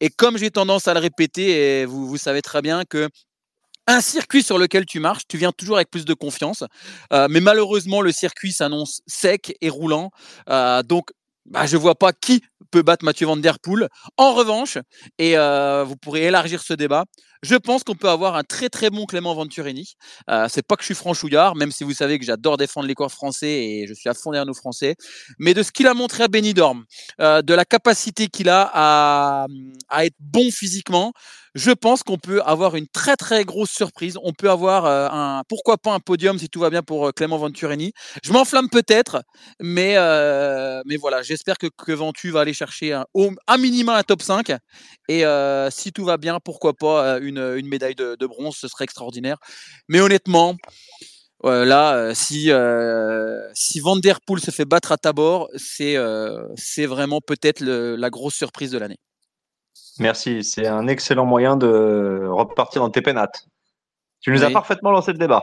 Et 0.00 0.10
comme 0.10 0.38
j'ai 0.38 0.50
tendance 0.50 0.86
à 0.88 0.94
le 0.94 1.00
répéter, 1.00 1.80
et 1.80 1.84
vous 1.86 2.16
savez 2.16 2.42
très 2.42 2.62
bien 2.62 2.84
que 2.84 3.08
un 3.86 4.00
circuit 4.00 4.42
sur 4.42 4.58
lequel 4.58 4.86
tu 4.86 5.00
marches, 5.00 5.22
tu 5.28 5.38
viens 5.38 5.52
toujours 5.52 5.76
avec 5.76 5.90
plus 5.90 6.04
de 6.04 6.14
confiance. 6.14 6.64
Euh, 7.12 7.26
mais 7.30 7.40
malheureusement, 7.40 8.00
le 8.00 8.12
circuit 8.12 8.52
s'annonce 8.52 9.00
sec 9.06 9.56
et 9.60 9.68
roulant. 9.68 10.10
Euh, 10.48 10.82
donc, 10.82 11.10
bah, 11.46 11.66
je 11.66 11.76
vois 11.76 11.96
pas 11.96 12.12
qui 12.12 12.42
peut 12.70 12.82
battre 12.82 13.04
Mathieu 13.04 13.26
Van 13.26 13.36
Der 13.36 13.58
Poel. 13.58 13.88
En 14.16 14.32
revanche, 14.32 14.78
et 15.18 15.36
euh, 15.36 15.84
vous 15.84 15.96
pourrez 15.96 16.24
élargir 16.24 16.62
ce 16.62 16.72
débat, 16.72 17.04
je 17.42 17.56
pense 17.56 17.82
qu'on 17.82 17.96
peut 17.96 18.08
avoir 18.08 18.36
un 18.36 18.44
très 18.44 18.68
très 18.68 18.88
bon 18.88 19.04
Clément 19.04 19.34
Venturini. 19.34 19.94
Euh, 20.30 20.46
c'est 20.48 20.64
pas 20.64 20.76
que 20.76 20.82
je 20.82 20.86
suis 20.86 20.94
franchouillard, 20.94 21.56
même 21.56 21.72
si 21.72 21.82
vous 21.82 21.92
savez 21.92 22.18
que 22.18 22.24
j'adore 22.24 22.56
défendre 22.56 22.86
les 22.86 22.94
corps 22.94 23.10
français 23.10 23.48
et 23.48 23.86
je 23.88 23.94
suis 23.94 24.08
à 24.08 24.14
fond 24.14 24.30
derrière 24.30 24.46
nos 24.46 24.54
Français. 24.54 24.94
Mais 25.40 25.52
de 25.52 25.62
ce 25.62 25.72
qu'il 25.72 25.88
a 25.88 25.94
montré 25.94 26.22
à 26.22 26.28
Benidorm, 26.28 26.84
euh, 27.20 27.42
de 27.42 27.52
la 27.52 27.64
capacité 27.64 28.28
qu'il 28.28 28.48
a 28.48 28.70
à, 28.72 29.46
à 29.88 30.06
être 30.06 30.16
bon 30.20 30.50
physiquement, 30.52 31.12
je 31.54 31.70
pense 31.70 32.02
qu'on 32.02 32.18
peut 32.18 32.40
avoir 32.42 32.76
une 32.76 32.86
très 32.88 33.16
très 33.16 33.44
grosse 33.44 33.70
surprise. 33.70 34.18
On 34.22 34.32
peut 34.32 34.50
avoir 34.50 34.86
euh, 34.86 35.08
un 35.10 35.42
pourquoi 35.48 35.76
pas 35.76 35.92
un 35.92 36.00
podium 36.00 36.38
si 36.38 36.48
tout 36.48 36.60
va 36.60 36.70
bien 36.70 36.82
pour 36.82 37.08
euh, 37.08 37.12
Clément 37.12 37.38
Venturini. 37.38 37.92
Je 38.22 38.32
m'enflamme 38.32 38.68
peut-être, 38.70 39.22
mais 39.60 39.94
euh, 39.96 40.82
mais 40.86 40.96
voilà, 40.96 41.22
j'espère 41.22 41.58
que, 41.58 41.66
que 41.66 41.92
Ventu 41.92 42.30
va 42.30 42.40
aller 42.40 42.54
chercher 42.54 42.92
un, 42.94 43.04
un 43.46 43.58
minima 43.58 43.96
un 43.96 44.02
top 44.02 44.22
5 44.22 44.52
et 45.08 45.24
si 45.70 45.92
tout 45.92 46.04
va 46.04 46.16
bien, 46.16 46.38
pourquoi 46.40 46.72
pas 46.74 47.18
une, 47.18 47.68
médaille 47.68 47.94
de, 47.94 48.26
bronze, 48.26 48.56
ce 48.56 48.68
serait 48.68 48.84
extraordinaire. 48.84 49.36
Mais 49.88 50.00
honnêtement, 50.00 50.56
si 52.14 52.50
si 53.54 53.80
se 53.80 54.50
fait 54.50 54.64
battre 54.64 54.92
à 54.92 54.96
Tabor, 54.96 55.48
c'est 55.56 56.86
vraiment 56.86 57.20
peut-être 57.20 57.60
la 57.62 58.10
grosse 58.10 58.34
surprise 58.34 58.70
de 58.70 58.78
l'année. 58.78 58.98
Merci, 59.98 60.42
c'est 60.44 60.66
un 60.66 60.86
excellent 60.86 61.26
moyen 61.26 61.56
de 61.56 62.26
repartir 62.28 62.82
dans 62.82 62.90
tes 62.90 63.02
pénates. 63.02 63.46
Tu 64.20 64.30
nous 64.30 64.44
as 64.44 64.50
parfaitement 64.50 64.90
lancé 64.90 65.12
le 65.12 65.18
débat. 65.18 65.42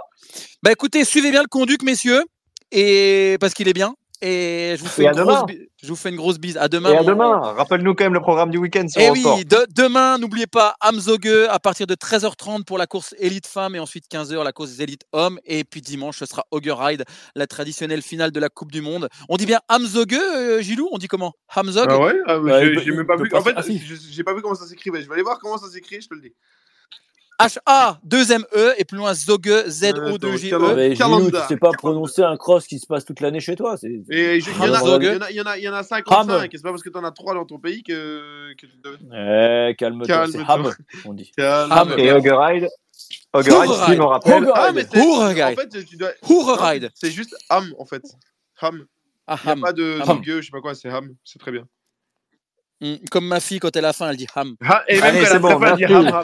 Bah 0.64 0.72
écoutez, 0.72 1.04
suivez 1.04 1.32
bien 1.32 1.42
le 1.42 1.48
conduc, 1.48 1.84
messieurs, 1.84 2.24
et 2.72 3.38
parce 3.40 3.54
qu'il 3.54 3.68
est 3.68 3.74
bien. 3.74 3.94
Et 4.22 4.76
je 4.78 4.82
vous 4.84 4.90
fais, 4.90 5.04
Et 5.04 5.06
une 5.08 5.12
grosse, 5.14 5.26
demain. 5.28 5.46
bi- 5.46 5.70
je 5.82 5.88
vous 5.88 5.96
fais 5.96 6.10
une 6.10 6.18
grosse 6.18 6.40
bise. 6.40 6.58
À 6.58 6.68
demain. 6.68 6.92
Et 6.92 6.98
à 6.98 7.02
mon- 7.02 7.08
demain, 7.08 7.40
rappelle-nous 7.54 7.96
quand 7.96 8.04
même 8.04 8.14
le 8.14 8.20
programme 8.20 8.50
du 8.52 8.58
week-end 8.58 8.86
sur 8.88 9.00
Eh 9.02 9.10
oui, 9.12 9.24
de- 9.46 9.66
demain, 9.74 10.18
n'oubliez 10.18 10.46
pas 10.48 10.76
Hamzoge 10.82 11.48
à 11.50 11.58
partir 11.60 11.88
de 11.88 11.96
13h30 11.96 12.66
pour 12.66 12.78
la 12.78 12.86
course 12.86 13.16
élite 13.18 13.48
femme 13.48 13.76
et 13.76 13.80
ensuite 13.80 14.06
15h 14.10 14.44
la 14.44 14.52
course 14.52 14.78
élite 14.80 15.04
homme. 15.14 15.40
Et 15.46 15.64
puis 15.64 15.82
dimanche, 15.82 16.18
ce 16.20 16.26
sera 16.26 16.44
Auger 16.52 16.74
Ride, 16.78 17.06
la 17.36 17.48
traditionnelle 17.48 18.02
finale 18.02 18.32
de 18.32 18.40
la 18.42 18.50
Coupe 18.50 18.72
du 18.74 18.82
Monde. 18.82 19.08
On 19.30 19.38
dit 19.38 19.46
bien 19.46 19.62
Hamzoge, 19.70 20.08
euh, 20.14 20.62
Gilou? 20.62 20.90
On 20.92 20.98
dit 20.98 21.08
comment? 21.08 21.34
Hamzog 21.56 21.88
Ah 21.90 21.98
ouais, 22.00 22.16
ah, 22.26 22.40
Ouais, 22.40 22.60
j'ai 22.60 22.68
il 22.72 22.76
peut- 22.76 22.82
j'ai 22.84 22.92
même 22.92 23.08
pas 23.08 23.16
vu. 23.16 23.30
pas 23.30 23.40
En 23.40 23.42
fait, 23.44 23.54
ah, 23.56 23.62
j'ai 24.12 24.24
pas 24.26 24.34
vu 24.34 24.42
comment 24.42 24.56
ça 24.56 24.68
s'écrivait. 24.68 25.02
Je 25.02 25.08
vais 25.08 25.14
aller 25.14 25.24
voir 25.24 25.40
comment 25.40 25.58
ça 25.58 25.70
s'écrit, 25.70 26.02
je 26.02 26.10
te 26.10 26.14
le 26.14 26.22
dis. 26.22 26.34
H-A, 27.40 28.00
deuxième 28.04 28.44
E, 28.54 28.74
et 28.78 28.84
plus 28.84 28.98
loin 28.98 29.14
Zoge, 29.14 29.38
Attends, 29.48 29.70
Z-O-2-G-E. 29.70 30.50
calme- 30.50 30.76
Mais 30.76 30.94
Gilou, 30.96 31.08
tu 31.08 31.16
calendar, 31.32 31.48
sais 31.48 31.56
pas 31.58 31.72
prononcer 31.72 32.22
un 32.22 32.36
cross 32.36 32.68
qui 32.68 32.80
se 32.80 32.86
passe 32.86 33.06
toute 33.06 33.22
l'année 33.22 33.40
chez 33.40 33.56
toi. 33.56 33.76
il 33.82 34.04
y, 34.10 34.44
en 34.60 34.74
a- 34.74 34.80
Hamzoge. 34.80 35.04
il 35.04 35.08
y 35.08 35.16
en 35.16 35.22
a- 35.22 35.30
il 35.32 35.36
y 35.38 35.42
en 35.42 35.46
a- 35.46 35.58
il 35.58 35.64
y 35.64 35.70
en 35.70 35.74
a 35.74 35.84
55. 35.84 36.30
Ham. 36.34 36.46
et 36.46 36.50
C'est 36.52 36.62
pas 36.64 36.72
parce 36.72 36.84
que 36.84 36.90
t'en 36.90 37.04
as 37.06 37.12
3 37.12 37.34
dans 37.36 37.46
ton 37.46 37.58
pays 37.58 37.82
que, 37.84 38.54
que 38.56 38.66
tu 38.66 38.78
devais. 38.84 38.98
Eh, 39.72 39.76
calme-toi, 39.76 40.26
c'est. 40.32 40.40
Ham, 40.48 40.74
on 41.06 41.14
dit. 41.14 41.32
Ham. 41.40 41.94
Et 41.98 42.12
Oggeride, 42.12 42.68
Oggeride, 43.32 43.70
Hourride. 43.70 43.86
si 43.86 43.94
je 43.94 43.98
me 43.98 44.04
rappelle, 44.04 44.44
c'est. 46.96 47.12
Juste 47.12 47.36
Ham, 47.50 47.74
en 47.78 47.86
fait. 47.86 48.04
Ham. 48.62 48.86
Ah, 49.28 49.38
Il 49.42 49.46
n'y 49.46 49.50
a 49.50 49.54
Ham. 49.54 49.62
pas 49.62 49.74
de 49.74 50.00
Ham. 50.02 50.06
Zogue, 50.08 50.24
je 50.26 50.42
sais 50.42 50.52
pas 50.52 50.60
quoi, 50.62 50.76
c'est 50.76 50.90
Ham. 50.90 51.10
C'est 51.24 51.40
très 51.40 51.52
bien. 51.52 51.66
Mm, 52.82 52.96
Comme 53.12 53.28
ma 53.28 53.40
fille, 53.40 53.60
quand 53.60 53.74
elle 53.76 53.86
a 53.86 53.94
faim, 53.94 54.10
elle 54.10 54.18
dit 54.18 54.28
Ham. 54.36 54.56
Et 54.88 54.96
même 54.96 55.04
Allez, 55.04 55.20
quand 55.20 55.26
elle 55.26 55.32
a 55.38 55.40
faim, 55.40 55.76
elle 55.80 55.88
dit 55.88 55.94
Ham. 55.94 56.24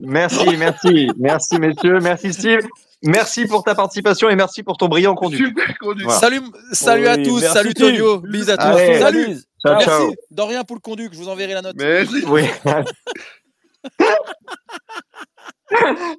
Merci, 0.00 0.56
merci, 0.56 1.08
merci 1.18 1.58
messieurs, 1.58 1.98
merci 2.00 2.32
Steve, 2.32 2.60
merci 3.02 3.46
pour 3.46 3.62
ta 3.62 3.74
participation 3.74 4.28
et 4.28 4.36
merci 4.36 4.62
pour 4.62 4.76
ton 4.76 4.88
brillant 4.88 5.14
conduit. 5.14 5.38
Super 5.38 5.78
conduit. 5.78 6.04
Voilà. 6.04 6.20
Salut, 6.20 6.40
salut 6.72 7.06
à 7.06 7.16
tous, 7.16 7.40
merci, 7.40 7.54
salut 7.54 7.70
Steve. 7.70 7.86
Tonio, 7.86 8.18
bis 8.20 8.48
à 8.48 8.56
tous. 8.56 8.64
Allez. 8.64 8.98
Salut. 8.98 9.36
Ciao, 9.64 9.74
Merci. 9.74 9.86
ciao. 9.86 10.14
De 10.30 10.42
rien 10.42 10.64
pour 10.64 10.76
le 10.76 10.80
conduc, 10.80 11.12
je 11.12 11.18
vous 11.18 11.28
enverrai 11.28 11.54
la 11.54 11.62
note. 11.62 11.76
Merci. 11.76 12.24
Oui. 12.26 12.42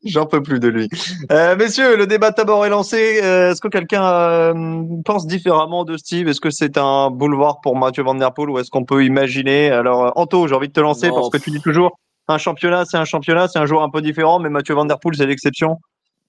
J'en 0.03 0.25
peux 0.25 0.43
plus 0.43 0.59
de 0.59 0.67
lui. 0.67 0.89
Euh, 1.31 1.55
messieurs, 1.55 1.95
le 1.95 2.05
débat 2.05 2.31
Tabor 2.31 2.65
est 2.65 2.69
lancé. 2.69 3.21
Euh, 3.23 3.51
Est-ce 3.51 3.61
que 3.61 3.69
quelqu'un 3.69 4.03
euh, 4.03 4.83
pense 5.05 5.25
différemment 5.25 5.85
de 5.85 5.95
Steve? 5.95 6.27
Est-ce 6.27 6.41
que 6.41 6.49
c'est 6.49 6.77
un 6.77 7.09
boulevard 7.09 7.61
pour 7.61 7.77
Mathieu 7.77 8.03
Van 8.03 8.15
Der 8.15 8.33
Poel 8.33 8.49
ou 8.49 8.59
est-ce 8.59 8.69
qu'on 8.69 8.83
peut 8.83 9.05
imaginer? 9.05 9.69
Alors, 9.71 10.11
Anto, 10.15 10.47
j'ai 10.47 10.55
envie 10.55 10.67
de 10.67 10.73
te 10.73 10.81
lancer 10.81 11.07
Non, 11.07 11.15
parce 11.15 11.29
que 11.29 11.37
tu 11.37 11.51
dis 11.51 11.61
toujours 11.61 11.97
un 12.27 12.37
championnat, 12.37 12.85
c'est 12.85 12.97
un 12.97 13.05
championnat, 13.05 13.47
c'est 13.47 13.59
un 13.59 13.65
joueur 13.65 13.83
un 13.83 13.89
peu 13.89 14.01
différent, 14.01 14.39
mais 14.39 14.49
Mathieu 14.49 14.73
Van 14.75 14.85
Der 14.85 14.99
Poel, 14.99 15.15
c'est 15.15 15.25
l'exception. 15.25 15.77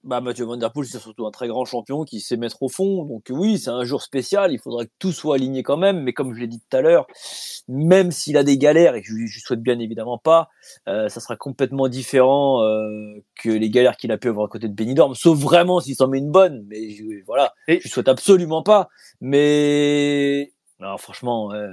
Bah, 0.05 0.21
Mathieu 0.21 0.45
Van 0.45 0.55
Der 0.55 0.71
Poel, 0.71 0.87
c'est 0.87 0.97
surtout 0.99 1.27
un 1.27 1.31
très 1.31 1.49
grand 1.49 1.65
champion 1.65 2.05
qui 2.05 2.21
sait 2.21 2.37
mettre 2.37 2.63
au 2.63 2.69
fond. 2.69 3.03
Donc 3.03 3.25
oui, 3.31 3.57
c'est 3.57 3.69
un 3.69 3.83
jour 3.83 4.01
spécial. 4.01 4.53
Il 4.53 4.59
faudra 4.59 4.85
que 4.85 4.91
tout 4.97 5.11
soit 5.11 5.35
aligné 5.35 5.61
quand 5.61 5.75
même. 5.75 6.01
Mais 6.03 6.13
comme 6.13 6.33
je 6.33 6.39
l'ai 6.39 6.47
dit 6.47 6.59
tout 6.61 6.77
à 6.77 6.79
l'heure, 6.79 7.05
même 7.67 8.11
s'il 8.11 8.37
a 8.37 8.43
des 8.43 8.57
galères 8.57 8.95
et 8.95 9.01
que 9.01 9.07
je 9.09 9.13
lui 9.13 9.27
souhaite 9.29 9.61
bien 9.61 9.77
évidemment 9.77 10.17
pas, 10.17 10.47
euh, 10.87 11.09
ça 11.09 11.19
sera 11.19 11.35
complètement 11.35 11.89
différent 11.89 12.63
euh, 12.63 13.21
que 13.43 13.49
les 13.49 13.69
galères 13.69 13.97
qu'il 13.97 14.13
a 14.13 14.17
pu 14.17 14.29
avoir 14.29 14.45
à 14.45 14.47
côté 14.49 14.69
de 14.69 14.73
Benidorm. 14.73 15.15
Sauf 15.15 15.37
vraiment 15.37 15.81
s'il 15.81 15.95
s'en 15.95 16.07
met 16.07 16.19
une 16.19 16.31
bonne. 16.31 16.63
Mais 16.69 16.91
je, 16.91 17.03
voilà, 17.27 17.53
Et- 17.67 17.79
je 17.79 17.83
lui 17.83 17.89
souhaite 17.89 18.07
absolument 18.07 18.63
pas. 18.63 18.87
Mais 19.19 20.53
non, 20.79 20.97
franchement. 20.97 21.51
euh, 21.53 21.67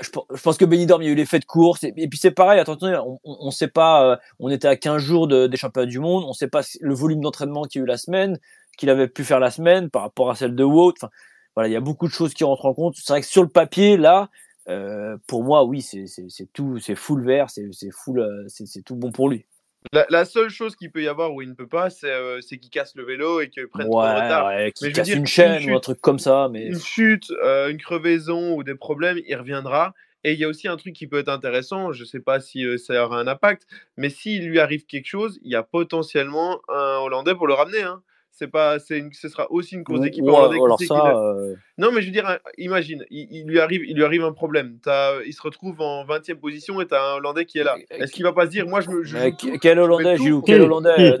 je, 0.00 0.10
pe- 0.10 0.20
je 0.34 0.42
pense 0.42 0.56
que 0.58 0.64
Benidorm, 0.64 1.02
il 1.02 1.06
y 1.06 1.08
a 1.08 1.12
eu 1.12 1.14
l'effet 1.14 1.38
de 1.38 1.44
course. 1.44 1.84
Et, 1.84 1.92
puis 2.08 2.18
c'est 2.18 2.30
pareil, 2.30 2.60
attention, 2.60 3.20
on, 3.24 3.36
on 3.40 3.50
sait 3.50 3.68
pas, 3.68 4.12
euh, 4.12 4.16
on 4.38 4.50
était 4.50 4.68
à 4.68 4.76
15 4.76 5.02
jours 5.02 5.26
de- 5.28 5.46
des 5.46 5.56
championnats 5.56 5.86
du 5.86 5.98
monde, 6.00 6.24
on 6.26 6.32
sait 6.32 6.48
pas 6.48 6.62
le 6.80 6.94
volume 6.94 7.20
d'entraînement 7.20 7.64
qu'il 7.64 7.80
y 7.80 7.82
a 7.82 7.84
eu 7.84 7.88
la 7.88 7.96
semaine, 7.98 8.38
qu'il 8.78 8.90
avait 8.90 9.08
pu 9.08 9.24
faire 9.24 9.40
la 9.40 9.50
semaine 9.50 9.90
par 9.90 10.02
rapport 10.02 10.30
à 10.30 10.34
celle 10.36 10.54
de 10.54 10.64
Wout. 10.64 10.92
Enfin, 11.00 11.10
voilà, 11.54 11.68
il 11.68 11.72
y 11.72 11.76
a 11.76 11.80
beaucoup 11.80 12.06
de 12.06 12.12
choses 12.12 12.34
qui 12.34 12.44
rentrent 12.44 12.66
en 12.66 12.74
compte. 12.74 12.94
C'est 12.96 13.12
vrai 13.12 13.20
que 13.22 13.26
sur 13.26 13.42
le 13.42 13.48
papier, 13.48 13.96
là, 13.96 14.28
euh, 14.68 15.16
pour 15.26 15.44
moi, 15.44 15.64
oui, 15.64 15.80
c'est 15.82 16.06
tout, 16.52 16.78
c'est 16.80 16.94
full 16.96 17.24
vert, 17.24 17.48
c'est 17.50 17.70
full, 17.92 18.20
euh, 18.20 18.44
c'est 18.48 18.82
tout 18.82 18.96
bon 18.96 19.10
pour 19.12 19.28
lui. 19.28 19.46
La, 19.92 20.06
la 20.10 20.24
seule 20.24 20.50
chose 20.50 20.76
qu'il 20.76 20.90
peut 20.90 21.02
y 21.02 21.08
avoir 21.08 21.32
où 21.32 21.42
il 21.42 21.48
ne 21.48 21.54
peut 21.54 21.66
pas, 21.68 21.90
c'est 21.90 22.10
euh, 22.10 22.40
qu'il 22.40 22.70
casse 22.70 22.94
le 22.96 23.04
vélo 23.04 23.40
et 23.40 23.48
qu'il 23.50 23.66
prenne 23.68 23.86
trop 23.88 24.00
de 24.02 24.06
Ouais, 24.06 24.14
retard. 24.14 24.46
ouais, 24.46 24.72
qu'il 24.72 24.92
casse 24.92 25.06
dire, 25.06 25.14
une 25.16 25.20
une 25.22 25.26
chaîne 25.26 25.58
chute- 25.60 25.70
ou 25.70 25.76
un 25.76 25.80
truc 25.80 26.00
comme 26.00 26.18
ça, 26.18 26.48
mais 26.50 26.66
Une 26.66 26.80
chute, 26.80 27.30
euh, 27.42 27.68
une 27.70 27.78
crevaison 27.78 28.54
ou 28.56 28.62
des 28.62 28.74
problèmes, 28.74 29.18
il 29.26 29.34
reviendra. 29.36 29.94
Et 30.24 30.32
il 30.32 30.38
y 30.40 30.44
a 30.44 30.48
aussi 30.48 30.66
un 30.66 30.76
truc 30.76 30.92
qui 30.94 31.06
peut 31.06 31.18
être 31.18 31.28
intéressant, 31.28 31.92
je 31.92 32.00
ne 32.00 32.06
sais 32.06 32.18
pas 32.20 32.40
si 32.40 32.64
euh, 32.64 32.78
ça 32.78 33.04
aura 33.04 33.20
un 33.20 33.28
impact, 33.28 33.66
mais 33.96 34.08
s'il 34.10 34.48
lui 34.48 34.58
arrive 34.58 34.84
quelque 34.86 35.06
chose, 35.06 35.38
il 35.42 35.52
y 35.52 35.54
a 35.54 35.62
potentiellement 35.62 36.60
un 36.68 36.98
Hollandais 36.98 37.34
pour 37.36 37.46
le 37.46 37.54
ramener. 37.54 37.82
Hein. 37.82 38.02
C'est 38.38 38.48
pas, 38.48 38.78
c'est 38.78 38.98
une- 38.98 39.14
ce 39.14 39.30
sera 39.30 39.50
aussi 39.50 39.76
une 39.76 39.82
course 39.82 40.00
d'équipe 40.02 40.22
Ouais, 40.22 40.30
alors 40.62 40.76
ça, 40.88 41.16
euh, 41.16 41.54
Non, 41.78 41.88
mais 41.90 42.02
je 42.02 42.06
veux 42.08 42.12
dire, 42.12 42.38
imagine, 42.58 43.02
il, 43.08 43.26
il 43.30 43.46
lui 43.46 43.58
arrive, 43.58 43.82
il 43.86 43.96
lui 43.96 44.04
arrive 44.04 44.24
un 44.24 44.32
problème. 44.32 44.78
T'as- 44.82 45.22
il 45.24 45.32
se 45.32 45.40
retrouve 45.40 45.80
en 45.80 46.04
20e 46.04 46.36
position 46.38 46.78
et 46.82 46.86
tu 46.86 46.94
as 46.94 47.02
un 47.02 47.14
Hollandais 47.16 47.46
qui 47.46 47.58
est 47.60 47.64
là. 47.64 47.76
Est-ce 47.90 48.12
qu'il 48.12 48.24
va 48.24 48.34
pas 48.34 48.44
se 48.44 48.50
dire, 48.50 48.66
moi 48.66 48.82
je 48.82 48.90
me. 48.90 49.02
Je 49.04 49.16
tout, 49.30 49.56
quel 49.58 49.78
je 49.78 49.82
Hollandais, 49.82 50.18
Gilou 50.18 50.42
Quel 50.42 50.58
Qui 50.58 50.64
Hollandais? 50.66 50.94
Qui? 50.96 51.02
Euh, 51.02 51.18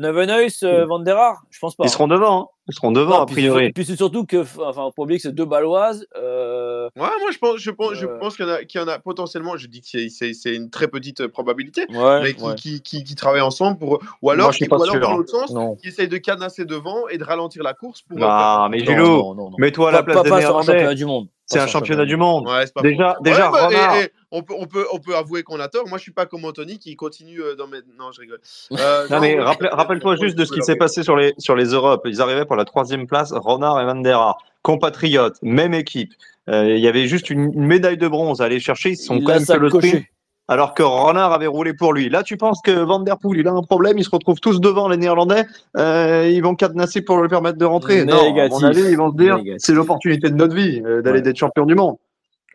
euh, 0.62 0.84
Van 0.84 0.98
der 0.98 1.16
Haar 1.16 1.42
Je 1.50 1.58
pense 1.58 1.74
pas. 1.74 1.84
Ils 1.84 1.88
seront 1.90 2.06
devant. 2.08 2.42
Hein. 2.42 2.46
Ils 2.68 2.74
seront 2.74 2.90
devant, 2.90 3.18
Non, 3.18 3.22
a 3.22 3.26
priori. 3.26 3.66
Et 3.66 3.72
puis 3.72 3.84
c'est 3.84 3.94
surtout 3.96 4.24
que, 4.26 4.38
enfin, 4.60 4.90
pas 4.94 5.02
oublier 5.02 5.18
que 5.18 5.22
c'est 5.22 5.32
deux 5.34 5.44
Baloises. 5.44 6.04
Euh, 6.16 6.88
Ouais, 6.96 7.02
moi 7.20 7.30
je 7.32 7.38
pense, 7.38 7.58
je 7.58 7.70
pense, 7.70 7.94
je 7.94 8.06
Euh. 8.06 8.18
pense 8.18 8.36
qu'il 8.36 8.44
y, 8.44 8.48
en 8.48 8.52
a- 8.54 8.64
qu'il 8.64 8.80
y 8.80 8.84
en 8.84 8.88
a 8.88 8.98
potentiellement, 8.98 9.56
je 9.56 9.66
dis 9.68 9.80
que 9.82 10.08
c'est- 10.08 10.54
une 10.54 10.70
très 10.70 10.88
petite 10.88 11.20
euh, 11.22 11.28
probabilité, 11.28 11.86
ouais, 11.90 12.22
mais 12.22 12.34
qui, 12.34 12.42
ouais. 12.44 12.54
qui, 12.56 12.80
qui, 12.82 13.04
qui 13.04 13.14
travaillent 13.14 13.40
ensemble 13.40 13.78
pour. 13.78 14.00
Ou 14.22 14.30
alors, 14.30 14.46
Moi, 14.46 14.52
je 14.52 14.56
suis 14.56 14.64
qui- 14.64 14.68
pas 14.68 14.78
ou 14.78 14.82
alors 14.82 14.94
sûr, 14.94 15.00
dans 15.02 15.16
l'autre 15.16 15.30
sens, 15.30 15.50
Non. 15.52 15.76
qui 15.76 15.88
essayent 15.88 16.08
de 16.08 16.16
canasser 16.18 16.64
devant 16.64 17.06
et 17.08 17.18
de 17.18 17.24
ralentir 17.24 17.62
la 17.62 17.74
course 17.74 18.02
pour. 18.02 18.18
Non, 18.18 18.68
mais 18.68 18.82
non. 18.82 19.50
mets-toi 19.58 19.90
à 19.90 19.92
la 19.92 20.02
place 20.02 20.16
pas, 20.16 20.22
des 20.24 20.30
pas 20.30 20.38
Néerlandais. 20.38 20.66
championnat 20.66 20.94
du 20.94 21.04
monde. 21.04 21.28
C'est 21.48 21.58
Pas 21.58 21.64
un 21.64 21.68
championnat 21.68 22.04
du 22.06 22.16
monde. 22.16 22.48
Ouais, 22.48 22.66
c'est 22.66 22.74
pas 22.74 22.82
Déjà, 22.82 23.16
déjà, 23.20 23.46
Ouais, 23.52 23.52
bah, 23.52 23.68
et- 23.70 23.76
Renard. 23.76 23.96
et 23.98 24.12
on, 24.38 24.42
peut, 24.42 24.54
on, 24.58 24.66
peut, 24.66 24.86
on 24.92 24.98
peut 24.98 25.16
avouer 25.16 25.42
qu'on 25.42 25.58
a 25.60 25.68
tort. 25.68 25.88
Moi, 25.88 25.98
je 25.98 26.02
suis 26.02 26.12
pas 26.12 26.26
comme 26.26 26.44
Anthony 26.44 26.78
qui 26.78 26.94
continue 26.96 27.40
euh, 27.40 27.54
dans 27.56 27.66
mes. 27.66 27.78
Non, 27.98 28.12
je 28.12 28.20
rigole. 28.20 28.40
Euh, 28.72 29.06
Non, 29.10 29.20
mais 29.20 29.38
rappel- 29.40 29.70
rappelle-toi 29.72 30.16
juste 30.16 30.36
de 30.36 30.42
on 30.42 30.46
ce 30.46 30.52
qui 30.52 30.62
s'est 30.62 30.76
passé 30.76 31.02
sur 31.02 31.16
les, 31.16 31.34
sur 31.38 31.56
les 31.56 31.66
Europes. 31.66 32.02
Ils 32.04 32.20
arrivaient 32.20 32.44
pour 32.44 32.56
la 32.56 32.64
troisième 32.64 33.06
place, 33.06 33.32
Renard 33.32 33.80
et 33.80 33.84
Van 33.84 33.94
der 33.96 34.18
Haar. 34.18 34.38
Compatriotes, 34.62 35.38
même 35.42 35.74
équipe. 35.74 36.12
Euh, 36.48 36.74
il 36.76 36.80
y 36.80 36.88
avait 36.88 37.06
juste 37.06 37.30
une, 37.30 37.52
une 37.54 37.66
médaille 37.66 37.98
de 37.98 38.08
bronze 38.08 38.40
à 38.40 38.44
aller 38.44 38.60
chercher. 38.60 38.90
Ils 38.90 38.96
sont 38.96 39.16
Il 39.16 39.24
quand 39.24 39.34
même 39.34 39.44
fait 39.46 39.58
le 39.58 39.70
sprint. 39.70 40.04
Alors 40.48 40.74
que 40.74 40.82
Renard 40.84 41.32
avait 41.32 41.48
roulé 41.48 41.74
pour 41.74 41.92
lui. 41.92 42.08
Là, 42.08 42.22
tu 42.22 42.36
penses 42.36 42.60
que 42.62 42.70
Van 42.70 43.00
Der 43.00 43.18
Poel, 43.18 43.40
il 43.40 43.48
a 43.48 43.52
un 43.52 43.62
problème, 43.62 43.98
ils 43.98 44.04
se 44.04 44.10
retrouvent 44.10 44.38
tous 44.38 44.60
devant 44.60 44.88
les 44.88 44.96
Néerlandais, 44.96 45.44
euh, 45.76 46.28
ils 46.32 46.40
vont 46.40 46.54
cadenasser 46.54 47.02
pour 47.02 47.20
lui 47.20 47.28
permettre 47.28 47.58
de 47.58 47.64
rentrer. 47.64 48.04
Non, 48.04 48.32
à 48.38 48.48
mon 48.48 48.62
avis, 48.62 48.82
ils 48.82 48.96
vont 48.96 49.10
se 49.10 49.16
dire, 49.16 49.38
Négatif. 49.38 49.56
c'est 49.64 49.72
l'opportunité 49.72 50.30
de 50.30 50.36
notre 50.36 50.54
vie 50.54 50.80
euh, 50.86 51.02
d'aller 51.02 51.16
Ouais. 51.18 51.22
d'être 51.22 51.36
champion 51.36 51.66
du 51.66 51.74
monde. 51.74 51.96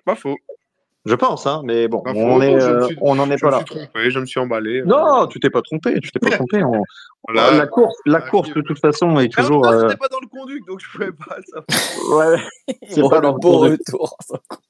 Pas 0.05 0.15
faux. 0.15 0.37
Je 1.05 1.15
pense, 1.15 1.47
hein, 1.47 1.61
mais 1.65 1.87
bon, 1.87 2.01
Pas 2.01 2.11
on 2.13 2.41
est, 2.41 2.61
euh, 2.61 2.85
suis- 2.85 2.97
on 3.01 3.15
n'en 3.15 3.29
est 3.31 3.37
Je 3.37 3.41
pas 3.41 3.47
me 3.47 3.51
là. 3.53 3.57
suis 3.57 3.65
trompé, 3.65 4.11
je 4.11 4.19
me 4.19 4.25
suis 4.27 4.39
emballé. 4.39 4.83
Non, 4.85 5.25
tu 5.27 5.39
t'es 5.39 5.49
pas 5.49 5.61
trompé, 5.63 5.99
tu 5.99 6.11
t'es 6.11 6.19
pas 6.19 6.29
trompé. 6.47 6.63
On- 6.63 6.83
Voilà. 7.27 7.51
La 7.57 7.67
course, 7.67 7.95
la 8.05 8.17
Ah, 8.23 8.29
course 8.29 8.53
de 8.53 8.61
toute 8.61 8.79
façon 8.79 9.19
est 9.19 9.25
en 9.37 9.41
toujours. 9.43 9.61
temps, 9.61 9.71
euh, 9.73 9.87
pas 9.95 10.07
dans 10.09 10.19
le 10.21 10.27
conduit, 10.27 10.59
donc 10.67 10.79
je 10.79 10.91
pouvais 10.91 11.11
pas 11.11 11.37
ouais. 12.15 12.37
C'est 12.89 13.01
Oh, 13.01 13.09
pas 13.09 13.17
le 13.17 13.21
dans 13.21 13.33
le 13.33 13.39
beau 13.39 13.51
conduit. 13.59 13.77
retour. 13.77 14.17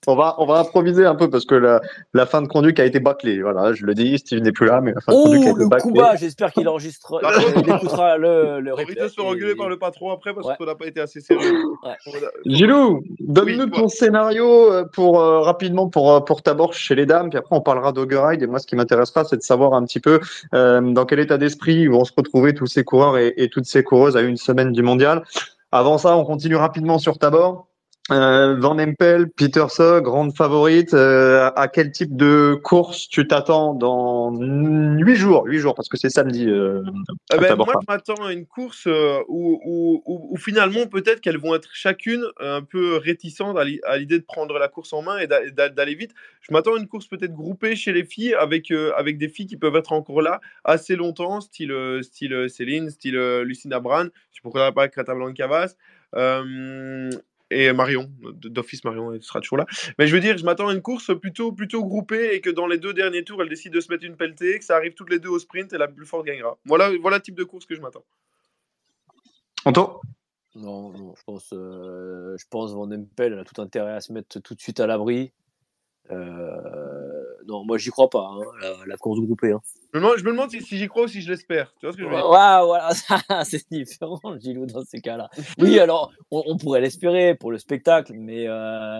On 0.07 0.15
va, 0.15 0.35
on 0.39 0.45
va 0.45 0.59
improviser 0.59 1.05
un 1.05 1.15
peu 1.15 1.29
parce 1.29 1.45
que 1.45 1.55
la, 1.55 1.79
la 2.13 2.25
fin 2.25 2.41
de 2.41 2.47
conduite 2.47 2.79
a 2.79 2.85
été 2.85 2.99
bâclée. 2.99 3.41
Voilà, 3.41 3.71
je 3.73 3.85
le 3.85 3.93
dis, 3.93 4.17
Steve 4.17 4.39
n'est 4.41 4.51
plus 4.51 4.65
là, 4.67 4.81
mais 4.81 4.93
la 4.93 4.99
fin 5.01 5.11
de 5.13 5.17
Oh, 5.17 5.23
conduite 5.25 5.45
a 5.47 5.49
été 5.51 5.59
le 5.59 5.67
bâclée. 5.69 6.01
j'espère 6.19 6.51
qu'il 6.51 6.67
enregistre, 6.67 7.19
Par 7.21 7.31
euh, 7.31 7.41
il 7.55 7.69
écoutera 7.73 8.17
le, 8.17 8.59
le 8.59 8.73
On 8.73 8.77
de 8.77 9.07
se 9.07 9.13
faire 9.13 9.25
engueuler 9.25 9.51
et- 9.51 9.55
par 9.55 9.69
le 9.69 9.77
patron 9.77 10.11
après 10.11 10.33
parce 10.33 10.47
Ouais. 10.47 10.55
qu'on 10.57 10.65
n'a 10.65 10.75
pas 10.75 10.87
été 10.87 10.99
assez 10.99 11.21
sérieux. 11.21 11.53
Ouais. 11.83 11.93
Gilou, 12.45 13.03
donne-nous 13.19 13.63
Oui, 13.65 13.71
ton 13.71 13.87
scénario 13.87 14.71
euh, 14.71 14.83
pour 14.91 15.21
euh, 15.21 15.39
rapidement 15.41 15.87
pour 15.87 16.25
pour 16.25 16.41
Tabor 16.41 16.73
chez 16.73 16.95
les 16.95 17.05
dames, 17.05 17.29
puis 17.29 17.37
après 17.37 17.55
on 17.55 17.61
parlera 17.61 17.91
d'Ogeride. 17.91 18.41
Et 18.41 18.47
moi, 18.47 18.59
ce 18.59 18.67
qui 18.67 18.75
m'intéressera, 18.75 19.23
c'est 19.23 19.37
de 19.37 19.41
savoir 19.43 19.73
un 19.73 19.83
petit 19.85 19.99
peu 19.99 20.19
euh, 20.53 20.81
dans 20.81 21.05
quel 21.05 21.19
état 21.19 21.37
d'esprit 21.37 21.87
vont 21.87 22.03
se 22.03 22.11
tous 22.53 22.67
ces 22.67 22.83
coureurs 22.83 23.17
et 23.17 23.49
toutes 23.49 23.65
ces 23.65 23.83
coureuses 23.83 24.17
à 24.17 24.21
une 24.21 24.37
semaine 24.37 24.71
du 24.71 24.81
mondial. 24.83 25.23
Avant 25.71 25.97
ça, 25.97 26.17
on 26.17 26.25
continue 26.25 26.57
rapidement 26.57 26.99
sur 26.99 27.17
Tabor. 27.17 27.70
Euh, 28.11 28.55
Van 28.59 28.77
Empel, 28.77 29.29
Peter 29.29 29.65
Sog, 29.69 30.03
grande 30.03 30.35
favorite. 30.35 30.93
Euh, 30.93 31.49
à 31.55 31.67
quel 31.67 31.91
type 31.91 32.15
de 32.17 32.59
course 32.61 33.07
tu 33.07 33.25
t'attends 33.25 33.73
dans 33.73 34.31
huit 34.33 35.15
jours 35.15 35.43
Huit 35.45 35.59
jours, 35.59 35.75
parce 35.75 35.87
que 35.87 35.97
c'est 35.97 36.09
samedi. 36.09 36.49
Euh, 36.49 36.81
ben, 37.39 37.55
moi, 37.55 37.73
je 37.81 37.85
m'attends 37.87 38.25
à 38.25 38.33
une 38.33 38.45
course 38.45 38.85
où, 38.85 39.59
où, 39.63 40.03
où- 40.05 40.27
où 40.31 40.37
finalement, 40.37 40.87
peut-être 40.87 41.21
qu'elles 41.21 41.37
vont 41.37 41.55
être 41.55 41.69
chacune 41.73 42.25
un 42.39 42.61
peu 42.61 42.97
réticentes 42.97 43.57
à 43.57 43.63
l'i- 43.63 43.79
à 43.85 43.97
l'idée 43.97 44.19
de 44.19 44.25
prendre 44.25 44.57
la 44.59 44.67
course 44.67 44.91
en 44.93 45.01
main 45.01 45.17
et 45.19 45.27
d'a- 45.27 45.49
d'a- 45.49 45.69
d'aller 45.69 45.95
vite. 45.95 46.11
Je 46.41 46.53
m'attends 46.53 46.75
à 46.75 46.79
une 46.79 46.87
course 46.87 47.07
peut-être 47.07 47.33
groupée 47.33 47.75
chez 47.77 47.93
les 47.93 48.03
filles 48.03 48.33
avec, 48.33 48.71
avec 48.97 49.17
des 49.17 49.29
filles 49.29 49.47
qui 49.47 49.57
peuvent 49.57 49.75
être 49.77 49.93
encore 49.93 50.21
là 50.21 50.41
assez 50.65 50.95
longtemps, 50.97 51.39
style, 51.39 51.73
style 52.01 52.49
Céline, 52.49 52.89
style 52.89 53.15
Lucinda 53.43 53.79
Brand, 53.79 54.09
je 54.33 54.39
ne 54.43 54.51
pourrais 54.51 54.71
pas 54.73 54.87
Greta 54.89 55.13
Blanc-Cavas. 55.15 55.75
Euh, 56.13 57.09
et 57.51 57.71
Marion, 57.73 58.09
d'office 58.33 58.83
Marion, 58.83 59.13
elle 59.13 59.21
sera 59.21 59.41
toujours 59.41 59.57
là. 59.57 59.65
Mais 59.99 60.07
je 60.07 60.15
veux 60.15 60.21
dire, 60.21 60.37
je 60.37 60.45
m'attends 60.45 60.69
à 60.69 60.73
une 60.73 60.81
course 60.81 61.17
plutôt, 61.19 61.51
plutôt 61.51 61.83
groupée 61.83 62.33
et 62.33 62.41
que 62.41 62.49
dans 62.49 62.65
les 62.65 62.77
deux 62.77 62.93
derniers 62.93 63.23
tours, 63.23 63.41
elle 63.41 63.49
décide 63.49 63.73
de 63.73 63.81
se 63.81 63.91
mettre 63.91 64.05
une 64.05 64.15
pelletée, 64.15 64.57
que 64.57 64.65
ça 64.65 64.75
arrive 64.75 64.93
toutes 64.93 65.09
les 65.09 65.19
deux 65.19 65.29
au 65.29 65.39
sprint 65.39 65.73
et 65.73 65.77
la 65.77 65.87
plus 65.87 66.05
forte 66.05 66.25
gagnera. 66.25 66.57
Voilà, 66.65 66.91
voilà 67.01 67.17
le 67.17 67.23
type 67.23 67.35
de 67.35 67.43
course 67.43 67.65
que 67.65 67.75
je 67.75 67.81
m'attends. 67.81 68.05
Anto? 69.65 70.01
Non, 70.55 70.89
non, 70.91 71.13
je 71.15 71.23
pense, 71.23 71.49
euh, 71.53 72.35
je 72.37 72.45
pense 72.49 72.73
Van 72.73 72.91
Empel 72.91 73.33
elle 73.33 73.39
a 73.39 73.45
tout 73.45 73.61
intérêt 73.61 73.93
à 73.93 74.01
se 74.01 74.11
mettre 74.11 74.39
tout 74.39 74.53
de 74.53 74.59
suite 74.59 74.79
à 74.79 74.87
l'abri. 74.87 75.31
Euh, 76.11 77.23
non, 77.47 77.63
moi 77.65 77.77
j'y 77.77 77.89
crois 77.89 78.09
pas, 78.09 78.29
hein, 78.31 78.39
la, 78.61 78.73
la 78.85 78.97
course 78.97 79.19
groupée. 79.19 79.51
Hein. 79.51 79.61
Je 79.93 79.99
me 79.99 80.03
demande, 80.03 80.17
je 80.17 80.23
me 80.23 80.31
demande 80.31 80.51
si, 80.51 80.61
si 80.61 80.77
j'y 80.77 80.87
crois 80.87 81.03
ou 81.03 81.07
si 81.07 81.21
je 81.21 81.29
l'espère. 81.29 81.73
Tu 81.79 81.85
vois 81.85 81.93
ce 81.93 81.97
que 81.97 82.03
je 82.03 82.07
veux 82.07 82.13
Ouais, 82.15 82.21
dire 82.21 82.65
voilà, 82.65 82.91
ça, 82.93 83.43
c'est 83.43 83.65
différent, 83.71 84.19
Gilou, 84.39 84.65
dans 84.65 84.83
ces 84.85 85.01
cas-là. 85.01 85.29
Oui, 85.57 85.79
alors, 85.79 86.11
on, 86.31 86.43
on 86.45 86.57
pourrait 86.57 86.81
l'espérer 86.81 87.35
pour 87.35 87.51
le 87.51 87.57
spectacle, 87.57 88.13
mais, 88.15 88.45
euh, 88.47 88.99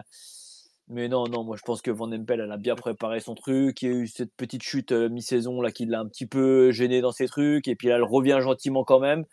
mais 0.87 1.07
non, 1.07 1.25
non, 1.27 1.43
moi 1.43 1.55
je 1.57 1.61
pense 1.63 1.81
que 1.81 1.91
Van 1.91 2.11
Empel, 2.11 2.41
elle 2.41 2.51
a 2.51 2.57
bien 2.57 2.75
préparé 2.75 3.19
son 3.19 3.35
truc. 3.35 3.81
Il 3.81 3.89
y 3.89 3.93
a 3.93 3.95
eu 3.95 4.07
cette 4.07 4.33
petite 4.35 4.63
chute 4.63 4.91
euh, 4.91 5.09
mi-saison 5.09 5.61
là 5.61 5.71
qui 5.71 5.85
l'a 5.85 5.99
un 5.99 6.07
petit 6.07 6.25
peu 6.25 6.71
gêné 6.71 7.01
dans 7.01 7.11
ses 7.11 7.27
trucs, 7.27 7.67
et 7.67 7.75
puis 7.75 7.87
là, 7.87 7.95
elle 7.95 8.03
revient 8.03 8.39
gentiment 8.41 8.83
quand 8.83 8.99
même. 8.99 9.25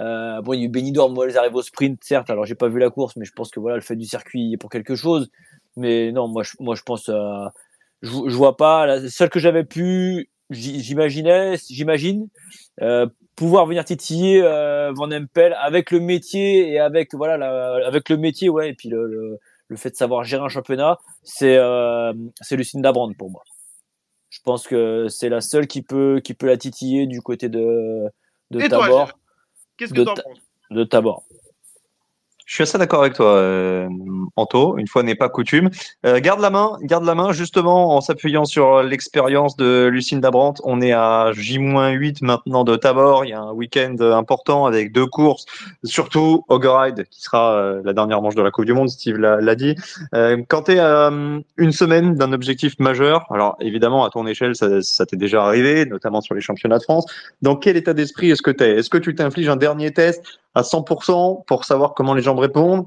Euh, 0.00 0.40
bon, 0.42 0.52
il 0.52 0.60
y 0.60 0.62
a 0.62 0.66
eu 0.66 0.68
Benidorm, 0.68 1.14
moi, 1.14 1.26
elles 1.26 1.38
arrivent 1.38 1.54
au 1.54 1.62
sprint, 1.62 2.02
certes. 2.04 2.28
Alors, 2.30 2.44
j'ai 2.44 2.54
pas 2.54 2.68
vu 2.68 2.78
la 2.78 2.90
course, 2.90 3.16
mais 3.16 3.24
je 3.24 3.32
pense 3.32 3.50
que 3.50 3.60
voilà, 3.60 3.76
le 3.76 3.82
fait 3.82 3.96
du 3.96 4.04
circuit 4.04 4.52
est 4.52 4.56
pour 4.56 4.70
quelque 4.70 4.94
chose. 4.94 5.30
Mais 5.76 6.12
non, 6.12 6.28
moi, 6.28 6.42
je, 6.42 6.52
moi, 6.60 6.74
je 6.74 6.82
pense, 6.82 7.08
euh, 7.08 7.46
je, 8.02 8.10
je 8.10 8.36
vois 8.36 8.56
pas. 8.56 8.86
La 8.86 9.08
seule 9.08 9.30
que 9.30 9.40
j'avais 9.40 9.64
pu, 9.64 10.28
j'imaginais, 10.50 11.56
j'imagine, 11.70 12.28
euh, 12.82 13.06
pouvoir 13.36 13.66
venir 13.66 13.84
titiller 13.84 14.42
euh, 14.42 14.92
Van 14.94 15.10
Empel 15.10 15.54
avec 15.60 15.90
le 15.90 16.00
métier 16.00 16.70
et 16.70 16.78
avec 16.78 17.14
voilà, 17.14 17.36
la- 17.36 17.86
avec 17.86 18.08
le 18.08 18.16
métier, 18.16 18.48
ouais, 18.48 18.70
et 18.70 18.74
puis 18.74 18.88
le, 18.88 19.06
le, 19.06 19.38
le 19.68 19.76
fait 19.76 19.90
de 19.90 19.96
savoir 19.96 20.24
gérer 20.24 20.42
un 20.44 20.48
championnat, 20.48 20.98
c'est 21.22 21.56
euh, 21.56 22.12
c'est 22.40 22.56
Lucinda 22.56 22.92
Brand 22.92 23.14
pour 23.16 23.30
moi. 23.30 23.42
Je 24.30 24.40
pense 24.42 24.66
que 24.66 25.08
c'est 25.08 25.28
la 25.28 25.40
seule 25.40 25.66
qui 25.66 25.82
peut 25.82 26.20
qui 26.22 26.34
peut 26.34 26.46
la 26.46 26.56
titiller 26.56 27.06
du 27.06 27.20
côté 27.22 27.48
de 27.48 28.04
de 28.50 28.60
Tabor 28.68 29.08
Qu'est-ce 29.76 29.92
que 29.92 29.98
de 30.00 30.04
t'en 30.04 30.14
ta- 30.14 30.22
penses? 30.22 30.38
de 30.70 30.84
Tabor. 30.84 31.24
Je 32.46 32.54
suis 32.54 32.62
assez 32.62 32.78
d'accord 32.78 33.00
avec 33.00 33.14
toi, 33.14 33.34
euh, 33.34 33.88
Anto. 34.36 34.78
Une 34.78 34.86
fois 34.86 35.02
n'est 35.02 35.16
pas 35.16 35.28
coutume. 35.28 35.68
Euh, 36.06 36.20
garde 36.20 36.40
la 36.40 36.50
main, 36.50 36.78
garde 36.82 37.04
la 37.04 37.16
main. 37.16 37.32
Justement, 37.32 37.96
en 37.96 38.00
s'appuyant 38.00 38.44
sur 38.44 38.84
l'expérience 38.84 39.56
de 39.56 39.88
Lucine 39.88 40.20
Dabrant, 40.20 40.54
on 40.62 40.80
est 40.80 40.92
à 40.92 41.32
J-8 41.32 42.18
maintenant 42.22 42.62
de 42.62 42.76
Tabor. 42.76 43.24
Il 43.24 43.30
y 43.30 43.32
a 43.32 43.40
un 43.40 43.52
week-end 43.52 43.96
important 44.00 44.64
avec 44.64 44.92
deux 44.92 45.06
courses, 45.06 45.44
surtout 45.82 46.44
Ride 46.48 47.06
qui 47.10 47.20
sera 47.20 47.56
euh, 47.56 47.82
la 47.84 47.92
dernière 47.92 48.22
manche 48.22 48.36
de 48.36 48.42
la 48.42 48.52
Coupe 48.52 48.64
du 48.64 48.74
Monde. 48.74 48.90
Steve 48.90 49.16
l'a 49.16 49.54
dit. 49.56 49.74
Euh, 50.14 50.40
quand 50.48 50.62
tu 50.62 50.72
es 50.72 50.78
à 50.78 51.10
une 51.56 51.72
semaine 51.72 52.14
d'un 52.14 52.32
objectif 52.32 52.78
majeur, 52.78 53.26
alors 53.30 53.56
évidemment 53.60 54.04
à 54.04 54.10
ton 54.10 54.24
échelle, 54.24 54.54
ça, 54.54 54.82
ça 54.82 55.04
t'est 55.04 55.16
déjà 55.16 55.44
arrivé, 55.44 55.84
notamment 55.84 56.20
sur 56.20 56.36
les 56.36 56.40
championnats 56.40 56.78
de 56.78 56.84
France. 56.84 57.06
Dans 57.42 57.56
quel 57.56 57.76
état 57.76 57.92
d'esprit 57.92 58.30
est-ce 58.30 58.42
que 58.42 58.52
tu 58.52 58.62
es 58.62 58.78
Est-ce 58.78 58.90
que 58.90 58.98
tu 58.98 59.16
t'infliges 59.16 59.48
un 59.48 59.56
dernier 59.56 59.90
test? 59.90 60.22
À 60.56 60.62
100% 60.62 61.44
pour 61.44 61.64
savoir 61.64 61.94
comment 61.94 62.14
les 62.14 62.22
gens 62.22 62.34
répondent 62.34 62.86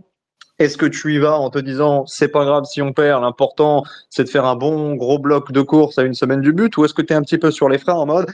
est-ce 0.60 0.78
que 0.78 0.86
tu 0.86 1.16
y 1.16 1.20
vas 1.20 1.40
en 1.40 1.50
te 1.50 1.58
disant 1.58 2.06
c'est 2.06 2.28
pas 2.28 2.44
grave 2.44 2.66
si 2.66 2.82
on 2.82 2.92
perd, 2.92 3.22
l'important 3.22 3.84
c'est 4.10 4.26
de 4.26 4.30
faire 4.30 4.46
un 4.46 4.56
bon 4.56 4.96
gros 4.96 5.18
bloc 5.18 5.54
de 5.54 5.62
course 5.62 5.98
à 5.98 6.04
une 6.04 6.14
semaine 6.14 6.42
du 6.42 6.52
but 6.52 6.76
ou 6.78 6.84
est-ce 6.84 6.94
que 6.94 7.02
tu 7.02 7.14
es 7.14 7.16
un 7.16 7.22
petit 7.22 7.38
peu 7.38 7.50
sur 7.50 7.70
les 7.70 7.78
freins 7.78 7.94
en 7.94 8.06
mode 8.06 8.28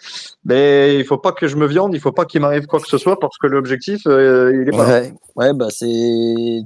ben 0.44 1.00
il 1.00 1.06
faut 1.06 1.20
pas 1.20 1.32
que 1.32 1.48
je 1.48 1.56
me 1.56 1.68
viande, 1.68 1.94
il 1.94 2.00
faut 2.00 2.12
pas 2.12 2.26
qu'il 2.26 2.42
m'arrive 2.42 2.66
quoi 2.66 2.80
que 2.80 2.88
ce 2.88 2.98
soit 2.98 3.20
parce 3.20 3.38
que 3.38 3.46
l'objectif 3.46 4.02
euh, 4.08 4.60
il 4.60 4.68
est 4.68 4.72
pas 4.72 4.88
ouais. 4.88 5.14
ouais 5.36 5.54
bah 5.54 5.68
c'est 5.70 5.86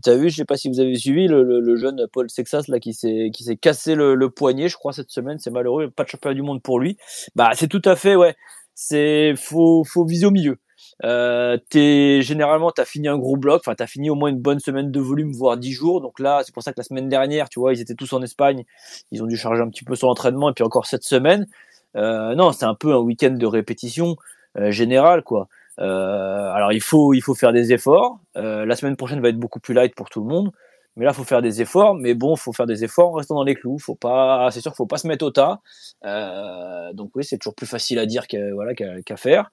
tu 0.01 0.09
as 0.09 0.15
vu, 0.15 0.29
je 0.29 0.37
sais 0.37 0.45
pas 0.45 0.55
si 0.55 0.69
vous 0.69 0.79
avez 0.79 0.95
suivi 0.95 1.27
le, 1.27 1.75
jeune 1.75 2.07
Paul 2.11 2.29
Sexas 2.29 2.69
là 2.69 2.79
qui 2.79 2.93
s'est 2.93 3.31
cassé 3.61 3.95
le, 3.95 4.15
le, 4.15 4.29
poignet, 4.29 4.69
je 4.69 4.77
crois 4.77 4.93
cette 4.93 5.11
semaine, 5.11 5.39
c'est 5.39 5.51
malheureux, 5.51 5.89
pas 5.89 6.03
de 6.03 6.09
championnat 6.09 6.35
du 6.35 6.41
monde 6.41 6.61
pour 6.61 6.79
lui. 6.79 6.97
Bah 7.35 7.51
c'est 7.53 7.67
tout 7.67 7.81
à 7.83 7.97
fait 7.97 8.15
ouais, 8.15 8.35
c'est 8.75 9.33
faut 9.35 9.83
faut 9.83 10.05
viser 10.05 10.25
au 10.25 10.31
milieu. 10.31 10.57
Euh, 11.05 11.57
généralement 11.71 12.71
t'as 12.71 12.83
fini 12.83 13.07
un 13.07 13.17
gros 13.17 13.37
bloc, 13.37 13.61
enfin 13.65 13.73
t'as 13.73 13.87
fini 13.87 14.09
au 14.09 14.15
moins 14.15 14.29
une 14.29 14.39
bonne 14.39 14.59
semaine 14.59 14.91
de 14.91 14.99
volume, 14.99 15.31
voire 15.31 15.57
10 15.57 15.71
jours. 15.71 16.01
Donc 16.01 16.19
là, 16.19 16.41
c'est 16.45 16.53
pour 16.53 16.63
ça 16.63 16.73
que 16.73 16.79
la 16.79 16.83
semaine 16.83 17.09
dernière, 17.09 17.49
tu 17.49 17.59
vois, 17.59 17.73
ils 17.73 17.81
étaient 17.81 17.95
tous 17.95 18.11
en 18.13 18.21
Espagne, 18.21 18.65
ils 19.11 19.23
ont 19.23 19.27
dû 19.27 19.37
charger 19.37 19.61
un 19.61 19.69
petit 19.69 19.83
peu 19.85 19.95
son 19.95 20.07
entraînement, 20.07 20.49
et 20.49 20.53
puis 20.53 20.63
encore 20.63 20.85
cette 20.85 21.03
semaine. 21.03 21.47
Euh, 21.95 22.35
non, 22.35 22.51
c'est 22.51 22.65
un 22.65 22.75
peu 22.75 22.93
un 22.93 22.99
week-end 22.99 23.31
de 23.31 23.45
répétition 23.45 24.15
euh, 24.57 24.71
générale, 24.71 25.23
quoi. 25.23 25.47
Euh, 25.79 26.51
alors 26.51 26.73
il 26.73 26.81
faut 26.81 27.13
il 27.13 27.21
faut 27.21 27.35
faire 27.35 27.53
des 27.53 27.71
efforts. 27.73 28.19
Euh, 28.35 28.65
la 28.65 28.75
semaine 28.75 28.97
prochaine 28.97 29.21
va 29.21 29.29
être 29.29 29.39
beaucoup 29.39 29.59
plus 29.59 29.73
light 29.73 29.95
pour 29.95 30.09
tout 30.09 30.21
le 30.21 30.27
monde. 30.27 30.51
Mais 30.95 31.05
là, 31.05 31.13
faut 31.13 31.23
faire 31.23 31.41
des 31.41 31.61
efforts. 31.61 31.95
Mais 31.95 32.13
bon, 32.13 32.35
faut 32.35 32.51
faire 32.51 32.65
des 32.65 32.83
efforts 32.83 33.09
en 33.09 33.13
restant 33.13 33.35
dans 33.35 33.43
les 33.43 33.55
clous. 33.55 33.79
Faut 33.79 33.95
pas, 33.95 34.49
c'est 34.51 34.59
sûr, 34.59 34.75
faut 34.75 34.85
pas 34.85 34.97
se 34.97 35.07
mettre 35.07 35.25
au 35.25 35.31
tas. 35.31 35.61
Euh, 36.05 36.91
donc 36.93 37.11
oui, 37.15 37.23
c'est 37.23 37.37
toujours 37.37 37.55
plus 37.55 37.67
facile 37.67 37.99
à 37.99 38.05
dire 38.05 38.27
qu'à 38.27 38.53
voilà 38.53 38.73
qu'à 38.73 39.17
faire. 39.17 39.51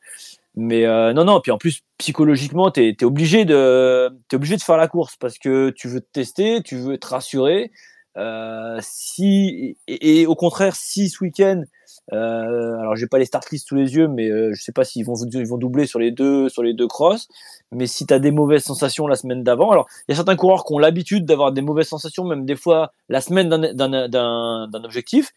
Mais 0.57 0.87
euh, 0.87 1.13
non, 1.13 1.25
non. 1.25 1.41
Puis 1.41 1.53
en 1.53 1.59
plus, 1.59 1.83
psychologiquement, 1.99 2.71
tu 2.71 2.89
es, 2.89 3.05
obligé 3.05 3.45
de, 3.45 4.11
es 4.33 4.35
obligé 4.35 4.57
de 4.57 4.63
faire 4.63 4.79
la 4.79 4.89
course 4.89 5.17
parce 5.17 5.39
que 5.39 5.71
tu 5.71 5.89
veux 5.89 6.01
te 6.01 6.11
tester, 6.13 6.63
tu 6.63 6.77
veux 6.77 6.99
te 6.99 7.07
rassurer. 7.07 7.71
Euh, 8.17 8.79
si 8.81 9.77
et, 9.87 10.27
au 10.27 10.35
contraire, 10.35 10.75
si 10.75 11.11
ce 11.11 11.23
week-end, 11.23 11.63
euh, 12.13 12.79
alors 12.79 12.97
j'ai 12.97 13.07
pas 13.07 13.19
les 13.19 13.27
start 13.27 13.51
list 13.51 13.69
sous 13.69 13.75
les 13.75 13.95
yeux, 13.95 14.09
mais 14.09 14.29
euh, 14.31 14.53
je 14.55 14.63
sais 14.63 14.73
pas 14.73 14.85
s'ils 14.85 15.05
vont 15.05 15.17
ils 15.17 15.47
vont 15.47 15.59
doubler 15.59 15.87
sur 15.87 15.99
les 15.99 16.13
deux 16.13 16.49
sur 16.49 16.63
les 16.63 16.73
deux 16.73 16.87
crosses. 16.87 17.29
Mais 17.73 17.87
si 17.87 18.07
tu 18.07 18.15
as 18.15 18.19
des 18.19 18.31
mauvaises 18.31 18.65
sensations 18.65 19.07
la 19.07 19.17
semaine 19.17 19.43
d'avant, 19.43 19.71
alors 19.71 19.87
il 20.09 20.13
y 20.13 20.15
a 20.15 20.17
certains 20.17 20.37
coureurs 20.37 20.65
qui 20.65 20.73
ont 20.73 20.79
l'habitude 20.79 21.27
d'avoir 21.27 21.53
des 21.53 21.61
mauvaises 21.61 21.89
sensations, 21.89 22.25
même 22.25 22.47
des 22.47 22.57
fois 22.57 22.93
la 23.11 23.21
semaine 23.21 23.51
d'un 23.51 24.85
objectif. 24.85 25.33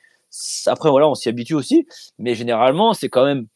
Après 0.68 0.90
voilà, 0.90 1.10
on 1.10 1.16
s'y 1.16 1.28
habitue 1.28 1.56
aussi, 1.56 1.88
mais 2.18 2.36
généralement 2.36 2.94
c'est 2.94 3.10
quand 3.10 3.26
même 3.26 3.48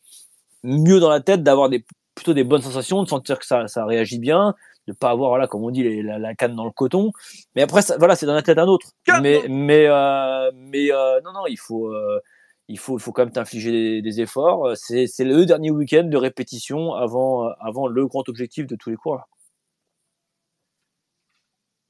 mieux 0.64 0.99
dans 0.99 1.09
la 1.09 1.22
tête 1.22 1.43
d'avoir 1.43 1.70
des, 1.70 1.86
plutôt 2.16 2.34
des 2.34 2.43
bonnes 2.43 2.61
sensations, 2.61 3.03
de 3.03 3.07
sentir 3.07 3.39
que 3.39 3.45
ça, 3.45 3.68
ça 3.68 3.86
réagit 3.86 4.20
bien, 4.20 4.55
de 4.88 4.93
pas 4.93 5.09
avoir, 5.09 5.30
voilà, 5.30 5.47
comme 5.47 5.64
on 5.64 5.72
dit, 5.72 6.01
la, 6.01 6.20
la, 6.20 6.36
canne 6.36 6.55
dans 6.55 6.66
le 6.66 6.72
coton. 6.72 7.11
Mais 7.55 7.61
après, 7.61 7.82
ça, 7.82 7.97
voilà, 7.97 8.16
c'est 8.16 8.26
dans 8.26 8.34
la 8.34 8.41
tête 8.41 8.57
d'un 8.57 8.68
autre. 8.68 8.91
Mais, 9.22 9.41
mais, 9.49 9.86
euh, 9.88 10.51
mais 10.55 10.91
euh, 10.91 11.22
non, 11.24 11.34
non, 11.34 11.47
il 11.47 11.57
faut, 11.57 11.88
euh, 11.88 12.20
il 12.68 12.78
faut, 12.78 12.97
il 12.97 13.01
faut 13.01 13.11
quand 13.11 13.24
même 13.24 13.32
t'infliger 13.32 13.72
des, 13.72 14.01
des, 14.01 14.22
efforts. 14.22 14.76
C'est, 14.76 15.07
c'est 15.07 15.26
le 15.26 15.45
dernier 15.45 15.72
week-end 15.72 16.03
de 16.03 16.18
répétition 16.18 16.93
avant, 16.93 17.47
avant 17.59 17.88
le 17.88 18.07
grand 18.07 18.28
objectif 18.30 18.68
de 18.68 18.76
tous 18.76 18.89
les 18.89 18.97
cours. 18.97 19.22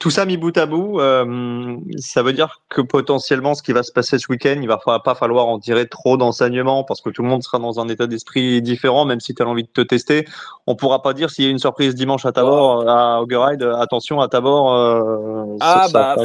Tout 0.03 0.09
ça 0.09 0.25
mis 0.25 0.35
bout 0.35 0.57
à 0.57 0.65
bout, 0.65 0.99
euh, 0.99 1.77
ça 1.97 2.23
veut 2.23 2.33
dire 2.33 2.59
que 2.67 2.81
potentiellement, 2.81 3.55
ce 3.55 3.63
qui 3.63 3.71
va 3.71 3.83
se 3.83 3.91
passer 3.93 4.19
ce 4.19 4.29
week-end, 4.29 4.59
il 4.61 4.67
va 4.67 4.77
pas 4.77 5.15
falloir 5.15 5.47
en 5.47 5.59
tirer 5.59 5.87
trop 5.87 6.17
d'enseignements 6.17 6.83
parce 6.83 6.99
que 6.99 7.09
tout 7.09 7.23
le 7.23 7.29
monde 7.29 7.41
sera 7.41 7.57
dans 7.57 7.79
un 7.79 7.87
état 7.87 8.05
d'esprit 8.05 8.61
différent, 8.61 9.05
même 9.05 9.21
si 9.21 9.33
tu 9.33 9.41
as 9.41 9.47
envie 9.47 9.63
de 9.63 9.69
te 9.69 9.79
tester. 9.79 10.27
On 10.67 10.75
pourra 10.75 11.01
pas 11.01 11.13
dire 11.13 11.29
s'il 11.29 11.45
y 11.45 11.47
a 11.47 11.51
une 11.51 11.57
surprise 11.57 11.95
dimanche 11.95 12.25
à 12.25 12.33
Tabor, 12.33 12.85
à 12.85 13.21
Augeride, 13.21 13.63
attention 13.77 14.19
à 14.19 14.27
Tabor. 14.27 14.73
Euh, 14.73 15.55
ah 15.61 15.87
bah, 15.93 16.17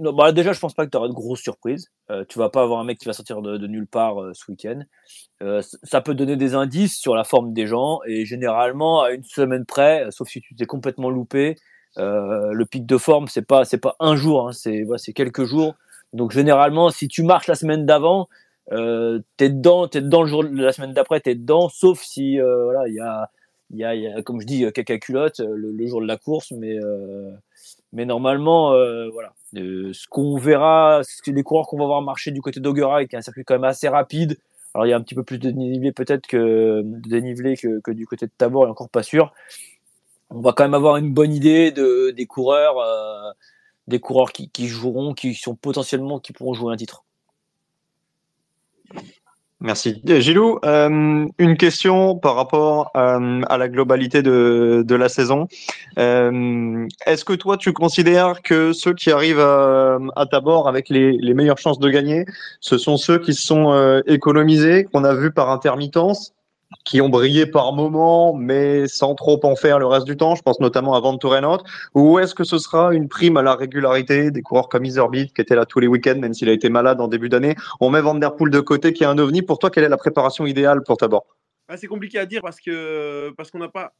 non, 0.00 0.14
bah, 0.14 0.32
déjà, 0.32 0.54
je 0.54 0.60
pense 0.60 0.72
pas 0.72 0.86
que 0.86 0.90
tu 0.90 0.96
auras 0.96 1.08
de 1.08 1.12
grosses 1.12 1.42
surprises. 1.42 1.88
Euh, 2.10 2.24
tu 2.26 2.38
vas 2.38 2.48
pas 2.48 2.62
avoir 2.62 2.80
un 2.80 2.84
mec 2.84 2.96
qui 2.96 3.04
va 3.04 3.12
sortir 3.12 3.42
de, 3.42 3.58
de 3.58 3.66
nulle 3.66 3.88
part 3.88 4.22
euh, 4.22 4.32
ce 4.32 4.50
week-end. 4.50 4.80
Euh, 5.42 5.60
ça 5.82 6.00
peut 6.00 6.14
donner 6.14 6.36
des 6.36 6.54
indices 6.54 6.98
sur 6.98 7.14
la 7.14 7.24
forme 7.24 7.52
des 7.52 7.66
gens 7.66 8.00
et 8.06 8.24
généralement 8.24 9.02
à 9.02 9.10
une 9.10 9.22
semaine 9.22 9.66
près, 9.66 10.06
sauf 10.12 10.28
si 10.28 10.40
tu 10.40 10.54
t'es 10.54 10.64
complètement 10.64 11.10
loupé 11.10 11.56
euh, 11.96 12.52
le 12.52 12.66
pic 12.66 12.86
de 12.86 12.98
forme, 12.98 13.28
c'est 13.28 13.42
pas 13.42 13.64
c'est 13.64 13.78
pas 13.78 13.96
un 14.00 14.16
jour, 14.16 14.48
hein, 14.48 14.52
c'est 14.52 14.86
c'est 14.96 15.12
quelques 15.12 15.44
jours. 15.44 15.74
Donc 16.12 16.32
généralement, 16.32 16.90
si 16.90 17.08
tu 17.08 17.22
marches 17.22 17.48
la 17.48 17.54
semaine 17.54 17.86
d'avant, 17.86 18.28
euh, 18.72 19.20
t'es 19.36 19.48
dedans, 19.48 19.88
t'es 19.88 20.00
dedans 20.00 20.22
le 20.22 20.28
jour 20.28 20.42
la 20.42 20.72
semaine 20.72 20.92
d'après, 20.92 21.20
t'es 21.20 21.34
dedans, 21.34 21.68
sauf 21.68 22.00
si 22.00 22.40
euh, 22.40 22.64
voilà, 22.64 22.88
il 22.88 22.94
y 22.94 23.00
a 23.00 23.30
il 23.70 23.78
y 23.78 23.84
a, 23.84 23.94
y 23.94 24.06
a, 24.06 24.22
comme 24.22 24.40
je 24.40 24.46
dis, 24.46 24.64
caca 24.72 24.98
culotte 24.98 25.40
le, 25.40 25.72
le, 25.72 25.86
jour 25.86 26.00
de 26.00 26.06
la 26.06 26.16
course, 26.16 26.52
mais 26.52 26.76
mais 27.92 28.06
normalement, 28.06 28.70
voilà, 29.12 29.32
ce 29.54 30.08
qu'on 30.08 30.36
verra, 30.38 31.02
ce 31.04 31.30
les 31.30 31.42
coureurs 31.42 31.66
qu'on 31.66 31.78
va 31.78 31.86
voir 31.86 32.02
marcher 32.02 32.30
du 32.30 32.40
côté 32.40 32.60
d'Ogura, 32.60 33.04
qui 33.04 33.14
est 33.14 33.18
un 33.18 33.22
circuit 33.22 33.44
quand 33.44 33.54
même 33.54 33.64
assez 33.64 33.88
rapide. 33.88 34.38
Alors 34.74 34.86
il 34.86 34.90
y 34.90 34.92
a 34.92 34.96
un 34.96 35.02
petit 35.02 35.14
peu 35.14 35.22
plus 35.22 35.38
de 35.38 35.50
dénivelé 35.50 35.92
peut-être 35.92 36.26
que 36.26 36.82
dénivelé 36.84 37.56
que, 37.56 37.80
que 37.80 37.90
du 37.90 38.06
côté 38.06 38.26
de 38.26 38.32
Tabor, 38.36 38.66
est 38.66 38.70
encore 38.70 38.90
pas 38.90 39.02
sûr 39.02 39.32
on 40.30 40.40
va 40.40 40.52
quand 40.52 40.64
même 40.64 40.74
avoir 40.74 40.96
une 40.96 41.12
bonne 41.12 41.32
idée 41.32 41.70
de, 41.70 42.10
des 42.10 42.26
coureurs, 42.26 42.78
euh, 42.78 43.30
des 43.86 44.00
coureurs 44.00 44.32
qui, 44.32 44.50
qui, 44.50 44.68
joueront, 44.68 45.14
qui 45.14 45.34
sont 45.34 45.54
potentiellement, 45.54 46.20
qui 46.20 46.32
pourront 46.32 46.54
jouer 46.54 46.72
un 46.72 46.76
titre. 46.76 47.04
Merci. 49.60 50.00
Gilou, 50.04 50.60
euh, 50.64 51.26
une 51.36 51.56
question 51.56 52.16
par 52.16 52.36
rapport 52.36 52.92
euh, 52.96 53.42
à 53.48 53.58
la 53.58 53.68
globalité 53.68 54.22
de, 54.22 54.94
la 54.94 55.08
saison. 55.08 55.48
Euh, 55.98 56.86
Est-ce 57.06 57.24
que 57.24 57.32
toi, 57.32 57.56
tu 57.56 57.72
considères 57.72 58.42
que 58.42 58.72
ceux 58.72 58.94
qui 58.94 59.10
arrivent 59.10 59.40
à, 59.40 59.98
à 60.14 60.26
ta 60.26 60.40
bord 60.40 60.68
avec 60.68 60.88
les, 60.88 61.18
les, 61.18 61.34
meilleures 61.34 61.58
chances 61.58 61.80
de 61.80 61.90
gagner, 61.90 62.24
ce 62.60 62.78
sont 62.78 62.96
ceux 62.96 63.18
qui 63.18 63.34
se 63.34 63.44
sont 63.44 63.72
euh, 63.72 64.00
économisés, 64.06 64.84
qu'on 64.84 65.02
a 65.02 65.14
vu 65.14 65.32
par 65.32 65.50
intermittence? 65.50 66.34
Qui 66.84 67.00
ont 67.00 67.08
brillé 67.08 67.46
par 67.46 67.72
moments, 67.72 68.34
mais 68.34 68.88
sans 68.88 69.14
trop 69.14 69.40
en 69.44 69.56
faire 69.56 69.78
le 69.78 69.86
reste 69.86 70.06
du 70.06 70.16
temps. 70.16 70.34
Je 70.34 70.42
pense 70.42 70.60
notamment 70.60 70.94
à 70.94 71.00
Venturenot. 71.00 71.58
Ou 71.94 72.18
est-ce 72.18 72.34
que 72.34 72.44
ce 72.44 72.58
sera 72.58 72.92
une 72.92 73.08
prime 73.08 73.36
à 73.36 73.42
la 73.42 73.54
régularité 73.54 74.30
des 74.30 74.42
coureurs 74.42 74.68
comme 74.68 74.84
Iserbeat, 74.84 75.32
qui 75.32 75.40
était 75.40 75.54
là 75.54 75.66
tous 75.66 75.80
les 75.80 75.86
week-ends, 75.86 76.18
même 76.18 76.34
s'il 76.34 76.48
a 76.48 76.52
été 76.52 76.68
malade 76.68 77.00
en 77.00 77.08
début 77.08 77.28
d'année? 77.28 77.54
On 77.80 77.90
met 77.90 78.00
Van 78.00 78.14
Der 78.14 78.32
de 78.38 78.60
côté, 78.60 78.92
qui 78.92 79.04
est 79.04 79.06
un 79.06 79.18
ovni. 79.18 79.42
Pour 79.42 79.58
toi, 79.58 79.70
quelle 79.70 79.84
est 79.84 79.88
la 79.88 79.96
préparation 79.96 80.46
idéale 80.46 80.82
pour 80.82 80.96
ta 80.96 81.08
bord 81.08 81.26
ah, 81.68 81.76
C'est 81.76 81.86
compliqué 81.86 82.18
à 82.18 82.26
dire 82.26 82.42
parce 82.42 82.60
que 82.60 83.30
parce 83.36 83.50
qu'on 83.50 83.58
n'a 83.58 83.68
pas 83.68 83.92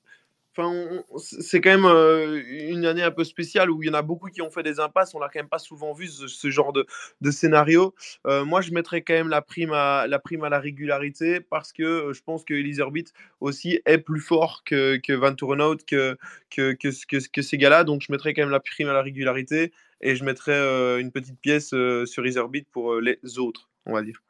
c'est 1.19 1.61
quand 1.61 1.71
même 1.71 1.85
euh, 1.85 2.43
une 2.49 2.85
année 2.85 3.03
un 3.03 3.11
peu 3.11 3.25
spéciale 3.25 3.71
où 3.71 3.83
il 3.83 3.87
y 3.87 3.91
en 3.91 3.95
a 3.95 4.03
beaucoup 4.03 4.29
qui 4.29 4.43
ont 4.43 4.51
fait 4.51 4.63
des 4.63 4.81
impasses. 4.81 5.15
On 5.15 5.21
l'a 5.21 5.29
quand 5.29 5.39
même 5.39 5.49
pas 5.49 5.59
souvent 5.59 5.93
vu 5.93 6.09
ce, 6.09 6.51
genre 6.51 6.73
de, 6.73 6.87
scénario. 7.31 7.95
Euh, 8.27 8.45
moi, 8.45 8.61
je 8.61 8.73
mettrais 8.73 9.03
quand 9.03 9.15
même 9.15 9.29
la 9.29 9.41
prime 9.41 9.73
à 9.73 10.07
la 10.07 10.59
régularité 10.59 11.41
parce 11.41 11.73
que 11.73 11.83
euh, 11.83 12.13
je 12.13 12.23
pense 12.23 12.45
que 12.45 12.55
Elizabeth 12.55 13.13
aussi 13.41 13.81
est 13.87 13.99
plus 13.99 14.21
fort 14.21 14.63
que 14.65 15.13
Van 15.15 15.35
que 15.35 16.17
que, 16.51 16.73
que, 16.73 17.29
que, 17.29 17.43
ces 17.43 17.59
gars-là. 17.59 17.85
Donc, 17.85 18.03
je 18.03 18.11
mettrais 18.11 18.35
quand 18.35 18.43
même 18.43 18.51
la 18.51 18.61
prime 18.61 18.89
à 18.89 18.93
la 18.93 19.03
régularité 19.03 19.73
et 20.01 20.17
je 20.17 20.25
mettrais 20.25 21.01
une 21.01 21.13
petite 21.13 21.41
pièce 21.41 21.69
sur 21.69 22.25
Elizabeth 22.25 22.67
pour 22.71 23.01
les 23.01 23.19
autres, 23.39 23.69
on 23.87 23.93
va 23.93 24.03
dire. 24.03 24.21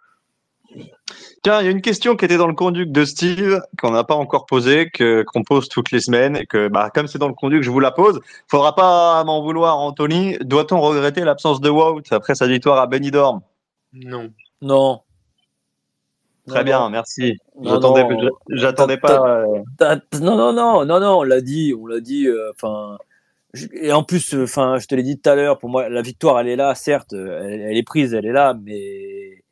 Tiens, 1.42 1.60
il 1.60 1.64
y 1.64 1.68
a 1.68 1.70
une 1.70 1.80
question 1.80 2.16
qui 2.16 2.24
était 2.24 2.36
dans 2.36 2.46
le 2.46 2.54
conduit 2.54 2.86
de 2.86 3.04
Steve, 3.04 3.60
qu'on 3.80 3.92
n'a 3.92 4.04
pas 4.04 4.14
encore 4.14 4.46
posée, 4.46 4.90
que, 4.90 5.22
qu'on 5.22 5.42
pose 5.42 5.68
toutes 5.68 5.90
les 5.90 6.00
semaines, 6.00 6.36
et 6.36 6.46
que, 6.46 6.68
bah, 6.68 6.90
comme 6.94 7.06
c'est 7.06 7.18
dans 7.18 7.28
le 7.28 7.34
conduit, 7.34 7.62
je 7.62 7.70
vous 7.70 7.80
la 7.80 7.90
pose. 7.90 8.20
Faudra 8.48 8.74
pas 8.74 9.22
m'en 9.24 9.42
vouloir, 9.42 9.78
Anthony. 9.78 10.36
Doit-on 10.40 10.80
regretter 10.80 11.22
l'absence 11.22 11.60
de 11.60 11.70
Wout 11.70 12.02
après 12.10 12.34
sa 12.34 12.46
victoire 12.46 12.78
à 12.78 12.86
Benidorm? 12.86 13.40
Non. 13.92 14.30
Non. 14.60 15.00
Très 16.46 16.64
bien, 16.64 16.88
merci. 16.88 17.36
J'attendais, 17.62 18.06
j'attendais 18.50 18.96
pas. 18.96 19.42
Euh, 19.42 19.96
non, 20.20 20.36
non, 20.36 20.52
non, 20.52 20.84
non, 20.84 21.00
non, 21.00 21.18
on 21.18 21.22
l'a 21.22 21.40
dit, 21.40 21.74
on 21.78 21.86
l'a 21.86 22.00
dit. 22.00 22.26
Euh, 22.26 22.50
enfin. 22.54 22.96
et 23.74 23.92
en 23.92 24.02
plus, 24.02 24.34
enfin, 24.34 24.78
je 24.78 24.86
te 24.86 24.94
l'ai 24.94 25.02
dit 25.02 25.20
tout 25.20 25.28
à 25.28 25.34
l'heure. 25.34 25.58
Pour 25.58 25.68
moi, 25.68 25.88
la 25.88 26.00
victoire, 26.00 26.40
elle 26.40 26.48
est 26.48 26.56
là, 26.56 26.74
certes, 26.74 27.12
elle 27.12 27.76
est 27.76 27.82
prise, 27.82 28.14
elle 28.14 28.24
est 28.24 28.32
là, 28.32 28.54
mais 28.54 29.42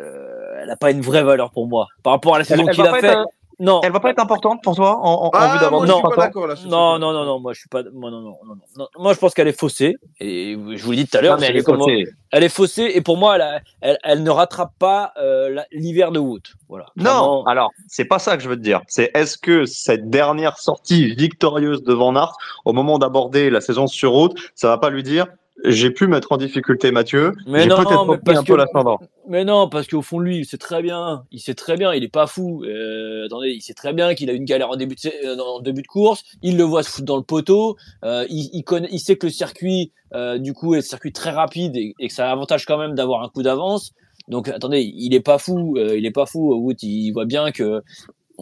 euh, 0.00 0.58
elle 0.60 0.68
n'a 0.68 0.76
pas 0.76 0.90
une 0.90 1.00
vraie 1.00 1.22
valeur 1.22 1.50
pour 1.50 1.66
moi. 1.66 1.86
Par 2.02 2.12
rapport 2.12 2.34
à 2.34 2.38
la 2.38 2.44
saison 2.44 2.66
qu'il 2.66 2.86
a 2.86 2.94
fait. 2.94 3.16
non. 3.60 3.80
Elle 3.84 3.92
va 3.92 4.00
pas 4.00 4.10
être 4.10 4.18
importante 4.20 4.62
pour 4.62 4.74
toi 4.74 4.96
en, 4.98 5.02
en, 5.02 5.26
en 5.26 5.30
Ah, 5.34 5.52
vue 5.52 5.58
suis 5.58 6.02
pas 6.02 6.46
là. 6.46 6.54
Non, 6.66 6.98
non, 6.98 7.12
non, 7.12 7.24
non, 7.24 7.38
moi 7.40 7.52
je 7.52 7.60
suis 7.60 7.68
pas. 7.68 7.82
Moi, 7.92 8.10
non, 8.10 8.20
non, 8.20 8.30
non, 8.44 8.54
non, 8.54 8.60
non. 8.78 8.86
Moi, 8.98 9.12
je 9.12 9.18
pense 9.18 9.34
qu'elle 9.34 9.46
est 9.48 9.58
faussée. 9.58 9.96
Et 10.18 10.56
je 10.74 10.82
vous 10.84 10.90
l'ai 10.92 10.96
dit 10.98 11.06
tout 11.06 11.18
à 11.18 11.20
l'heure. 11.20 11.34
Non, 11.36 11.40
mais 11.40 11.48
elle 11.48 11.58
est 11.58 11.62
comme- 11.62 11.78
faussée. 11.78 12.04
Elle 12.30 12.42
est 12.44 12.48
faussée. 12.48 12.90
Et 12.94 13.02
pour 13.02 13.18
moi, 13.18 13.36
elle, 13.36 13.42
a- 13.42 13.60
elle, 13.82 13.98
elle 14.02 14.22
ne 14.22 14.30
rattrape 14.30 14.72
pas 14.78 15.12
euh, 15.20 15.50
la- 15.50 15.66
l'hiver 15.70 16.10
de 16.10 16.18
Wood. 16.18 16.42
Voilà. 16.68 16.86
Non, 16.96 17.04
Vraiment. 17.04 17.44
alors 17.44 17.70
c'est 17.86 18.06
pas 18.06 18.18
ça 18.18 18.36
que 18.38 18.42
je 18.42 18.48
veux 18.48 18.56
te 18.56 18.62
dire. 18.62 18.80
C'est 18.88 19.10
est-ce 19.14 19.36
que 19.36 19.66
cette 19.66 20.08
dernière 20.08 20.56
sortie 20.58 21.14
victorieuse 21.14 21.82
de 21.82 21.92
Van 21.92 22.16
Aert, 22.16 22.32
au 22.64 22.72
moment 22.72 22.98
d'aborder 22.98 23.50
la 23.50 23.60
saison 23.60 23.86
sur 23.86 24.12
route, 24.12 24.34
ça 24.54 24.68
va 24.68 24.78
pas 24.78 24.88
lui 24.90 25.02
dire 25.02 25.26
j'ai 25.64 25.90
pu 25.90 26.06
mettre 26.06 26.32
en 26.32 26.36
difficulté 26.36 26.90
Mathieu, 26.92 27.32
Mais 27.46 27.66
non, 27.66 27.76
mais 28.06 28.18
parce 28.24 28.38
un 28.38 28.44
peu 28.44 28.54
que- 28.54 28.58
l'ascendant. 28.58 28.98
Mais 29.28 29.44
non, 29.44 29.68
parce 29.68 29.86
qu'au 29.86 30.02
fond 30.02 30.18
lui, 30.18 30.38
il 30.38 30.44
sait 30.44 30.58
très 30.58 30.82
bien. 30.82 31.24
Il 31.30 31.38
sait 31.40 31.54
très 31.54 31.76
bien. 31.76 31.92
Il 31.94 32.02
est 32.02 32.08
pas 32.08 32.26
fou. 32.26 32.64
Euh, 32.64 33.26
attendez, 33.26 33.50
il 33.50 33.60
sait 33.60 33.74
très 33.74 33.92
bien 33.92 34.14
qu'il 34.14 34.28
a 34.30 34.32
une 34.32 34.44
galère 34.44 34.70
en 34.70 34.76
début 34.76 34.96
de, 34.96 35.26
euh, 35.26 35.38
en 35.38 35.60
début 35.60 35.82
de 35.82 35.86
course. 35.86 36.24
Il 36.42 36.56
le 36.56 36.64
voit 36.64 36.82
se 36.82 36.90
foutre 36.90 37.06
dans 37.06 37.16
le 37.16 37.22
poteau. 37.22 37.76
Euh, 38.04 38.26
il, 38.28 38.50
il 38.52 38.64
connaît, 38.64 38.88
il 38.90 38.98
sait 38.98 39.16
que 39.16 39.26
le 39.26 39.32
circuit, 39.32 39.92
euh, 40.14 40.38
du 40.38 40.52
coup, 40.54 40.74
est 40.74 40.78
un 40.78 40.82
circuit 40.82 41.12
très 41.12 41.30
rapide 41.30 41.76
et, 41.76 41.94
et 42.00 42.08
que 42.08 42.14
ça 42.14 42.24
a 42.24 42.28
l'avantage 42.28 42.66
quand 42.66 42.78
même 42.78 42.94
d'avoir 42.94 43.22
un 43.22 43.28
coup 43.28 43.42
d'avance. 43.42 43.92
Donc, 44.28 44.48
attendez, 44.48 44.80
il 44.94 45.14
est 45.14 45.20
pas 45.20 45.38
fou. 45.38 45.74
euh, 45.76 45.96
il 45.96 46.06
est 46.06 46.10
pas 46.12 46.26
fou. 46.26 46.54
Wood, 46.54 46.82
il 46.82 47.12
voit 47.12 47.24
bien 47.26 47.50
que. 47.52 47.82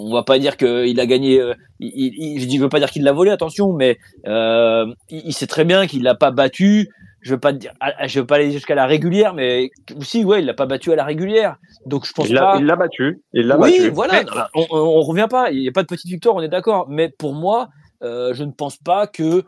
On 0.02 0.12
va 0.12 0.22
pas 0.22 0.38
dire 0.38 0.56
qu'il 0.56 0.98
a 1.00 1.06
gagné. 1.06 1.40
euh, 1.40 1.54
il, 1.78 2.12
il, 2.16 2.40
je 2.40 2.46
dis, 2.46 2.56
je 2.56 2.62
veux 2.62 2.68
pas 2.68 2.78
dire 2.78 2.90
qu'il 2.90 3.02
l'a 3.04 3.12
volé, 3.12 3.30
attention, 3.30 3.72
mais 3.72 3.98
euh, 4.26 4.86
il, 5.10 5.22
il 5.26 5.32
sait 5.32 5.46
très 5.46 5.64
bien 5.64 5.86
qu'il 5.86 6.02
l'a 6.02 6.14
pas 6.14 6.30
battu 6.30 6.88
je 7.22 7.34
veux 7.34 7.40
pas 7.40 7.52
dire, 7.52 7.72
je 8.06 8.20
veux 8.20 8.26
pas 8.26 8.36
aller 8.36 8.50
jusqu'à 8.50 8.74
la 8.74 8.86
régulière, 8.86 9.34
mais 9.34 9.70
si, 10.00 10.24
ouais, 10.24 10.40
il 10.40 10.46
l'a 10.46 10.54
pas 10.54 10.64
battu 10.64 10.90
à 10.90 10.96
la 10.96 11.04
régulière. 11.04 11.56
Donc 11.84 12.06
je 12.06 12.12
pense 12.12 12.28
Il 12.28 12.34
l'a 12.34 12.40
pas. 12.40 12.58
il 12.58 12.64
l'a 12.64 12.76
battu, 12.76 13.20
il 13.34 13.46
l'a 13.46 13.58
oui, 13.58 13.76
battu. 13.78 13.90
voilà. 13.90 14.22
on, 14.54 14.66
on 14.70 15.00
revient 15.02 15.26
pas. 15.28 15.50
Il 15.50 15.60
n'y 15.60 15.68
a 15.68 15.72
pas 15.72 15.82
de 15.82 15.86
petite 15.86 16.10
victoire, 16.10 16.34
on 16.34 16.40
est 16.40 16.48
d'accord. 16.48 16.86
Mais 16.88 17.10
pour 17.10 17.34
moi, 17.34 17.68
euh, 18.02 18.32
je 18.32 18.42
ne 18.44 18.52
pense 18.52 18.78
pas 18.78 19.06
que 19.06 19.44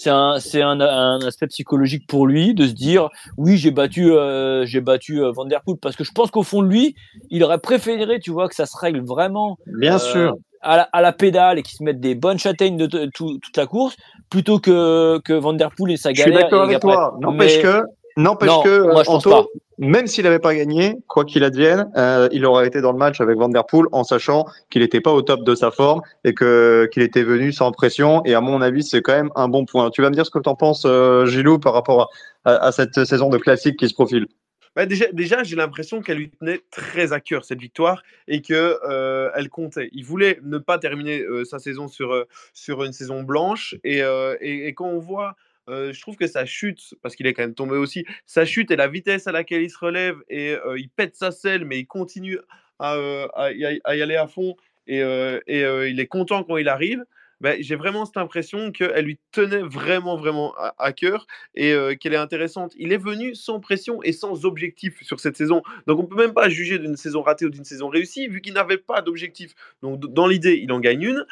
c'est 0.00 0.10
un, 0.10 0.38
c'est 0.38 0.62
un, 0.62 0.80
un 0.80 1.18
aspect 1.26 1.48
psychologique 1.48 2.06
pour 2.06 2.28
lui 2.28 2.54
de 2.54 2.68
se 2.68 2.72
dire, 2.72 3.08
oui, 3.36 3.56
j'ai 3.56 3.72
battu, 3.72 4.12
euh, 4.12 4.64
j'ai 4.64 4.80
battu 4.80 5.20
euh, 5.20 5.32
Van 5.32 5.44
Der 5.44 5.60
Poel 5.62 5.76
parce 5.82 5.96
que 5.96 6.04
je 6.04 6.12
pense 6.12 6.30
qu'au 6.30 6.44
fond 6.44 6.62
de 6.62 6.68
lui, 6.68 6.94
il 7.30 7.42
aurait 7.42 7.58
préféré, 7.58 8.20
tu 8.20 8.30
vois, 8.30 8.48
que 8.48 8.54
ça 8.54 8.64
se 8.64 8.76
règle 8.76 9.00
vraiment 9.04 9.58
Bien 9.66 9.96
euh, 9.96 9.98
sûr. 9.98 10.36
à 10.62 10.76
la, 10.76 10.82
à 10.92 11.00
la 11.00 11.12
pédale 11.12 11.58
et 11.58 11.62
qu'ils 11.64 11.76
se 11.76 11.82
mettent 11.82 11.98
des 11.98 12.14
bonnes 12.14 12.38
châtaignes 12.38 12.76
de, 12.76 12.86
de- 12.86 13.06
tout- 13.12 13.38
toute 13.38 13.56
la 13.56 13.66
course 13.66 13.96
plutôt 14.30 14.60
que, 14.60 15.18
que 15.24 15.32
Van 15.32 15.52
Der 15.52 15.70
Poel 15.76 15.92
et 15.92 15.96
sa 15.96 16.10
Je 16.14 16.20
suis 16.22 16.30
galère. 16.30 16.44
d'accord 16.44 16.62
avec 16.62 16.78
toi. 16.78 17.16
N'empêche 17.20 17.60
que, 17.60 17.82
n'empêche 18.16 18.50
que, 18.62 18.82
moi, 18.92 19.02
je 19.02 19.06
pense 19.10 19.26
Anto, 19.26 19.30
pas. 19.30 19.46
Même 19.78 20.08
s'il 20.08 20.24
n'avait 20.24 20.40
pas 20.40 20.54
gagné, 20.54 20.96
quoi 21.06 21.24
qu'il 21.24 21.44
advienne, 21.44 21.90
euh, 21.96 22.28
il 22.32 22.44
aurait 22.44 22.66
été 22.66 22.80
dans 22.80 22.92
le 22.92 22.98
match 22.98 23.20
avec 23.20 23.38
Van 23.38 23.50
en 23.92 24.04
sachant 24.04 24.44
qu'il 24.70 24.82
n'était 24.82 25.00
pas 25.00 25.12
au 25.12 25.22
top 25.22 25.44
de 25.44 25.54
sa 25.54 25.70
forme 25.70 26.02
et 26.24 26.34
que 26.34 26.88
qu'il 26.92 27.02
était 27.02 27.22
venu 27.22 27.52
sans 27.52 27.70
pression. 27.70 28.22
Et 28.24 28.34
à 28.34 28.40
mon 28.40 28.60
avis, 28.60 28.82
c'est 28.82 29.00
quand 29.02 29.14
même 29.14 29.30
un 29.36 29.48
bon 29.48 29.64
point. 29.64 29.90
Tu 29.90 30.02
vas 30.02 30.10
me 30.10 30.14
dire 30.14 30.26
ce 30.26 30.30
que 30.30 30.40
tu 30.40 30.48
en 30.48 30.56
penses, 30.56 30.84
euh, 30.84 31.26
Gilou, 31.26 31.58
par 31.58 31.72
rapport 31.72 32.10
à, 32.44 32.72
cette 32.72 33.04
saison 33.04 33.28
de 33.28 33.38
classique 33.38 33.76
qui 33.78 33.88
se 33.88 33.94
profile. 33.94 34.26
Bah, 34.74 34.86
déjà, 34.86 35.42
j'ai 35.42 35.56
l'impression 35.56 36.00
qu'elle 36.00 36.18
lui 36.18 36.30
tenait 36.30 36.60
très 36.70 37.12
à 37.12 37.20
cœur 37.20 37.44
cette 37.44 37.60
victoire 37.60 38.02
et 38.26 38.42
que 38.42 38.78
euh, 38.88 39.30
elle 39.34 39.48
comptait. 39.48 39.90
Il 39.92 40.04
voulait 40.04 40.38
ne 40.42 40.58
pas 40.58 40.78
terminer 40.78 41.24
sa 41.44 41.58
saison 41.58 41.88
sur, 41.88 42.24
sur 42.52 42.84
une 42.84 42.92
saison 42.92 43.22
blanche 43.22 43.76
et, 43.84 43.98
et, 44.40 44.68
et 44.68 44.74
quand 44.74 44.86
on 44.86 44.98
voit, 44.98 45.36
euh, 45.68 45.92
je 45.92 46.00
trouve 46.00 46.16
que 46.16 46.26
sa 46.26 46.46
chute, 46.46 46.94
parce 47.02 47.14
qu'il 47.16 47.26
est 47.26 47.34
quand 47.34 47.42
même 47.42 47.54
tombé 47.54 47.76
aussi, 47.76 48.04
sa 48.26 48.44
chute 48.44 48.70
et 48.70 48.76
la 48.76 48.88
vitesse 48.88 49.26
à 49.26 49.32
laquelle 49.32 49.62
il 49.62 49.70
se 49.70 49.78
relève 49.78 50.16
et 50.28 50.54
euh, 50.54 50.78
il 50.78 50.88
pète 50.88 51.16
sa 51.16 51.30
selle 51.30 51.64
mais 51.64 51.78
il 51.78 51.86
continue 51.86 52.38
à, 52.78 52.94
euh, 52.94 53.26
y, 53.52 53.80
aller 53.86 54.16
à 54.16 54.26
fond 54.26 54.56
et, 54.86 55.00
il 55.00 56.00
est 56.00 56.06
content 56.06 56.44
quand 56.44 56.56
il 56.56 56.68
arrive. 56.68 57.04
Ben, 57.40 57.56
j'ai 57.60 57.76
vraiment 57.76 58.04
cette 58.04 58.16
impression 58.16 58.72
qu'elle 58.72 59.04
lui 59.04 59.18
tenait 59.32 59.62
vraiment, 59.62 60.16
vraiment 60.16 60.54
à, 60.56 60.92
cœur 60.92 61.26
et 61.54 61.74
qu'elle 62.00 62.14
est 62.14 62.16
intéressante. 62.16 62.72
Il 62.76 62.92
est 62.92 62.98
venu 62.98 63.34
sans 63.34 63.60
pression 63.60 64.02
et 64.02 64.12
sans 64.12 64.44
objectif 64.44 65.02
sur 65.02 65.20
cette 65.20 65.36
saison. 65.36 65.62
Donc 65.86 66.00
on 66.00 66.04
peut 66.04 66.16
même 66.16 66.34
pas 66.34 66.48
juger 66.48 66.78
d'une 66.78 66.96
saison 66.96 67.22
ratée 67.22 67.44
ou 67.46 67.50
d'une 67.50 67.64
saison 67.64 67.88
réussie 67.88 68.28
vu 68.28 68.40
qu'il 68.40 68.54
n'avait 68.54 68.78
pas 68.78 69.02
d'objectif. 69.02 69.54
Donc 69.82 70.00
dans 70.00 70.26
l'idée, 70.26 70.60
il 70.62 70.72
en 70.72 70.80
gagne 70.80 71.02
une 71.02 71.26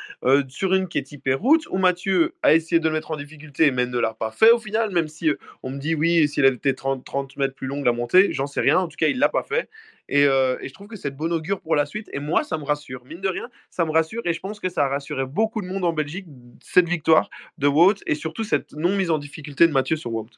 sur 0.48 0.74
une 0.74 0.88
qui 0.88 0.98
est 0.98 1.02
typée 1.02 1.34
route 1.34 1.66
où 1.70 1.78
Mathieu 1.78 2.34
a 2.42 2.54
essayé 2.54 2.78
de 2.80 2.86
le 2.86 2.94
mettre 2.94 3.10
en 3.10 3.16
difficulté 3.16 3.70
mais 3.70 3.86
ne 3.86 3.98
l'a 3.98 4.14
pas 4.14 4.30
fait 4.30 4.50
au 4.50 4.58
final. 4.58 4.90
Même 4.90 5.08
si 5.08 5.30
on 5.62 5.70
me 5.70 5.78
dit 5.78 5.94
oui, 5.94 6.28
s'il 6.28 6.44
avait 6.44 6.56
été 6.56 6.74
30, 6.74 7.04
30 7.04 7.36
mètres 7.36 7.54
plus 7.54 7.66
longue 7.66 7.84
la 7.84 7.92
montée, 7.92 8.32
j'en 8.32 8.46
sais 8.46 8.60
rien. 8.60 8.78
En 8.78 8.88
tout 8.88 8.96
cas, 8.96 9.08
il 9.08 9.18
l'a 9.18 9.28
pas 9.28 9.42
fait. 9.42 9.68
Et, 10.08 10.24
euh, 10.24 10.56
et 10.60 10.68
je 10.68 10.74
trouve 10.74 10.86
que 10.86 10.96
c'est 10.96 11.10
de 11.10 11.16
bon 11.16 11.32
augure 11.32 11.60
pour 11.60 11.76
la 11.76 11.86
suite. 11.86 12.08
Et 12.12 12.20
moi, 12.20 12.44
ça 12.44 12.58
me 12.58 12.64
rassure. 12.64 13.04
Mine 13.04 13.20
de 13.20 13.28
rien, 13.28 13.48
ça 13.70 13.84
me 13.84 13.90
rassure. 13.90 14.22
Et 14.24 14.32
je 14.32 14.40
pense 14.40 14.60
que 14.60 14.68
ça 14.68 14.84
a 14.84 14.88
rassuré 14.88 15.26
beaucoup 15.26 15.62
de 15.62 15.66
monde 15.66 15.84
en 15.84 15.92
Belgique, 15.92 16.26
cette 16.62 16.88
victoire 16.88 17.28
de 17.58 17.66
Wout 17.66 17.96
et 18.06 18.14
surtout 18.14 18.44
cette 18.44 18.72
non 18.72 18.96
mise 18.96 19.10
en 19.10 19.18
difficulté 19.18 19.66
de 19.66 19.72
Mathieu 19.72 19.96
sur 19.96 20.12
Wout. 20.12 20.30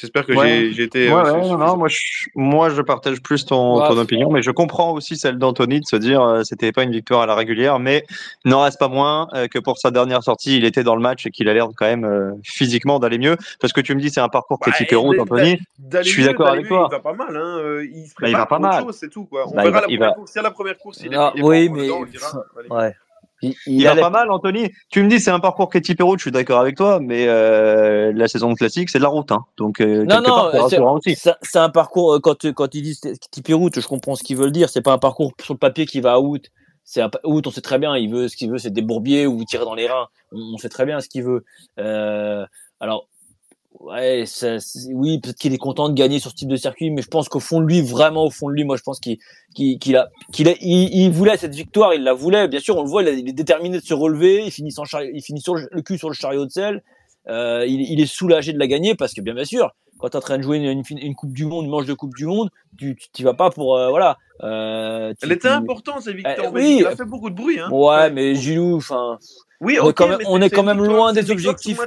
J'espère 0.00 0.24
que 0.24 0.32
Ouais. 0.32 0.48
j'ai- 0.48 0.72
j'ai 0.72 0.82
été. 0.84 1.08
Ouais, 1.08 1.14
euh, 1.14 1.32
ouais, 1.34 1.40
non, 1.48 1.58
non, 1.58 1.76
moi, 1.76 1.88
je, 1.88 1.98
moi, 2.34 2.70
je 2.70 2.80
partage 2.80 3.20
plus 3.20 3.44
ton, 3.44 3.78
Ouais, 3.80 3.88
ton 3.88 3.98
opinion, 3.98 4.30
mais 4.30 4.40
je 4.40 4.50
comprends 4.50 4.92
aussi 4.92 5.16
celle 5.18 5.36
d'Anthony 5.38 5.80
de 5.80 5.84
se 5.84 5.96
dire 5.96 6.22
euh, 6.22 6.42
c'était 6.44 6.72
pas 6.72 6.82
une 6.82 6.92
victoire 6.92 7.20
à 7.20 7.26
la 7.26 7.34
régulière, 7.34 7.78
mais 7.78 8.04
n'en 8.46 8.62
reste 8.62 8.78
pas 8.78 8.88
moins 8.88 9.28
euh, 9.34 9.48
que 9.48 9.58
pour 9.58 9.76
sa 9.78 9.90
dernière 9.90 10.22
sortie, 10.22 10.56
il 10.56 10.64
était 10.64 10.82
dans 10.82 10.96
le 10.96 11.02
match 11.02 11.26
et 11.26 11.30
qu'il 11.30 11.46
a 11.48 11.52
l'air 11.54 11.68
quand 11.76 11.84
même 11.84 12.04
euh, 12.04 12.32
physiquement 12.42 12.98
d'aller 13.00 13.18
mieux. 13.18 13.36
Parce 13.60 13.74
que 13.74 13.82
tu 13.82 13.94
me 13.94 14.00
dis 14.00 14.08
c'est 14.08 14.20
un 14.20 14.30
parcours 14.30 14.58
qui 14.60 14.70
est 14.70 14.72
Bah, 14.72 14.78
typé 14.78 14.96
route, 14.96 15.16
et 15.16 15.20
Anthony. 15.20 15.58
Je 15.92 16.02
suis 16.02 16.24
d'accord 16.24 16.48
avec 16.48 16.66
toi. 16.68 16.88
Il 16.90 16.92
va 16.94 17.00
pas 17.00 17.12
mal. 17.12 17.36
Hein. 17.36 17.58
euh, 17.58 17.84
Il 17.84 18.06
se 18.06 18.14
Bah, 18.18 18.28
il 18.28 18.36
va 18.36 18.46
pas 18.46 18.58
mal. 18.58 18.84
c'est 18.92 19.10
tout. 19.10 19.26
Quoi. 19.26 19.44
On 19.46 19.54
Bah, 19.54 19.62
il 19.64 19.70
verra 19.70 19.70
va- 19.72 19.80
la 19.86 19.92
il 19.92 19.96
première 19.98 20.08
va- 20.08 20.14
course. 20.16 20.32
Si 20.32 20.38
à 20.38 20.42
la 20.42 20.50
première 20.50 20.78
course, 20.78 21.00
il 21.04 21.12
est, 21.12 21.16
Ah, 21.16 21.32
il 21.34 21.40
est 21.40 21.44
oui, 21.44 21.68
mais- 21.68 21.82
dedans, 21.82 21.98
on 21.98 22.02
le 22.04 22.08
dira. 22.10 22.28
Ouais. 22.70 22.94
Il, 23.42 23.54
Il, 23.66 23.86
allait- 23.88 24.00
pas 24.00 24.10
mal, 24.10 24.30
Anthony. 24.30 24.70
Tu 24.88 25.02
me 25.02 25.08
dis 25.08 25.18
c'est 25.18 25.30
un 25.32 25.40
parcours 25.40 25.68
qui 25.68 25.78
est 25.78 26.02
route, 26.02 26.18
je 26.20 26.24
suis 26.24 26.30
d'accord 26.30 26.60
avec 26.60 26.76
toi, 26.76 27.00
mais 27.00 27.26
euh, 27.26 28.12
la 28.14 28.28
saison 28.28 28.54
classique, 28.54 28.88
c'est 28.88 28.98
de 28.98 29.02
la 29.02 29.08
route. 29.08 29.32
Hein. 29.32 29.44
Donc, 29.56 29.80
euh, 29.80 30.04
Non, 30.04 30.20
non, 30.20 30.50
c'est- 31.02 31.58
un 31.58 31.68
parcours, 31.68 32.14
euh, 32.14 32.20
quand, 32.20 32.50
quand 32.52 32.74
ils 32.74 32.82
disent 32.82 33.00
type 33.30 33.48
route, 33.50 33.80
je 33.80 33.86
comprends 33.86 34.14
ce 34.14 34.22
qu'ils 34.22 34.36
veulent 34.36 34.52
dire. 34.52 34.68
C'est 34.68 34.80
pas 34.82 34.92
un 34.92 34.98
parcours 34.98 35.32
sur 35.42 35.54
le 35.54 35.58
papier 35.58 35.86
qui 35.86 36.00
va 36.00 36.14
à 36.14 36.18
août. 36.20 36.46
C'est 36.84 37.02
août, 37.24 37.46
on 37.46 37.50
sait 37.50 37.60
très 37.60 37.78
bien, 37.78 37.96
il 37.96 38.10
veut, 38.10 38.28
ce 38.28 38.36
qu'il 38.36 38.50
veut, 38.50 38.58
c'est 38.58 38.72
des 38.72 38.82
bourbiers 38.82 39.26
ou 39.26 39.44
tirer 39.44 39.64
dans 39.64 39.74
les 39.74 39.86
reins. 39.88 40.08
On, 40.32 40.54
on 40.54 40.58
sait 40.58 40.68
très 40.68 40.84
bien 40.84 41.00
ce 41.00 41.08
qu'il 41.08 41.22
veut. 41.24 41.44
Euh, 41.78 42.44
alors, 42.80 43.08
ouais, 43.80 44.24
ça- 44.26 44.56
oui, 44.92 45.18
peut-être 45.20 45.36
qu'il 45.38 45.52
est 45.54 45.58
content 45.58 45.88
de 45.88 45.94
gagner 45.94 46.18
sur 46.18 46.30
ce 46.30 46.36
type 46.36 46.48
de 46.48 46.56
circuit, 46.56 46.90
mais 46.90 47.02
je 47.02 47.08
pense 47.08 47.28
qu'au 47.28 47.40
fond 47.40 47.60
de 47.60 47.66
lui, 47.66 47.80
vraiment 47.82 48.24
au 48.24 48.30
fond 48.30 48.48
de 48.48 48.54
lui, 48.54 48.64
moi, 48.64 48.76
je 48.76 48.82
pense 48.82 49.00
qu'il 49.00 49.18
qu'il 49.54 49.78
qu'il 49.78 49.96
a, 49.96 50.10
qu'il 50.32 50.48
a, 50.48 50.52
il, 50.60 50.88
il 50.94 51.10
voulait 51.10 51.36
cette 51.36 51.54
victoire, 51.54 51.94
il 51.94 52.02
la 52.02 52.12
voulait. 52.14 52.48
Bien 52.48 52.60
sûr, 52.60 52.76
on 52.76 52.82
le 52.82 52.88
voit, 52.88 53.02
il, 53.02 53.08
a- 53.08 53.12
il 53.12 53.28
est 53.28 53.32
déterminé 53.32 53.78
de 53.78 53.84
se 53.84 53.94
relever. 53.94 54.44
Il 54.44 54.50
finit, 54.50 54.72
sans 54.72 54.84
il 55.12 55.22
finit 55.22 55.40
sur 55.40 55.54
le, 55.54 55.68
le 55.70 55.82
cul 55.82 55.98
sur 55.98 56.08
le 56.08 56.14
chariot 56.14 56.44
de 56.46 56.50
sel. 56.50 56.82
Euh, 57.28 57.64
il, 57.66 57.80
il 57.82 58.00
est 58.00 58.06
soulagé 58.06 58.52
de 58.52 58.58
la 58.58 58.66
gagner 58.66 58.94
parce 58.96 59.14
que 59.14 59.20
bien, 59.20 59.34
bien 59.34 59.44
sûr, 59.44 59.70
quand 59.98 60.08
tu 60.08 60.14
es 60.14 60.16
en 60.16 60.20
train 60.20 60.38
de 60.38 60.42
jouer 60.42 60.56
une, 60.58 60.64
une, 60.90 60.98
une 60.98 61.14
Coupe 61.14 61.32
du 61.32 61.44
Monde, 61.46 61.66
une 61.66 61.70
manche 61.70 61.86
de 61.86 61.94
Coupe 61.94 62.14
du 62.16 62.26
Monde, 62.26 62.50
tu 62.78 62.96
tu 63.12 63.22
vas 63.22 63.34
pas 63.34 63.50
pour 63.50 63.76
euh, 63.76 63.90
voilà. 63.90 64.16
Euh, 64.42 65.10
tu- 65.12 65.26
Elle 65.26 65.32
était 65.32 65.48
tu- 65.48 65.54
importante, 65.54 66.02
cette 66.02 66.16
victoire. 66.16 66.36
Eh, 66.42 66.46
en 66.48 66.52
Belgique. 66.52 66.70
oui. 66.78 66.80
Elle 66.80 66.86
a 66.92 66.96
fait 66.96 67.04
beaucoup 67.04 67.30
de 67.30 67.36
bruit. 67.36 67.60
Hein. 67.60 67.68
Ouais, 67.70 68.10
mais 68.10 68.34
Gilou, 68.34 68.76
enfin, 68.76 69.18
Oui, 69.60 69.78
on 69.80 69.90
est 69.90 69.92
quand 69.92 70.08
même- 70.08 70.18
on 70.26 70.40
est 70.42 70.50
quand 70.50 70.62
victoire- 70.64 70.76
loin 70.88 71.12
des 71.12 71.20
victoire 71.20 71.36
objectifs. 71.54 71.78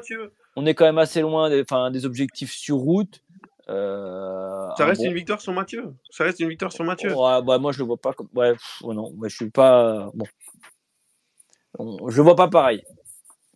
On 0.56 0.66
est 0.66 0.74
quand 0.74 0.86
même 0.86 0.98
assez 0.98 1.22
loin 1.22 1.50
des, 1.50 1.64
des 1.92 2.06
objectifs 2.06 2.54
sur 2.54 2.78
route. 2.78 3.22
Euh, 3.68 4.68
Ça 4.78 4.84
un 4.84 4.88
reste 4.88 5.02
bon- 5.02 5.08
une 5.08 5.14
victoire 5.16 5.42
sur 5.42 5.52
Mathieu. 5.54 5.94
Ça 6.12 6.24
reste 6.24 6.40
une 6.40 6.50
victoire 6.50 6.72
sur 6.72 6.84
Mathieu. 6.86 7.14
Ouais, 7.14 7.42
bah, 7.42 7.58
moi 7.58 7.72
je 7.72 7.80
le 7.80 7.86
vois 7.86 7.98
pas 7.98 8.14
comme. 8.14 8.30
Ouais, 8.36 8.52
pff, 8.54 8.82
non, 8.84 9.12
ouais, 9.18 9.28
je 9.30 9.36
suis 9.36 9.50
pas. 9.50 10.10
Bon. 10.14 10.26
On- 11.80 12.10
Je 12.10 12.18
le 12.18 12.24
vois 12.24 12.36
pas 12.36 12.48
pareil. 12.48 12.84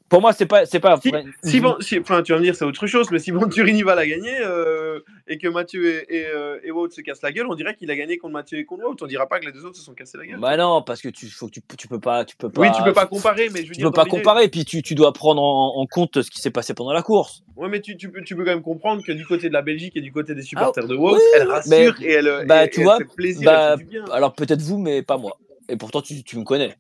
Pour 0.10 0.22
moi, 0.22 0.34
c'est 0.34 0.48
pas. 0.48 0.66
C'est 0.66 0.80
pas 0.80 1.00
Si, 1.44 1.62
si- 1.82 2.00
enfin, 2.00 2.24
tu 2.24 2.32
vas 2.32 2.40
me 2.40 2.44
dire 2.44 2.56
c'est 2.56 2.66
autre 2.66 2.88
chose, 2.88 3.12
mais 3.12 3.20
si 3.20 3.30
Venturini 3.32 3.84
va 3.84 3.94
la 3.96 4.08
gagner 4.08 4.38
euh, 4.42 5.00
et 5.28 5.38
que 5.38 5.48
Mathieu 5.48 5.86
et, 5.86 6.18
et, 6.22 6.26
euh, 6.28 6.60
et 6.64 6.72
Wout 6.72 6.90
se 6.90 7.02
cassent 7.02 7.22
la 7.22 7.32
gueule, 7.32 7.46
on 7.48 7.54
dirait 7.56 7.76
qu'il 7.76 7.92
a 7.92 7.96
gagné 7.96 8.18
contre 8.18 8.34
Mathieu 8.34 8.58
et 8.58 8.66
contre 8.66 8.86
Wout. 8.88 8.96
On 9.02 9.06
dira 9.06 9.28
pas 9.28 9.40
que 9.40 9.46
les 9.46 9.52
deux 9.52 9.66
autres 9.66 9.78
se 9.78 9.84
sont 9.84 9.94
cassés 9.94 10.18
la 10.18 10.26
gueule. 10.26 10.40
Bah 10.40 10.58
non, 10.58 10.82
parce 10.82 11.02
que 11.02 11.10
tu, 11.10 11.28
faut 11.28 11.46
que 11.48 11.52
tu, 11.52 11.62
tu 11.78 11.88
peux 11.88 12.00
pas. 12.00 12.26
Tu 12.26 12.36
peux 12.36 12.50
pas 12.50 12.62
oui, 12.62 12.72
tu 12.76 12.82
peux 12.84 12.94
pas 12.94 13.06
comparer, 13.06 13.50
mais 13.50 13.62
je 13.62 13.68
veux 13.68 13.74
Tu 13.76 13.82
dire. 13.82 13.86
peux 13.92 13.92
pas 13.96 14.06
comparer, 14.06 14.48
puis 14.50 14.66
tu, 14.66 14.82
tu 14.82 14.96
dois 14.96 15.14
prendre 15.14 15.42
en, 15.42 15.76
en 15.78 15.86
compte 15.86 16.22
ce 16.24 16.32
qui 16.32 16.42
s'est 16.42 16.50
passé 16.52 16.74
pendant 16.74 16.92
la 16.94 17.04
course. 17.04 17.44
Ouais, 17.56 17.70
mais 17.70 17.80
tu, 17.80 17.96
tu, 17.96 18.10
peux, 18.10 18.24
tu 18.24 18.36
peux 18.36 18.44
quand 18.44 18.52
même 18.52 18.64
comprendre 18.64 19.04
que 19.04 19.12
du 19.12 19.26
côté 19.28 19.48
de 19.50 19.54
la 19.54 19.62
Belgique 19.62 19.96
et 19.96 20.02
du 20.02 20.12
côté 20.12 20.34
des 20.34 20.42
supporters 20.42 20.88
de 20.88 20.96
Wout, 20.96 21.14
oui, 21.16 21.22
elle 21.36 21.48
rassure 21.48 21.96
mais- 22.00 22.06
et 22.08 22.12
elle, 22.14 22.46
bah, 22.48 22.66
et- 22.66 22.70
tu 22.70 22.82
vois, 22.82 22.98
elle 23.00 23.06
fait 23.08 23.16
plaisir, 23.16 23.46
bah, 23.46 23.70
elle 23.74 23.80
fait 23.80 23.86
bien. 23.86 24.06
Alors 24.12 24.34
peut-être 24.34 24.62
vous, 24.62 24.80
mais 24.80 25.04
pas 25.04 25.18
moi. 25.18 25.38
Et 25.68 25.78
pourtant, 25.78 26.02
tu, 26.02 26.24
tu 26.24 26.38
me 26.38 26.44
connais. 26.44 26.76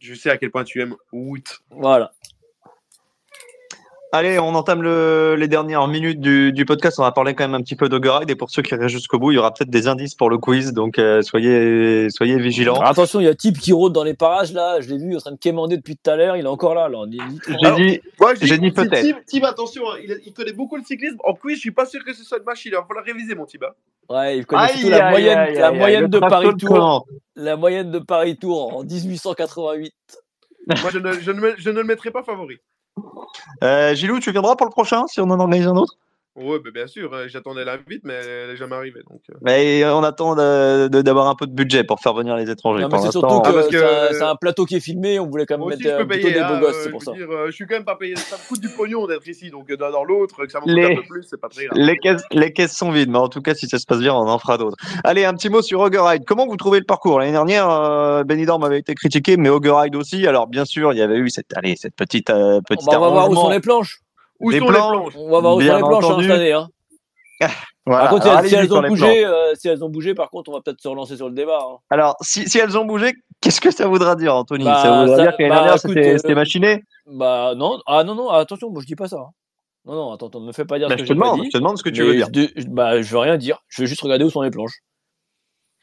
Je 0.00 0.14
sais 0.14 0.30
à 0.30 0.36
quel 0.36 0.50
point 0.50 0.64
tu 0.64 0.80
aimes 0.80 0.96
Wout. 1.12 1.44
Voilà. 1.70 2.12
Allez, 4.16 4.38
on 4.38 4.54
entame 4.54 4.80
le, 4.80 5.36
les 5.38 5.46
dernières 5.46 5.86
minutes 5.88 6.20
du, 6.20 6.50
du 6.50 6.64
podcast. 6.64 6.98
On 6.98 7.02
va 7.02 7.12
parler 7.12 7.34
quand 7.34 7.44
même 7.44 7.52
un 7.52 7.60
petit 7.60 7.76
peu 7.76 7.90
d'Ogeride. 7.90 8.30
Et 8.30 8.34
pour 8.34 8.48
ceux 8.48 8.62
qui 8.62 8.74
restent 8.74 8.88
jusqu'au 8.88 9.18
bout, 9.18 9.30
il 9.30 9.34
y 9.34 9.38
aura 9.38 9.52
peut-être 9.52 9.68
des 9.68 9.88
indices 9.88 10.14
pour 10.14 10.30
le 10.30 10.38
quiz. 10.38 10.72
Donc, 10.72 10.98
euh, 10.98 11.20
soyez, 11.20 12.08
soyez 12.08 12.38
vigilants. 12.38 12.76
Alors, 12.76 12.88
attention, 12.88 13.20
il 13.20 13.24
y 13.24 13.28
a 13.28 13.34
type 13.34 13.58
qui 13.58 13.74
rôde 13.74 13.92
dans 13.92 14.04
les 14.04 14.14
parages 14.14 14.54
là. 14.54 14.80
Je 14.80 14.88
l'ai 14.88 14.96
vu 14.96 15.14
en 15.14 15.18
train 15.18 15.32
de 15.32 15.36
quémander 15.36 15.76
depuis 15.76 15.98
tout 15.98 16.10
à 16.10 16.16
l'heure. 16.16 16.34
Il 16.38 16.46
est 16.46 16.48
encore 16.48 16.74
là. 16.74 16.88
J'ai 17.46 17.72
dit, 17.74 18.00
Moi, 18.18 18.32
j'ai 18.40 18.56
dit 18.56 18.70
peut-être. 18.70 19.02
Tim, 19.02 19.18
Tim, 19.26 19.44
attention, 19.46 19.82
hein, 19.90 19.96
il, 20.02 20.18
il 20.24 20.32
connaît 20.32 20.54
beaucoup 20.54 20.76
le 20.76 20.82
cyclisme. 20.82 21.18
En 21.22 21.34
quiz, 21.34 21.56
je 21.56 21.60
suis 21.60 21.70
pas 21.72 21.84
sûr 21.84 22.02
que 22.02 22.14
ce 22.14 22.24
soit 22.24 22.38
une 22.38 22.44
machine. 22.44 22.70
Il 22.72 22.76
va 22.76 22.86
falloir 22.88 23.04
réviser, 23.04 23.34
mon 23.34 23.44
Tiba. 23.44 23.74
Ouais, 24.08 24.38
il 24.38 24.46
connaît 24.46 24.62
Aïe, 24.62 24.78
surtout 24.78 24.88
la 24.92 25.06
aïe, 25.08 25.10
moyenne, 25.10 25.38
aïe, 25.38 25.54
la 25.56 25.68
aïe, 25.68 25.76
moyenne 25.78 26.04
aïe, 26.04 26.08
de 26.08 26.16
le 26.16 26.20
trash 26.20 26.30
Paris 26.30 26.46
talk 26.46 26.58
Tour. 26.58 26.68
commence. 26.70 27.02
La 27.34 27.56
moyenne 27.56 27.90
de 27.90 27.98
Paris 27.98 28.38
Tour 28.38 28.78
en 28.78 28.82
1888. 28.82 29.92
Moi, 30.68 30.90
je 30.90 30.98
ne, 31.00 31.12
je, 31.12 31.30
ne, 31.32 31.50
je 31.58 31.68
ne 31.68 31.80
le 31.80 31.84
mettrai 31.84 32.10
pas 32.10 32.22
favori. 32.22 32.56
Euh, 33.62 33.94
Gilou, 33.94 34.20
tu 34.20 34.32
viendras 34.32 34.56
pour 34.56 34.66
le 34.66 34.70
prochain 34.70 35.06
si 35.06 35.20
on 35.20 35.24
en 35.30 35.40
organise 35.40 35.66
un 35.66 35.76
autre? 35.76 35.94
Ouais, 36.36 36.58
bah, 36.62 36.70
bien 36.72 36.86
sûr. 36.86 37.12
euh, 37.14 37.26
J'attendais 37.28 37.64
l'invite, 37.64 38.02
mais 38.04 38.12
elle 38.14 38.50
n'est 38.50 38.56
jamais 38.56 38.76
arrivée. 38.76 39.00
Donc, 39.10 39.20
euh. 39.30 39.34
Mais 39.42 39.84
on 39.86 40.02
attend 40.04 40.34
d'avoir 40.34 41.28
un 41.28 41.34
peu 41.34 41.46
de 41.46 41.52
budget 41.52 41.82
pour 41.84 42.00
faire 42.00 42.12
venir 42.14 42.36
les 42.36 42.50
étrangers. 42.50 42.82
Non, 42.82 42.88
mais 42.88 42.96
Pour 42.96 43.04
c'est 43.06 43.10
surtout 43.12 43.40
que, 43.40 43.48
Ah, 43.48 43.52
parce 43.52 43.68
que- 43.68 44.14
c'est 44.14 44.22
un- 44.22 44.36
plateau 44.36 44.66
qui 44.66 44.76
est 44.76 44.80
filmé. 44.80 45.18
On 45.18 45.26
voulait 45.26 45.46
quand 45.46 45.54
même 45.54 45.60
Moi 45.62 45.68
aussi, 45.74 45.78
mettre 45.82 45.96
je 45.96 46.02
euh, 46.02 46.04
peux 46.04 46.08
payer. 46.08 46.32
des 46.32 46.38
hein, 46.40 46.54
beaux 46.54 46.66
gosses, 46.66 46.76
c'est 46.76 46.84
je 46.84 46.90
pour 46.90 47.02
ça. 47.02 47.12
dire, 47.12 47.26
euh, 47.30 47.46
je 47.46 47.52
suis 47.52 47.66
quand 47.66 47.74
même 47.74 47.84
pas 47.86 47.96
payé. 47.96 48.14
Ça 48.16 48.36
me 48.36 48.46
coûte 48.48 48.60
du 48.60 48.68
pognon 48.68 49.06
d'être 49.06 49.26
ici. 49.26 49.50
Donc, 49.50 49.70
euh, 49.70 49.76
dans, 49.78 49.90
dans 49.90 50.04
l'autre, 50.04 50.44
que 50.44 50.52
ça 50.52 50.58
me 50.60 50.64
coûte 50.64 50.72
Les- 50.74 50.84
un 50.84 50.96
peu 50.96 51.02
plus, 51.08 51.22
c'est 51.28 51.40
pas 51.40 51.48
très 51.48 51.64
grave. 51.66 51.78
Les 51.78 51.96
caisses, 51.96 52.22
les 52.32 52.52
caisses 52.52 52.76
sont 52.76 52.90
vides, 52.90 53.08
mais 53.10 53.18
en 53.18 53.28
tout 53.28 53.40
cas, 53.40 53.54
si 53.54 53.66
ça 53.66 53.78
se 53.78 53.86
passe 53.86 54.00
bien, 54.00 54.12
on 54.14 54.28
en 54.28 54.38
fera 54.38 54.58
d'autres. 54.58 54.76
Allez, 55.04 55.24
un 55.24 55.32
petit 55.32 55.48
mot 55.48 55.62
sur 55.62 55.82
Ride. 55.82 56.24
Comment 56.26 56.46
vous 56.46 56.56
trouvez 56.56 56.78
le 56.80 56.84
parcours? 56.84 57.18
L'année 57.18 57.32
dernière, 57.32 57.70
euh, 57.70 58.24
Benidorm 58.24 58.62
avait 58.62 58.78
été 58.78 58.94
critiqué, 58.94 59.36
mais 59.38 59.48
Ride 59.48 59.96
aussi. 59.96 60.26
Alors, 60.26 60.46
bien 60.46 60.64
sûr, 60.66 60.92
il 60.92 60.98
y 60.98 61.02
avait 61.02 61.16
eu 61.16 61.30
cette, 61.30 61.46
allez, 61.56 61.76
cette 61.76 61.94
petite, 61.96 62.28
euh, 62.30 62.58
On 62.58 62.62
petite 62.62 62.90
va, 62.90 62.98
on 62.98 63.00
va 63.00 63.08
voir 63.08 63.30
où 63.30 63.34
sont 63.34 63.48
les 63.48 63.60
planches. 63.60 64.00
Où 64.40 64.52
des 64.52 64.58
sont 64.58 64.66
plans. 64.66 64.92
les 64.92 64.98
planches 64.98 65.14
On 65.16 65.30
va 65.30 65.40
voir 65.40 65.54
où 65.56 65.60
sont 65.60 65.66
les 65.74 65.78
planches 65.80 66.04
hein, 66.04 66.08
entendu. 66.08 66.24
cette 66.24 66.32
année. 66.32 66.52
Hein. 66.52 66.68
Voilà. 67.88 68.02
Par 68.08 68.14
contre, 68.14 68.26
Alors, 68.26 68.42
si, 68.42 68.48
si 68.48 68.54
allez-y 68.56 68.64
elles 68.64 68.66
sur 68.68 68.76
ont 68.78 68.80
les 68.82 68.88
bougé, 68.88 69.24
euh, 69.24 69.54
si 69.54 69.68
elles 69.68 69.84
ont 69.84 69.88
bougé, 69.88 70.14
par 70.14 70.28
contre, 70.28 70.50
on 70.50 70.54
va 70.54 70.60
peut-être 70.60 70.80
se 70.80 70.88
relancer 70.88 71.16
sur 71.16 71.28
le 71.28 71.34
débat. 71.36 71.60
hein. 71.62 71.76
Alors, 71.88 72.16
si, 72.20 72.48
si 72.48 72.58
elles 72.58 72.76
ont 72.76 72.84
bougé, 72.84 73.14
qu'est-ce 73.40 73.60
que 73.60 73.70
ça 73.70 73.86
voudra 73.86 74.16
dire, 74.16 74.34
Anthony? 74.34 74.64
Bah, 74.64 74.82
Ça 74.82 75.02
voudra 75.02 75.16
ça- 75.18 75.22
dire 75.22 75.36
que 75.36 75.42
l'année 75.44 75.54
bah, 75.54 75.60
dernière, 75.60 75.78
c'était 75.78 76.14
euh, 76.14 76.18
c'était 76.18 76.34
machiné? 76.34 76.82
Bah 77.06 77.52
non, 77.56 77.78
ah 77.86 78.02
non 78.02 78.16
non, 78.16 78.28
attention, 78.30 78.70
moi 78.70 78.80
je 78.82 78.86
dis 78.88 78.96
pas 78.96 79.06
ça. 79.06 79.18
hein. 79.18 79.30
Non 79.84 79.94
non, 79.94 80.12
attends, 80.14 80.26
attends, 80.26 80.40
ne 80.40 80.46
me 80.48 80.52
fais 80.52 80.64
pas 80.64 80.80
dire 80.80 80.88
Bah, 80.88 80.96
ce 80.98 81.04
Je 81.04 81.04
que 81.04 81.08
te 81.10 81.14
j'ai 81.14 81.20
pas 81.20 81.26
demande, 81.26 81.40
dit. 81.42 81.46
je 81.46 81.50
te 81.52 81.58
demande 81.58 81.78
ce 81.78 81.82
que 81.84 81.90
tu 81.90 82.02
veux 82.02 82.16
dire. 82.16 82.26
Je, 82.34 82.48
je- 82.56 82.66
bah 82.66 83.00
je 83.00 83.12
veux 83.12 83.18
rien 83.20 83.36
dire. 83.36 83.58
Je 83.68 83.82
veux 83.82 83.86
juste 83.86 84.00
regarder 84.00 84.24
où 84.24 84.30
sont 84.30 84.42
les 84.42 84.50
planches. 84.50 84.78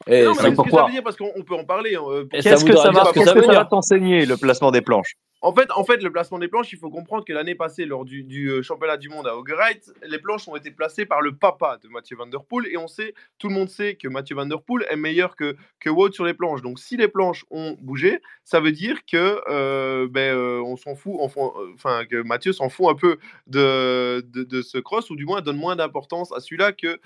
Et 0.06 0.24
Non, 0.24 0.30
mais 0.32 0.34
ça, 0.34 0.42
qu'est-ce 0.42 0.50
que 0.50 0.56
pourquoi 0.56 0.80
ça 0.80 0.86
veut 0.88 0.92
dire? 0.92 1.02
Parce 1.02 1.16
qu'on 1.16 1.30
on 1.34 1.42
peut 1.42 1.54
en 1.54 1.64
parler. 1.64 1.96
hein, 1.96 2.02
euh, 2.06 2.26
Qu'est-ce 2.30 2.66
que 2.66 2.76
ça 2.76 2.90
va, 2.90 3.10
qu'est-ce 3.14 3.68
t'enseigner, 3.70 4.26
le 4.26 4.36
placement 4.36 4.70
des 4.72 4.82
planches? 4.82 5.14
En 5.44 5.52
fait, 5.52 5.70
en 5.72 5.84
fait, 5.84 6.02
le 6.02 6.10
placement 6.10 6.38
des 6.38 6.48
planches, 6.48 6.72
il 6.72 6.78
faut 6.78 6.88
comprendre 6.88 7.22
que 7.22 7.32
l'année 7.34 7.54
passée, 7.54 7.84
lors 7.84 8.06
du, 8.06 8.48
euh, 8.48 8.62
championnat 8.62 8.96
du 8.96 9.10
monde 9.10 9.26
à 9.26 9.36
Ogerite, 9.36 9.92
les 10.02 10.18
planches 10.18 10.48
ont 10.48 10.56
été 10.56 10.70
placées 10.70 11.04
par 11.04 11.20
le 11.20 11.36
papa 11.36 11.76
de 11.82 11.88
Mathieu 11.88 12.16
Van 12.16 12.26
Der 12.26 12.42
Poel. 12.46 12.66
Et 12.68 12.78
on 12.78 12.88
sait, 12.88 13.12
tout 13.36 13.48
le 13.48 13.54
monde 13.54 13.68
sait 13.68 13.96
que 13.96 14.08
Mathieu 14.08 14.36
Van 14.36 14.46
Der 14.46 14.62
Poel 14.62 14.86
est 14.88 14.96
meilleur 14.96 15.36
que, 15.36 15.54
que 15.80 15.90
Wout 15.90 16.12
sur 16.12 16.24
les 16.24 16.32
planches. 16.32 16.62
Donc, 16.62 16.78
si 16.78 16.96
les 16.96 17.08
planches 17.08 17.44
ont 17.50 17.76
bougé, 17.78 18.22
ça 18.42 18.58
veut 18.58 18.72
dire 18.72 19.04
que 19.04 19.38
euh, 19.50 20.08
ben, 20.10 20.34
euh, 20.34 20.62
on 20.64 20.78
s'en 20.78 20.94
fout, 20.94 21.16
enfin, 21.18 22.06
que 22.10 22.22
Mathieu 22.22 22.54
s'en 22.54 22.70
fout 22.70 22.86
un 22.88 22.94
peu 22.94 23.18
de, 23.46 24.24
de, 24.32 24.62
ce 24.62 24.78
cross, 24.78 25.10
ou 25.10 25.14
du 25.14 25.26
moins 25.26 25.42
donne 25.42 25.58
moins 25.58 25.76
d'importance 25.76 26.32
à 26.32 26.40
celui-là 26.40 26.72
que 26.72 26.98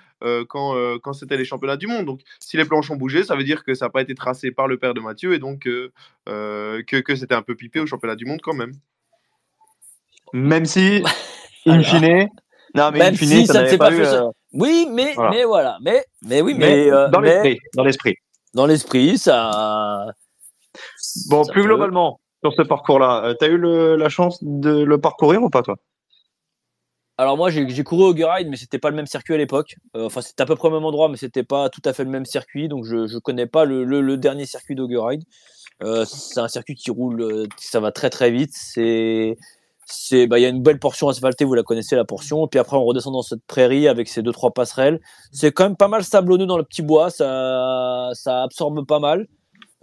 quand, 0.45 0.99
quand 1.01 1.12
c'était 1.12 1.36
les 1.36 1.45
championnats 1.45 1.76
du 1.76 1.89
monde. 1.89 2.07
Donc, 2.07 2.20
si 2.39 2.57
les 2.57 2.64
planches 2.64 2.89
ont 2.93 2.97
bougé, 2.97 3.24
ça 3.24 3.34
veut 3.34 3.45
dire 3.45 3.64
que 3.64 3.74
ça 3.74 3.86
n'a 3.86 3.91
pas 3.91 4.03
été 4.03 4.14
tracé 4.14 4.53
par 4.53 4.68
le 4.68 4.78
père 4.78 4.95
de 4.95 5.01
Mathieu 5.01 5.34
et 5.34 5.41
donc 5.41 5.62
que, 5.62 5.91
que 6.82 7.16
c'était 7.16 7.34
un 7.34 7.43
peu 7.43 7.57
pipé 7.57 7.80
au 7.80 7.86
championnat 7.86 8.14
du 8.14 8.26
monde 8.26 8.28
quand 8.37 8.55
même. 8.55 8.72
Même 10.35 10.66
si, 10.66 11.03
in 11.66 11.83
fine, 11.83 12.29
non, 12.74 12.91
mais 12.93 12.99
Même 12.99 13.14
in 13.14 13.16
fine, 13.16 13.29
si 13.29 13.47
ça 13.47 13.62
ne 13.62 13.66
s'est 13.68 13.79
pas 13.79 13.87
pas 13.87 13.93
eu, 13.93 13.97
fait 13.99 14.05
ça. 14.05 14.22
euh, 14.24 14.31
Oui, 14.53 14.87
mais 14.93 15.14
Voilà. 15.14 15.31
mais 15.31 15.45
voilà, 15.45 15.79
mais 15.81 16.05
mais 16.22 16.43
oui, 16.43 16.55
mais 16.55 16.66
mais, 16.87 16.91
euh, 16.93 17.09
dans 17.09 17.20
l'esprit, 17.20 17.59
dans 17.74 17.85
l'esprit. 17.85 18.14
dans 18.55 18.66
l'esprit, 18.66 19.16
ça. 19.18 20.07
Bon, 21.31 21.45
ça 21.45 21.53
plus 21.53 21.62
peut- 21.62 21.68
globalement, 21.68 22.20
sur 22.43 22.53
ce 22.53 22.62
parcours-là, 22.62 23.24
euh, 23.24 23.35
t'as 23.35 23.49
eu 23.49 23.57
le- 23.57 23.97
la 23.97 24.09
chance 24.09 24.39
de 24.43 24.83
le 24.85 25.01
parcourir 25.01 25.43
ou 25.43 25.49
pas, 25.51 25.62
toi? 25.62 25.76
Alors 27.21 27.37
moi 27.37 27.51
j'ai 27.51 27.83
couru 27.83 28.05
au 28.05 28.29
Ride 28.29 28.49
mais 28.49 28.57
c'était 28.57 28.79
pas 28.79 28.91
le 28.91 28.97
même 28.97 29.07
circuit 29.09 29.35
à 29.35 29.39
l'époque. 29.39 29.75
Euh, 29.97 30.07
enfin 30.07 30.21
c'était 30.21 30.43
à 30.43 30.47
peu 30.47 30.55
près 30.55 30.69
au 30.69 30.71
même 30.71 30.85
endroit 30.85 31.09
mais 31.09 31.16
c'était 31.16 31.43
pas 31.43 31.69
tout 31.69 31.83
à 31.85 31.93
fait 31.93 32.05
le 32.05 32.11
même 32.11 32.25
circuit 32.25 32.69
donc 32.69 32.85
je 32.85 33.09
je 33.09 33.19
connais 33.19 33.47
pas 33.47 33.64
le, 33.64 33.83
le, 33.85 34.01
le 34.01 34.16
dernier 34.16 34.47
circuit 34.47 34.77
d'Augeride. 34.77 35.25
Euh, 35.83 36.05
c'est 36.05 36.41
un 36.41 36.49
circuit 36.49 36.75
qui 36.77 36.91
roule, 36.91 37.21
euh, 37.23 37.47
ça 37.59 37.81
va 37.81 37.93
très 37.93 38.11
très 38.11 38.31
vite. 38.31 38.51
C'est 38.55 39.37
c'est 39.87 40.27
bah 40.29 40.39
il 40.39 40.43
y 40.43 40.45
a 40.47 40.49
une 40.49 40.62
belle 40.62 40.79
portion 40.79 41.09
asphaltée, 41.09 41.45
vous 41.45 41.55
la 41.55 41.62
connaissez 41.64 41.97
la 41.97 42.05
portion. 42.05 42.47
Puis 42.49 42.61
après 42.61 42.77
on 42.77 42.85
redescend 42.85 43.12
dans 43.14 43.23
cette 43.23 43.43
prairie 43.49 43.89
avec 43.89 44.09
ces 44.09 44.23
deux 44.23 44.33
trois 44.33 44.53
passerelles. 44.53 45.01
C'est 45.33 45.51
quand 45.53 45.64
même 45.64 45.77
pas 45.77 45.89
mal 45.89 46.05
sablonneux 46.05 46.47
dans 46.47 46.59
le 46.59 46.64
petit 46.64 46.83
bois, 46.83 47.11
ça 47.11 48.11
ça 48.14 48.45
absorbe 48.45 48.87
pas 48.87 49.01
mal. 49.01 49.27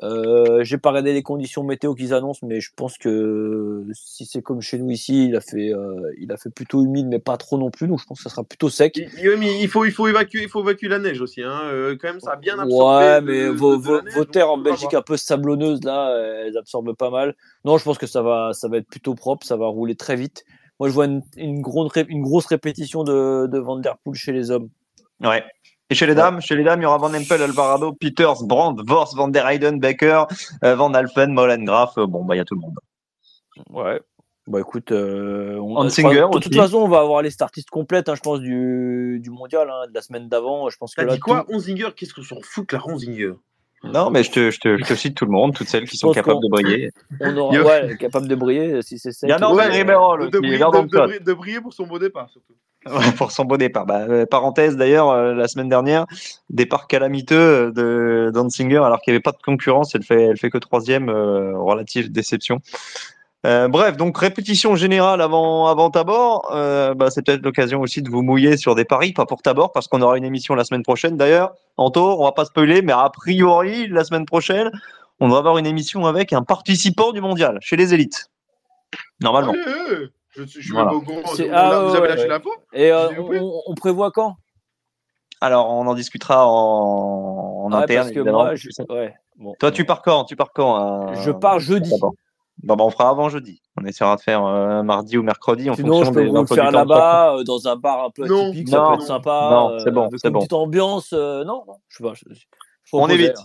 Euh, 0.03 0.61
j'ai 0.63 0.77
pas 0.77 0.89
regardé 0.89 1.13
les 1.13 1.23
conditions 1.23 1.63
météo 1.63 1.93
qu'ils 1.95 2.13
annoncent, 2.13 2.45
mais 2.45 2.59
je 2.59 2.69
pense 2.75 2.97
que 2.97 3.85
si 3.93 4.25
c'est 4.25 4.41
comme 4.41 4.59
chez 4.59 4.77
nous 4.77 4.89
ici, 4.89 5.27
il 5.29 5.35
a 5.37 5.41
fait, 5.41 5.73
euh, 5.73 6.11
il 6.19 6.31
a 6.33 6.37
fait 6.37 6.49
plutôt 6.49 6.83
humide, 6.83 7.07
mais 7.07 7.19
pas 7.19 7.37
trop 7.37 7.57
non 7.57 7.69
plus, 7.71 7.87
donc 7.87 7.99
je 8.01 8.05
pense 8.05 8.17
que 8.17 8.23
ça 8.23 8.29
sera 8.29 8.43
plutôt 8.43 8.69
sec. 8.69 8.97
Il, 8.97 9.09
il- 9.23 9.37
mais 9.39 9.61
il 9.61 9.69
faut, 9.69 9.85
il 9.85 9.91
faut 9.91 10.07
évacuer, 10.07 10.43
il 10.43 10.49
faut 10.49 10.61
évacuer 10.61 10.89
la 10.89 10.99
neige 10.99 11.21
aussi. 11.21 11.41
Hein. 11.41 11.61
Euh, 11.71 11.95
quand 11.99 12.09
même, 12.09 12.19
ça 12.19 12.31
a 12.33 12.35
bien 12.35 12.59
absorbé. 12.59 13.05
Ouais, 13.05 13.21
de- 13.21 13.25
mais 13.25 13.43
de- 13.45 13.49
vos, 13.51 13.77
de 13.77 13.81
vos, 13.81 14.01
neige, 14.01 14.13
terres 14.31 14.49
en 14.51 14.57
Belgique 14.57 14.93
un 14.93 15.01
peu 15.01 15.15
sablonneuses 15.15 15.83
là, 15.85 16.13
elles 16.45 16.57
absorbent 16.57 16.93
pas 16.95 17.09
mal. 17.09 17.35
Non, 17.63 17.77
je 17.77 17.83
pense 17.85 17.97
que 17.97 18.07
ça 18.07 18.21
va, 18.21 18.51
ça 18.53 18.67
va 18.67 18.77
être 18.77 18.87
plutôt 18.87 19.15
propre, 19.15 19.45
ça 19.47 19.55
va 19.55 19.67
rouler 19.67 19.95
très 19.95 20.17
vite. 20.17 20.43
Moi, 20.81 20.89
je 20.89 20.93
vois 20.93 21.05
une, 21.05 21.21
une, 21.37 21.61
grosse, 21.61 21.93
ré- 21.93 22.05
une 22.09 22.21
grosse 22.21 22.47
répétition 22.47 23.05
de, 23.05 23.47
de 23.47 23.57
Van 23.59 23.77
Der 23.79 23.95
Poel 24.03 24.15
chez 24.15 24.33
les 24.33 24.51
hommes. 24.51 24.67
Ouais. 25.23 25.41
Et 25.89 25.95
chez 25.95 26.07
les 26.07 26.15
dames, 26.15 26.41
chez 26.41 26.55
les 26.55 26.63
dames, 26.63 26.79
il 26.79 26.83
y 26.83 26.85
aura 26.87 26.97
Van 26.97 27.13
Empel, 27.13 27.41
Alvarado, 27.43 27.93
Peters, 27.93 28.43
Brandt, 28.43 28.81
Vors, 28.87 29.13
Van 29.15 29.27
der 29.27 29.45
Heyden, 29.47 29.79
Becker, 29.79 30.23
euh, 30.63 30.75
Van 30.75 30.93
Alphen, 30.95 31.31
Molengraf. 31.31 31.97
Euh, 31.97 32.07
bon, 32.07 32.25
bah, 32.25 32.33
il 32.35 32.39
y 32.39 32.41
a 32.41 32.45
tout 32.45 32.55
le 32.55 32.61
monde. 32.61 32.75
Ouais. 33.69 34.01
Bah 34.47 34.59
écoute, 34.59 34.91
euh, 34.91 35.57
on, 35.59 35.73
crois- 35.73 36.29
de 36.29 36.39
toute 36.39 36.55
façon, 36.55 36.77
on 36.77 36.87
va 36.87 36.99
avoir 36.99 37.23
les 37.23 37.31
startistes 37.31 37.69
complètes, 37.71 38.09
hein, 38.09 38.15
je 38.15 38.21
pense, 38.21 38.39
du, 38.39 39.19
du 39.21 39.31
mondial, 39.31 39.67
hein, 39.71 39.87
de 39.89 39.93
la 39.93 40.01
semaine 40.03 40.27
d'avant. 40.29 40.69
Je 40.69 40.77
pense 40.77 40.93
que 40.93 41.01
T'as 41.01 41.07
là, 41.07 41.13
dit 41.15 41.19
quoi 41.19 41.45
tout- 41.47 41.55
Onzinger 41.55 41.87
Qu'est-ce 41.95 42.13
qu'on 42.13 42.21
s'en 42.21 42.37
fout 42.43 42.67
que 42.67 42.75
la 42.75 42.87
Onzinger 42.87 43.33
Non, 43.83 44.11
mais 44.11 44.21
je 44.23 44.31
te, 44.31 44.51
je 44.51 44.59
te, 44.59 44.77
je 44.77 44.83
te 44.83 44.93
cite 44.93 45.15
tout 45.15 45.25
le 45.25 45.31
monde, 45.31 45.55
toutes 45.55 45.67
celles 45.67 45.87
qui 45.89 45.97
sont 45.97 46.11
capables 46.11 46.41
de 46.43 46.47
briller. 46.49 46.91
on 47.21 47.35
aura, 47.37 47.57
ouais, 47.59 47.97
capable 47.97 48.27
de 48.27 48.35
briller 48.35 48.81
si 48.83 48.99
c'est 48.99 49.11
sec. 49.11 49.27
Il 49.27 49.31
y 49.31 49.33
a 49.33 49.51
Ouais, 49.51 49.65
Ribeiro, 49.67 50.17
de, 50.17 50.39
briller- 51.07 51.19
de 51.23 51.33
briller 51.33 51.61
pour 51.61 51.73
son 51.73 51.87
beau 51.87 51.97
départ, 51.97 52.29
surtout. 52.29 52.53
Pour 53.17 53.31
son 53.31 53.45
beau 53.45 53.57
départ. 53.57 53.85
Bah, 53.85 54.05
euh, 54.09 54.25
parenthèse 54.25 54.77
d'ailleurs, 54.77 55.09
euh, 55.09 55.33
la 55.33 55.47
semaine 55.47 55.69
dernière, 55.69 56.05
départ 56.49 56.87
calamiteux 56.87 57.35
euh, 57.35 57.71
de 57.71 58.31
Danzinger 58.31 58.77
alors 58.77 59.01
qu'il 59.01 59.11
n'y 59.11 59.15
avait 59.15 59.23
pas 59.23 59.31
de 59.31 59.41
concurrence. 59.43 59.95
Elle 59.95 60.03
fait, 60.03 60.35
fait 60.35 60.49
que 60.49 60.57
troisième, 60.57 61.09
relative 61.09 62.11
déception. 62.11 62.61
Bref, 63.43 63.95
donc 63.95 64.17
répétition 64.17 64.75
générale 64.75 65.21
avant, 65.21 65.67
avant 65.67 65.91
Tabor. 65.91 66.49
Bah, 66.95 67.11
c'est 67.11 67.23
peut-être 67.23 67.43
l'occasion 67.43 67.81
aussi 67.81 68.01
de 68.01 68.09
vous 68.09 68.23
mouiller 68.23 68.57
sur 68.57 68.73
des 68.73 68.85
paris, 68.85 69.13
pas 69.13 69.27
pour 69.27 69.43
Tabor, 69.43 69.71
parce 69.71 69.87
qu'on 69.87 70.01
aura 70.01 70.17
une 70.17 70.23
émission 70.25 70.55
la 70.55 70.63
semaine 70.63 70.81
prochaine. 70.81 71.15
D'ailleurs, 71.15 71.53
Anto, 71.77 72.19
on 72.19 72.23
va 72.23 72.31
pas 72.31 72.45
spoiler, 72.45 72.81
mais 72.81 72.93
a 72.93 73.07
priori, 73.11 73.87
la 73.87 74.03
semaine 74.03 74.25
prochaine, 74.25 74.71
on 75.19 75.27
va 75.27 75.37
avoir 75.37 75.59
une 75.59 75.67
émission 75.67 76.07
avec 76.07 76.33
un 76.33 76.41
participant 76.41 77.11
du 77.11 77.21
mondial 77.21 77.59
chez 77.61 77.75
les 77.75 77.93
élites. 77.93 78.31
Normalement. 79.21 79.53
Je, 80.35 80.43
je 80.43 80.59
suis 80.61 80.71
Voilà. 80.71 80.91
même 80.91 81.01
pas 81.05 81.11
au 81.11 81.15
courant. 81.21 81.35
C'est- 81.35 81.47
Vous, 81.47 81.53
ah, 81.53 81.79
vous 81.79 81.91
ouais, 81.91 81.97
avez 81.97 82.01
ouais, 82.01 82.07
lâché 82.09 82.21
ouais. 82.23 82.27
l'info 82.29 82.49
Et 82.73 82.91
euh, 82.91 83.09
on, 83.41 83.61
on 83.67 83.73
prévoit 83.75 84.11
quand? 84.11 84.35
Alors, 85.41 85.69
on 85.69 85.85
en 85.87 85.93
discutera 85.95 86.47
en, 86.47 86.51
en 87.65 87.71
Ouais, 87.71 87.77
interne. 87.83 88.03
parce 88.03 88.11
que 88.11 88.19
évidemment. 88.19 88.43
moi, 88.43 88.55
je, 88.55 88.69
ouais, 88.89 89.13
bon. 89.37 89.53
Toi, 89.59 89.71
tu 89.71 89.85
pars 89.85 90.01
quand? 90.01 90.25
Tu 90.25 90.35
pars 90.35 90.51
quand 90.53 91.09
euh, 91.09 91.13
Je 91.15 91.31
pars 91.31 91.59
jeudi. 91.59 91.89
Tabor 91.89 92.13
Bon, 92.63 92.75
bah, 92.77 92.85
on 92.85 92.89
fera 92.89 93.09
avant 93.09 93.27
jeudi. 93.27 93.61
On 93.75 93.83
essaiera 93.85 94.15
de 94.15 94.21
faire 94.21 94.45
euh, 94.45 94.81
mardi 94.81 95.17
ou 95.17 95.23
mercredi 95.23 95.69
en 95.69 95.73
Sinon, 95.75 96.03
je 96.05 96.11
peux 96.11 96.23
des 96.23 96.29
vous 96.29 96.37
le 96.37 96.45
faire 96.47 96.71
là-bas, 96.71 97.35
euh, 97.35 97.43
dans 97.43 97.67
un 97.67 97.75
bar 97.75 98.05
un 98.05 98.09
peu 98.11 98.25
Non, 98.25 98.47
atypique, 98.47 98.69
ça 98.69 98.77
non, 98.77 98.87
peut 98.87 98.93
être 98.95 99.01
sympa. 99.01 99.49
non, 99.51 99.71
euh, 99.71 99.79
c'est 99.79 99.91
bon, 99.91 100.09
c'est 100.15 100.27
une 100.27 100.33
bon. 100.33 100.39
petite 100.39 100.53
ambiance. 100.53 101.11
euh, 101.11 101.43
non, 101.43 101.65
je 101.89 101.97
sais 101.97 102.03
pas. 102.03 102.13
je- 102.13 102.23
je- 102.33 102.39
je 102.85 102.89
On 102.93 103.09
évite. 103.09 103.33
là. 103.35 103.41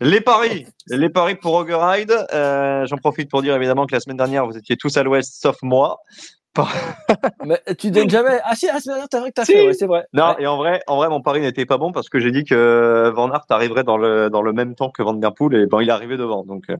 Les 0.00 0.20
paris, 0.20 0.66
les 0.88 1.08
paris 1.10 1.34
pour 1.34 1.60
Ride. 1.62 2.14
Euh, 2.32 2.86
J'en 2.86 2.96
profite 2.98 3.30
pour 3.30 3.42
dire 3.42 3.54
évidemment 3.56 3.86
que 3.86 3.94
la 3.94 4.00
semaine 4.00 4.16
dernière 4.16 4.46
vous 4.46 4.56
étiez 4.56 4.76
tous 4.76 4.96
à 4.96 5.02
l'ouest 5.02 5.40
sauf 5.42 5.56
moi. 5.62 5.98
Mais 7.44 7.60
tu 7.78 7.90
donnes 7.90 8.10
jamais. 8.10 8.40
Ah 8.44 8.54
si, 8.56 8.66
la 8.66 8.80
semaine 8.80 8.96
dernière, 8.96 9.08
t'as 9.08 9.20
vrai 9.20 9.28
que 9.30 9.34
t'as 9.34 9.44
Si. 9.44 9.52
fait, 9.52 9.66
ouais, 9.66 9.74
c'est 9.74 9.86
vrai. 9.86 10.06
Non, 10.12 10.30
Ouais. 10.30 10.36
et 10.42 10.46
en 10.46 10.56
vrai, 10.56 10.80
en 10.88 10.96
vrai, 10.96 11.08
mon 11.08 11.20
pari 11.20 11.40
n'était 11.40 11.66
pas 11.66 11.78
bon 11.78 11.92
parce 11.92 12.08
que 12.08 12.18
j'ai 12.18 12.32
dit 12.32 12.44
que 12.44 13.12
Van 13.14 13.30
Aert 13.30 13.44
arriverait 13.50 13.84
dans 13.84 13.96
le 13.96 14.28
dans 14.30 14.42
le 14.42 14.52
même 14.52 14.74
temps 14.74 14.90
que 14.90 15.02
Van 15.02 15.14
Der 15.14 15.32
Poel 15.34 15.54
et 15.54 15.66
bon, 15.66 15.80
il 15.80 15.88
est 15.88 15.92
arrivé 15.92 16.16
devant. 16.16 16.44
Donc, 16.44 16.64
euh, 16.70 16.76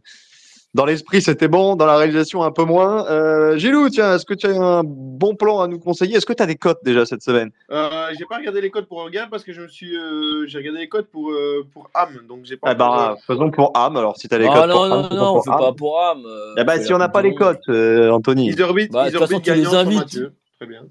dans 0.78 0.84
l'esprit, 0.84 1.20
c'était 1.20 1.48
bon, 1.48 1.74
dans 1.74 1.86
la 1.86 1.96
réalisation, 1.96 2.44
un 2.44 2.52
peu 2.52 2.62
moins. 2.62 3.04
Euh, 3.10 3.56
Gilou, 3.58 3.88
tiens, 3.90 4.14
est-ce 4.14 4.24
que 4.24 4.32
tu 4.32 4.46
as 4.46 4.50
un 4.50 4.84
bon 4.84 5.34
plan 5.34 5.60
à 5.60 5.66
nous 5.66 5.80
conseiller? 5.80 6.16
Est-ce 6.16 6.24
que 6.24 6.32
tu 6.32 6.40
as 6.40 6.46
des 6.46 6.54
cotes 6.54 6.78
déjà 6.84 7.04
cette 7.04 7.22
semaine? 7.22 7.50
Euh, 7.72 8.10
j'ai 8.16 8.24
pas 8.26 8.36
regardé 8.36 8.60
les 8.60 8.70
codes 8.70 8.86
pour 8.86 9.02
Regarde 9.02 9.28
parce 9.28 9.42
que 9.42 9.52
je 9.52 9.62
me 9.62 9.66
suis, 9.66 9.96
euh, 9.96 10.46
j'ai 10.46 10.58
regardé 10.58 10.78
les 10.78 10.88
codes 10.88 11.06
pour 11.06 11.32
euh, 11.32 11.66
pour 11.72 11.90
Ham, 11.94 12.20
donc 12.28 12.44
j'ai 12.44 12.56
pas. 12.56 12.70
Eh 12.70 12.74
ben, 12.76 12.86
encore, 12.86 13.18
faisons 13.26 13.50
pour 13.50 13.72
Ham. 13.76 13.96
Alors, 13.96 14.16
si 14.16 14.28
tu 14.28 14.34
as 14.36 14.38
les 14.38 14.46
Ah 14.46 14.54
cotes 14.54 14.68
non, 14.68 14.74
pour 14.74 14.84
Ham, 14.84 15.08
non, 15.10 15.16
non, 15.16 15.34
on 15.34 15.42
fait 15.42 15.50
Ham. 15.50 15.58
pas 15.58 15.72
pour 15.72 16.00
âme. 16.00 16.22
euh, 16.24 16.54
Eh 16.56 16.62
ben, 16.62 16.78
fait 16.78 16.84
si 16.84 16.94
on 16.94 16.98
n'a 16.98 17.08
pas 17.08 17.22
les 17.22 17.34
cotes, 17.34 17.58
euh, 17.68 18.02
euh, 18.06 18.12
Anthony. 18.12 18.54
Bah, 18.54 18.54
de 18.54 18.86
toute 18.86 18.94
Iservit 18.94 19.18
façon, 19.18 19.40
tu 19.40 19.50
les 19.52 19.62
gagnant 19.62 19.70
sur. 19.90 19.98
Mathieu. 19.98 20.32
Très 20.60 20.68
bien. 20.68 20.82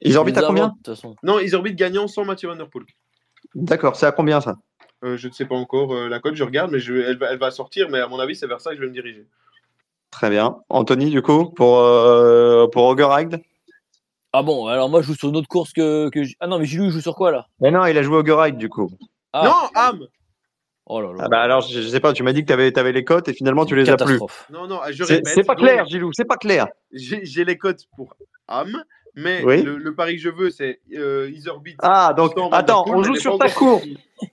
Ils 0.00 0.16
orbitent 0.16 0.38
à 0.38 0.42
combien? 0.44 0.72
de. 0.82 0.94
Non, 1.22 1.40
ils 1.40 1.54
orbitent 1.54 1.76
gagnant 1.76 2.08
sans 2.08 2.24
Mathieu 2.24 2.48
Van 2.48 2.56
Der 2.56 2.70
Poel. 2.70 2.86
D'accord, 3.54 3.96
c'est 3.96 4.06
à 4.06 4.12
combien 4.12 4.40
ça? 4.40 4.56
Euh, 5.04 5.16
je 5.16 5.28
ne 5.28 5.32
sais 5.32 5.44
pas 5.46 5.56
encore 5.56 5.92
euh, 5.94 6.08
la 6.08 6.20
cote, 6.20 6.34
je 6.36 6.44
regarde, 6.44 6.70
mais 6.70 6.78
je, 6.78 6.94
elle, 6.94 7.18
va, 7.18 7.32
elle 7.32 7.38
va 7.38 7.50
sortir, 7.50 7.88
mais 7.90 7.98
à 8.00 8.06
mon 8.08 8.18
avis, 8.20 8.36
c'est 8.36 8.46
vers 8.46 8.60
ça 8.60 8.70
que 8.70 8.76
je 8.76 8.82
vais 8.82 8.86
me 8.88 8.92
diriger. 8.92 9.26
Très 10.10 10.30
bien. 10.30 10.58
Anthony, 10.68 11.10
du 11.10 11.22
coup, 11.22 11.46
pour, 11.50 11.78
euh, 11.80 12.68
pour 12.68 12.84
Ogre 12.84 13.08
Ride 13.12 13.42
Ah 14.32 14.42
bon, 14.42 14.66
alors 14.66 14.88
moi 14.88 15.00
je 15.02 15.06
joue 15.08 15.14
sur 15.14 15.28
une 15.30 15.36
autre 15.36 15.48
course 15.48 15.72
que. 15.72 16.08
que 16.10 16.22
j- 16.22 16.36
Ah 16.38 16.46
non, 16.46 16.58
mais 16.58 16.66
Gilou 16.66 16.84
il 16.84 16.90
joue 16.90 17.00
sur 17.00 17.16
quoi 17.16 17.32
là? 17.32 17.46
Mais 17.60 17.70
non, 17.70 17.84
il 17.86 17.96
a 17.98 18.02
joué 18.02 18.16
Ogre 18.18 18.36
Ride, 18.42 18.58
du 18.58 18.68
coup. 18.68 18.90
Ah. 19.32 19.44
Non, 19.44 19.80
Ham 19.80 20.06
Oh 20.86 21.00
là 21.00 21.08
là. 21.12 21.18
Ah 21.20 21.28
bah 21.28 21.40
alors, 21.40 21.62
je, 21.62 21.80
je 21.80 21.88
sais 21.88 22.00
pas, 22.00 22.12
tu 22.12 22.22
m'as 22.22 22.32
dit 22.32 22.42
que 22.44 22.46
tu 22.46 22.52
avais, 22.80 22.92
les 22.92 23.04
cotes 23.04 23.28
et 23.28 23.32
finalement 23.32 23.64
tu 23.64 23.74
les 23.76 23.88
as 23.88 23.96
plus. 23.96 24.18
Catastrophe. 24.18 24.46
Non, 24.50 24.66
non, 24.66 24.80
je 24.90 25.04
C'est 25.04 25.14
répète. 25.14 25.32
c'est 25.34 25.44
pas 25.44 25.54
donc, 25.54 25.64
clair, 25.64 25.86
Gilou, 25.86 26.12
c'est 26.12 26.24
pas 26.24 26.36
clair. 26.36 26.66
J'ai 26.92 27.44
les 27.44 27.56
cotes 27.56 27.86
pour 27.96 28.14
Ham, 28.48 28.82
mais 29.14 29.42
Oui. 29.44 29.62
le, 29.62 29.78
le 29.78 29.94
pari 29.94 30.16
que 30.16 30.22
je 30.22 30.28
veux, 30.28 30.50
c'est 30.50 30.80
euh, 30.94 31.30
ils 31.32 31.48
orbitent. 31.48 31.78
Ah, 31.82 32.12
donc, 32.14 32.32
attends, 32.50 32.84
on 32.88 33.02
joue 33.02 33.14
sur 33.16 33.38
ta 33.38 33.48
course. 33.48 33.84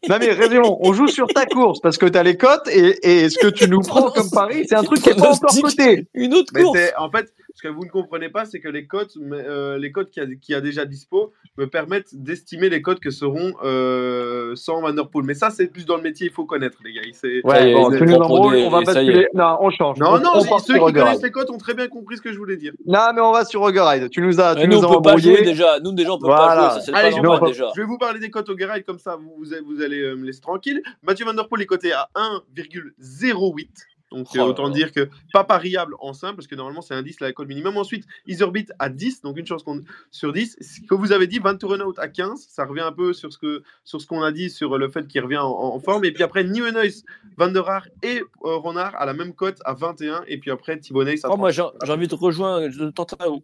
Non 0.09 0.17
mais 0.19 0.31
raison, 0.31 0.77
on 0.81 0.93
joue 0.93 1.07
sur 1.07 1.27
ta 1.27 1.45
course 1.45 1.79
parce 1.81 1.97
que 1.97 2.05
tu 2.05 2.17
as 2.17 2.23
les 2.23 2.37
cotes 2.37 2.67
et, 2.69 3.23
et 3.23 3.29
ce 3.29 3.37
que 3.39 3.47
tu 3.47 3.67
nous 3.69 3.81
prends 3.81 4.09
comme 4.11 4.29
pari, 4.29 4.65
c'est 4.67 4.75
un 4.75 4.83
truc 4.83 5.01
qui 5.01 5.09
est 5.09 5.15
pas 5.15 5.33
encore 5.33 5.55
coté. 5.61 6.07
Une 6.13 6.33
autre 6.33 6.51
Mais 6.53 6.63
course 6.63 6.79
en 6.97 7.09
fait 7.09 7.33
ce 7.55 7.67
que 7.67 7.73
vous 7.73 7.83
ne 7.83 7.89
comprenez 7.89 8.29
pas, 8.29 8.45
c'est 8.45 8.61
que 8.61 8.69
les 8.69 8.87
cotes, 8.87 9.17
euh, 9.31 9.77
les 9.77 9.91
cotes 9.91 10.09
qu'il 10.11 10.23
y, 10.23 10.25
a- 10.25 10.29
qu'il 10.39 10.53
y 10.53 10.55
a 10.55 10.61
déjà 10.61 10.85
dispo 10.85 11.33
me 11.57 11.65
permettent 11.67 12.15
d'estimer 12.15 12.69
les 12.69 12.81
cotes 12.81 13.01
que 13.01 13.09
seront 13.11 13.53
euh, 13.65 14.55
sans 14.55 14.79
Van 14.81 14.93
Der 14.93 15.09
Poel. 15.09 15.25
Mais 15.25 15.33
ça, 15.33 15.49
c'est 15.49 15.67
plus 15.67 15.85
dans 15.85 15.97
le 15.97 16.01
métier, 16.03 16.27
il 16.27 16.31
faut 16.31 16.45
connaître, 16.45 16.77
les 16.85 16.93
gars. 16.93 17.01
Ouais, 17.43 17.73
bon, 17.73 17.91
tu 17.91 18.03
nous 18.05 18.13
on 18.15 18.69
va 18.69 18.81
basculer. 18.81 19.27
Non, 19.33 19.57
on 19.59 19.69
change. 19.71 19.97
Non, 19.97 20.11
On- 20.13 20.19
non, 20.19 20.29
on 20.35 20.59
ceux 20.59 20.75
qui 20.75 20.79
connaissent 20.79 21.03
Ride. 21.15 21.23
les 21.23 21.31
cotes 21.31 21.49
ont 21.49 21.57
très 21.57 21.73
bien 21.73 21.87
compris 21.89 22.15
ce 22.17 22.21
que 22.21 22.31
je 22.31 22.37
voulais 22.37 22.55
dire. 22.55 22.71
Non, 22.85 23.11
mais 23.13 23.19
on 23.21 23.33
va 23.33 23.43
sur 23.43 23.65
Ride. 23.65 24.09
Tu 24.09 24.21
nous 24.21 24.39
as, 24.39 24.55
tu 24.55 24.67
nous 24.67 24.79
nous 24.79 24.85
on 24.85 24.95
peut 24.95 25.01
pas 25.01 25.17
jouer 25.17 25.41
déjà. 25.43 25.79
Nous 25.83 25.91
déjà 25.91 26.13
on 26.13 26.17
peut 26.19 26.27
Voilà. 26.27 26.55
pas 26.55 26.73
jouer. 26.75 26.81
Ça 26.85 26.91
Allez, 26.97 27.09
pas 27.11 27.17
je, 27.17 27.21
normal 27.21 27.51
déjà. 27.51 27.71
je 27.75 27.81
vais 27.81 27.87
vous 27.87 27.97
parler 27.97 28.19
des 28.19 28.29
cotes 28.29 28.49
au 28.49 28.55
comme 28.85 28.99
ça 28.99 29.17
vous, 29.17 29.33
vous, 29.37 29.51
vous 29.65 29.78
allez 29.81 30.01
euh, 30.01 30.15
me 30.15 30.25
laisser 30.25 30.41
tranquille. 30.41 30.81
Mathieu 31.03 31.25
Van 31.25 31.33
Der 31.33 31.47
Poel 31.47 31.61
est 31.61 31.65
coté 31.65 31.91
à 31.93 32.09
1,08. 32.15 33.67
Donc 34.11 34.27
Oh 34.31 34.35
euh, 34.35 34.39
là 34.39 34.45
autant 34.47 34.69
dire 34.69 34.91
que 34.91 35.07
pas 35.33 35.43
pariable 35.43 35.95
en 35.99 36.13
simple, 36.13 36.37
parce 36.37 36.47
que 36.47 36.55
normalement 36.55 36.81
c'est 36.81 36.95
un 36.95 37.03
10 37.03 37.19
la 37.19 37.31
cote 37.31 37.47
minimum. 37.47 37.77
Ensuite, 37.77 38.05
ils 38.25 38.41
orbitent 38.41 38.73
à 38.79 38.89
10, 38.89 39.21
donc 39.21 39.37
une 39.37 39.45
chance 39.45 39.63
sur 40.09 40.33
10. 40.33 40.57
Ce 40.59 40.81
que 40.81 40.95
vous 40.95 41.11
avez 41.11 41.27
dit, 41.27 41.37
Van 41.37 41.55
Turenhout 41.55 41.93
à 41.97 42.07
15, 42.07 42.47
ça 42.49 42.65
revient 42.65 42.81
un 42.81 42.91
peu 42.91 43.13
sur 43.13 43.31
ce 43.31 43.37
que 43.37 43.61
sur 43.83 44.01
ce 44.01 44.07
qu'on 44.07 44.23
a 44.23 44.31
dit 44.31 44.49
sur 44.49 44.77
le 44.77 44.89
fait 44.89 45.07
qu'il 45.07 45.21
revient 45.21 45.37
en, 45.37 45.51
en 45.51 45.79
forme. 45.79 46.05
Et 46.05 46.11
puis 46.11 46.23
après, 46.23 46.43
Nieuwenhuis, 46.43 47.03
Van 47.37 47.49
der 47.51 47.69
Haar 47.69 47.87
et 48.01 48.21
euh, 48.45 48.55
Ronard 48.55 48.95
à 48.95 49.05
la 49.05 49.13
même 49.13 49.33
cote 49.33 49.59
à 49.63 49.73
21. 49.75 50.23
Et 50.27 50.39
puis 50.39 50.49
après, 50.49 50.79
Thibonnet, 50.79 51.17
ça 51.17 51.29
Oh, 51.31 51.37
moi 51.37 51.51
j'ai 51.51 51.61
envie 51.61 52.07
de 52.07 52.15
rejoindre, 52.15 52.67
de 52.67 52.89
tenter 52.89 53.15
un, 53.19 53.37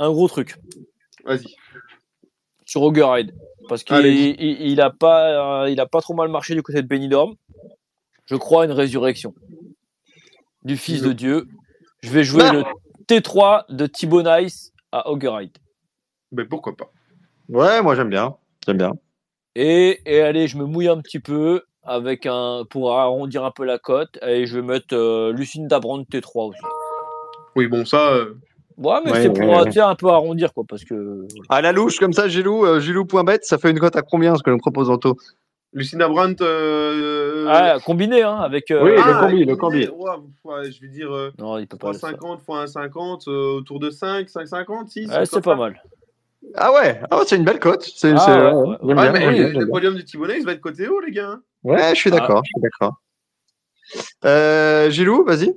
un 0.00 0.10
gros 0.10 0.26
truc 0.26 0.56
Vas-y. 1.24 1.54
sur 2.66 2.82
Ogre 2.82 3.08
Ride. 3.08 3.32
Parce 3.68 3.84
qu'il 3.84 4.04
il, 4.06 4.40
il 4.40 4.80
a 4.80 4.90
pas, 4.90 5.62
euh, 5.64 5.70
il 5.70 5.80
a 5.80 5.86
pas 5.86 6.00
trop 6.00 6.14
mal 6.14 6.28
marché 6.28 6.54
du 6.54 6.62
côté 6.62 6.82
de 6.82 6.86
Benidorm. 6.88 7.34
Je 8.26 8.36
crois 8.36 8.62
à 8.62 8.66
une 8.66 8.72
résurrection 8.72 9.34
du 10.64 10.76
Fils 10.76 11.00
Je- 11.02 11.08
de 11.08 11.12
Dieu. 11.12 11.46
Je 12.02 12.10
vais 12.10 12.24
jouer 12.24 12.44
Ah. 12.46 12.52
le 12.52 12.64
T3 13.06 13.64
de 13.68 13.86
Thibaut 13.86 14.22
Nice 14.22 14.72
à 14.90 15.08
Ogre 15.10 15.32
Ride. 15.36 15.56
Ben 16.32 16.46
pourquoi 16.48 16.76
pas. 16.76 16.90
Ouais, 17.48 17.82
moi 17.82 17.94
j'aime 17.94 18.10
bien. 18.10 18.36
J'aime 18.66 18.78
bien. 18.78 18.92
Et, 19.54 20.00
et 20.06 20.20
allez, 20.22 20.48
je 20.48 20.56
me 20.56 20.64
mouille 20.64 20.88
un 20.88 21.00
petit 21.00 21.20
peu 21.20 21.62
avec 21.82 22.26
un 22.26 22.64
pour 22.70 22.96
arrondir 22.98 23.44
un 23.44 23.50
peu 23.50 23.64
la 23.64 23.78
cote 23.78 24.18
et 24.22 24.46
je 24.46 24.56
vais 24.56 24.62
mettre 24.66 24.94
euh, 24.96 25.32
Lucinda 25.32 25.78
Brand 25.80 26.04
T3 26.06 26.48
aussi. 26.50 26.60
Oui, 27.56 27.66
bon, 27.66 27.84
ça. 27.84 28.12
euh, 28.14 28.34
Ouais, 28.76 28.98
mais 29.04 29.12
Ouais, 29.12 29.22
c'est 29.22 29.28
pour 29.28 29.48
ouais. 29.48 29.78
euh, 29.78 29.86
un 29.86 29.94
peu 29.94 30.08
arrondir 30.08 30.52
quoi, 30.52 30.64
parce 30.68 30.84
que 30.84 31.26
À 31.48 31.60
la 31.60 31.72
louche, 31.72 31.98
comme 31.98 32.12
ça, 32.12 32.28
Gilou, 32.28 32.64
euh, 32.64 32.80
Gilou.bet, 32.80 33.40
ça 33.42 33.58
fait 33.58 33.70
une 33.70 33.78
cote 33.78 33.96
à 33.96 34.02
combien 34.02 34.36
ce 34.36 34.42
que 34.42 34.50
nous 34.50 34.58
propose 34.58 34.90
Anto 34.90 35.16
Lucinda 35.74 36.06
Brandt. 36.06 36.44
euh, 36.44 37.46
ah, 37.48 37.78
combiné 37.84 38.22
hein, 38.22 38.36
avec. 38.36 38.70
euh, 38.70 38.84
Oui, 38.84 38.90
le 38.90 38.98
ah, 38.98 39.20
combi, 39.20 39.44
le 39.44 39.56
combi. 39.56 39.88
Ouais, 40.44 40.70
je 40.70 40.80
vais 40.80 40.88
dire 40.88 41.10
euh, 41.10 41.32
Non, 41.38 41.58
il 41.58 41.66
peut 41.66 41.78
pas. 41.78 41.92
le 41.92 41.98
faire. 41.98 42.10
3,50 42.12 42.40
fois 42.44 42.64
1,50 42.66 43.30
euh, 43.30 43.56
autour 43.56 43.80
de 43.80 43.88
5, 43.88 44.28
5,50, 44.28 44.88
6. 44.88 45.08
Ouais, 45.08 45.24
c'est 45.24 45.42
pas 45.42 45.56
mal. 45.56 45.82
Ah 46.56 46.72
ouais, 46.72 47.00
ah 47.10 47.18
ouais, 47.18 47.24
c'est 47.26 47.36
une 47.36 47.44
belle 47.44 47.60
cote. 47.60 47.82
C'est, 47.96 48.12
Ah 48.16 48.54
ouais, 48.54 48.76
mais 48.82 49.48
le, 49.52 49.70
podium 49.70 49.94
du 49.94 50.04
Thibonnet, 50.04 50.38
il 50.40 50.44
va 50.44 50.52
être 50.52 50.60
côté 50.60 50.88
haut, 50.88 51.00
les 51.00 51.12
gars. 51.12 51.38
Ouais, 51.62 51.90
je 51.94 52.00
suis 52.00 52.10
d'accord, 52.10 52.42
je 52.44 52.48
suis 52.48 52.60
d'accord. 52.60 53.00
Euh, 54.24 54.90
Gilou, 54.90 55.24
vas-y. 55.24 55.54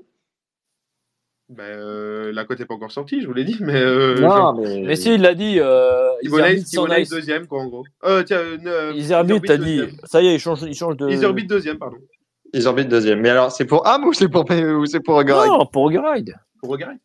Ben, 1.50 1.64
euh, 1.64 2.32
la 2.34 2.44
cote 2.44 2.60
n'est 2.60 2.66
pas 2.66 2.74
encore 2.74 2.92
sortie, 2.92 3.22
je 3.22 3.28
vous 3.28 3.34
l'ai 3.34 3.44
dit, 3.44 3.58
mais. 3.60 3.80
Euh, 3.80 4.20
non, 4.20 4.54
mais. 4.54 4.82
Mais 4.82 4.96
si, 4.96 5.14
il 5.14 5.22
l'a 5.22 5.36
dit. 5.36 5.60
Euh, 5.60 6.10
Iserbit 6.24 6.64
Nice. 7.00 7.10
deuxième, 7.10 7.46
quoi, 7.46 7.62
en 7.62 7.68
gros. 7.68 7.84
Euh, 8.04 8.24
tiens, 8.24 8.40
euh, 8.40 8.94
Iserbit, 8.96 9.42
t'as 9.42 9.58
dit. 9.58 9.78
deuxième. 9.78 9.98
Ça 10.06 10.22
y 10.24 10.28
est, 10.28 10.36
il 10.36 10.40
change, 10.40 10.64
il 10.64 10.74
change 10.74 10.98
de. 10.98 11.08
Iserbit 11.10 11.46
deuxième, 11.46 11.78
pardon. 11.78 11.98
Ils 12.54 12.68
orbitent 12.68 12.88
deuxième. 12.88 13.20
Mais 13.20 13.30
alors, 13.30 13.52
c'est 13.52 13.66
pour 13.66 13.86
Ham 13.86 14.06
ou 14.06 14.14
c'est 14.14 14.30
pour, 14.30 14.46
ou 14.50 14.86
c'est 14.86 15.02
pour 15.02 15.22
Non, 15.24 15.66
pour 15.66 15.84
Ogre 15.84 16.02
Ride. 16.14 16.36
Pour 16.62 16.72
regarder. 16.72 16.98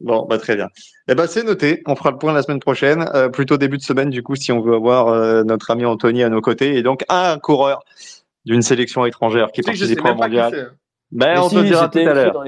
Bon, 0.00 0.26
bah 0.28 0.38
très 0.38 0.56
bien. 0.56 0.68
Eh 1.08 1.14
ben 1.14 1.26
c'est 1.26 1.44
noté. 1.44 1.82
On 1.86 1.94
fera 1.94 2.10
le 2.10 2.18
point 2.18 2.32
la 2.32 2.42
semaine 2.42 2.58
prochaine, 2.60 3.08
euh, 3.14 3.28
plutôt 3.28 3.56
début 3.56 3.78
de 3.78 3.82
semaine 3.82 4.10
du 4.10 4.22
coup, 4.22 4.34
si 4.36 4.50
on 4.52 4.60
veut 4.60 4.74
avoir 4.74 5.08
euh, 5.08 5.44
notre 5.44 5.70
ami 5.70 5.84
Anthony 5.84 6.22
à 6.24 6.28
nos 6.28 6.40
côtés 6.40 6.76
et 6.76 6.82
donc 6.82 7.04
un 7.08 7.38
coureur 7.38 7.84
d'une 8.44 8.62
sélection 8.62 9.06
étrangère 9.06 9.52
qui 9.52 9.62
participera 9.62 10.12
au 10.12 10.14
mondial. 10.16 10.54
hein. 10.54 10.76
Ben 11.12 11.34
Mais 11.34 11.38
on 11.38 11.48
si, 11.48 11.54
te 11.56 11.60
dira 11.62 11.88
tout 11.88 11.98
à 11.98 12.14
l'heure. 12.14 12.44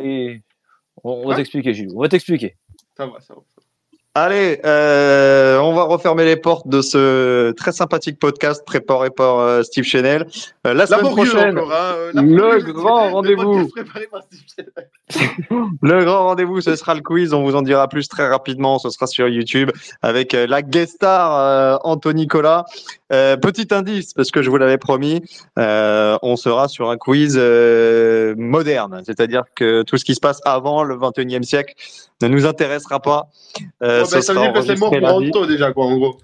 On, 1.03 1.29
va 1.29 1.37
t'expliquer, 1.37 1.75
Gilles. 1.75 1.93
On 1.95 2.01
va 2.01 2.09
t'expliquer. 2.09 2.57
Ça 2.97 3.07
va, 3.07 3.21
ça 3.21 3.35
va. 3.35 3.41
Allez, 4.17 4.61
euh, 4.65 5.59
on 5.59 5.75
va 5.75 5.83
refermer 5.83 6.25
les 6.25 6.37
portes 6.37 6.69
de 6.69 6.83
ce 6.83 7.51
très 7.51 7.73
sympathique 7.73 8.21
podcast 8.21 8.65
préparé 8.65 9.11
par 9.11 9.41
euh, 9.41 9.65
Steve 9.65 9.83
Chenel. 9.83 10.29
Euh, 10.69 10.73
la 10.73 10.87
semaine 10.87 11.11
prochaine, 11.11 11.59
encore, 11.59 11.73
hein, 11.73 11.95
euh, 11.97 12.13
le 12.15 12.73
grand 12.73 13.11
rendez-vous. 13.11 13.69
Le 15.83 16.05
grand 16.05 16.25
rendez-vous, 16.25 16.61
ce 16.61 16.77
sera 16.77 16.95
le 16.95 17.03
quiz. 17.03 17.35
On 17.35 17.43
vous 17.43 17.55
en 17.55 17.63
dira 17.63 17.89
plus 17.89 18.09
très 18.09 18.27
rapidement. 18.27 18.79
Ce 18.79 18.91
sera 18.91 19.07
sur 19.07 19.29
YouTube 19.29 19.71
avec 20.03 20.35
euh, 20.35 20.47
la 20.47 20.63
guest 20.63 20.95
star 20.95 21.37
euh, 21.37 21.77
Anthony 21.85 22.27
Collat. 22.27 22.65
Euh, 23.15 23.37
petit 23.37 23.69
indice, 23.73 24.13
parce 24.13 24.31
que 24.31 24.43
je 24.43 24.51
vous 24.51 24.57
l'avais 24.57 24.79
promis, 24.79 25.23
euh, 25.59 26.19
on 26.23 26.37
sera 26.37 26.69
sur 26.69 26.91
un 26.91 26.97
quiz 26.97 27.37
euh, 27.39 28.35
moderne, 28.37 29.03
c'est-à-dire 29.07 29.45
que 29.55 29.83
tout 29.83 29.99
ce 29.99 30.05
qui 30.05 30.15
se 30.15 30.21
passe 30.21 30.41
avant 30.45 30.83
le 30.83 30.97
21e 30.97 31.43
siècle 31.43 31.75
ne 32.23 32.29
nous 32.29 32.47
intéressera 32.47 33.01
pas. 33.01 33.29
Euh, 33.83 34.05
ben, 34.11 34.21
ça 34.21 34.33
veut 34.33 34.41
dire 34.41 34.53
que 34.53 34.63
c'est 34.63 34.79
mort 34.79 34.91
pour. 34.91 35.09
Anto 35.09 35.47
déjà, 35.47 35.73
quoi, 35.73 35.87
en 35.87 35.97
gros. 35.97 36.19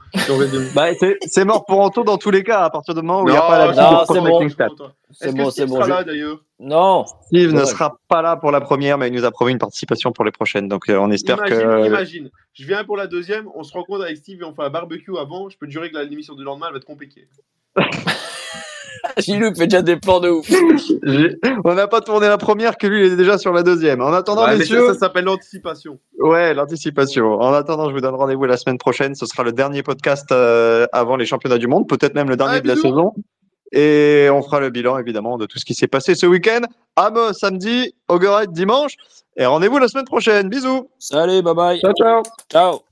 Bah, 0.74 0.88
c'est- 0.98 1.44
mort 1.44 1.64
pour 1.64 1.80
Anto 1.80 2.02
dans 2.04 2.16
tous 2.16 2.30
les 2.30 2.42
cas, 2.42 2.60
à 2.62 2.70
partir 2.70 2.94
du 2.94 3.02
moment 3.02 3.22
où 3.22 3.28
il 3.28 3.32
n'y 3.32 3.36
a 3.38 3.42
pas 3.42 3.66
la 3.66 3.72
non, 3.72 4.04
protection 4.04 4.24
bon. 4.24 4.90
C'est 5.12 5.34
bon, 5.34 5.44
c'est 5.50 5.62
Steve 5.62 5.68
bon. 5.68 5.74
sera 5.76 5.84
je- 5.84 5.90
là 5.90 6.04
d'ailleurs 6.04 6.38
Non. 6.58 7.04
Steve 7.26 7.52
ne 7.52 7.64
sera 7.64 7.96
pas 8.08 8.22
là 8.22 8.36
pour 8.36 8.50
la 8.50 8.60
première, 8.60 8.98
mais 8.98 9.08
il 9.08 9.14
nous 9.14 9.24
a 9.24 9.30
promis 9.30 9.52
une 9.52 9.58
participation 9.58 10.12
pour 10.12 10.24
les 10.24 10.30
prochaines. 10.32 10.68
Donc, 10.68 10.88
euh, 10.88 10.96
on 10.98 11.10
espère 11.10 11.36
Imagine, 11.38 11.58
que. 11.58 11.86
imagine. 11.86 12.30
Je 12.52 12.66
viens 12.66 12.84
pour 12.84 12.96
la 12.96 13.06
deuxième, 13.06 13.46
on 13.54 13.62
se 13.62 13.72
rencontre 13.72 14.04
avec 14.04 14.16
Steve 14.16 14.40
et 14.40 14.44
on 14.44 14.54
fait 14.54 14.62
un 14.62 14.70
barbecue 14.70 15.16
avant. 15.18 15.48
Je 15.48 15.56
peux 15.58 15.66
te 15.66 15.72
jurer 15.72 15.90
que 15.90 15.96
la- 15.96 16.04
l'émission 16.04 16.34
du 16.34 16.44
lendemain 16.44 16.66
elle 16.68 16.72
va 16.74 16.78
être 16.78 16.84
compliquée. 16.84 17.28
Gilles 19.16 19.52
fait 19.56 19.66
déjà 19.66 19.82
des 19.82 19.96
plans 19.96 20.20
de 20.20 20.28
ouf. 20.30 20.48
On 21.64 21.74
n'a 21.74 21.88
pas 21.88 22.00
tourné 22.00 22.28
la 22.28 22.38
première, 22.38 22.76
que 22.76 22.86
lui, 22.86 23.06
il 23.06 23.12
est 23.12 23.16
déjà 23.16 23.38
sur 23.38 23.52
la 23.52 23.62
deuxième. 23.62 24.00
En 24.02 24.12
attendant, 24.12 24.44
Ouais, 24.44 24.56
messieurs. 24.56 24.86
ça, 24.88 24.92
ça 24.94 24.98
s'appelle 25.00 25.24
l'anticipation. 25.24 25.98
Ouais, 26.18 26.54
l'anticipation. 26.54 27.32
En 27.40 27.52
attendant, 27.52 27.88
je 27.88 27.94
vous 27.94 28.00
donne 28.00 28.14
rendez-vous 28.14 28.44
la 28.44 28.56
semaine 28.56 28.78
prochaine. 28.78 29.14
Ce 29.14 29.26
sera 29.26 29.42
le 29.42 29.52
dernier 29.52 29.82
podcast 29.82 30.30
euh, 30.32 30.86
avant 30.92 31.16
les 31.16 31.26
championnats 31.26 31.58
du 31.58 31.66
monde, 31.66 31.88
peut-être 31.88 32.14
même 32.14 32.28
le 32.28 32.36
dernier 32.36 32.56
Ah, 32.56 32.60
de 32.60 32.68
la 32.68 32.76
saison. 32.76 33.12
Et 33.72 34.28
on 34.32 34.42
fera 34.42 34.60
le 34.60 34.70
bilan, 34.70 34.98
évidemment, 34.98 35.38
de 35.38 35.46
tout 35.46 35.58
ce 35.58 35.64
qui 35.64 35.74
s'est 35.74 35.86
passé 35.86 36.14
ce 36.14 36.26
week-end. 36.26 36.62
Amos 36.96 37.34
samedi, 37.34 37.94
Ogorette 38.08 38.52
dimanche. 38.52 38.94
Et 39.36 39.46
rendez-vous 39.46 39.78
la 39.78 39.88
semaine 39.88 40.04
prochaine. 40.04 40.48
Bisous. 40.48 40.90
Salut, 40.98 41.42
bye 41.42 41.54
bye. 41.54 41.80
Ciao, 41.80 41.92
ciao. 41.94 42.22
Ciao. 42.50 42.89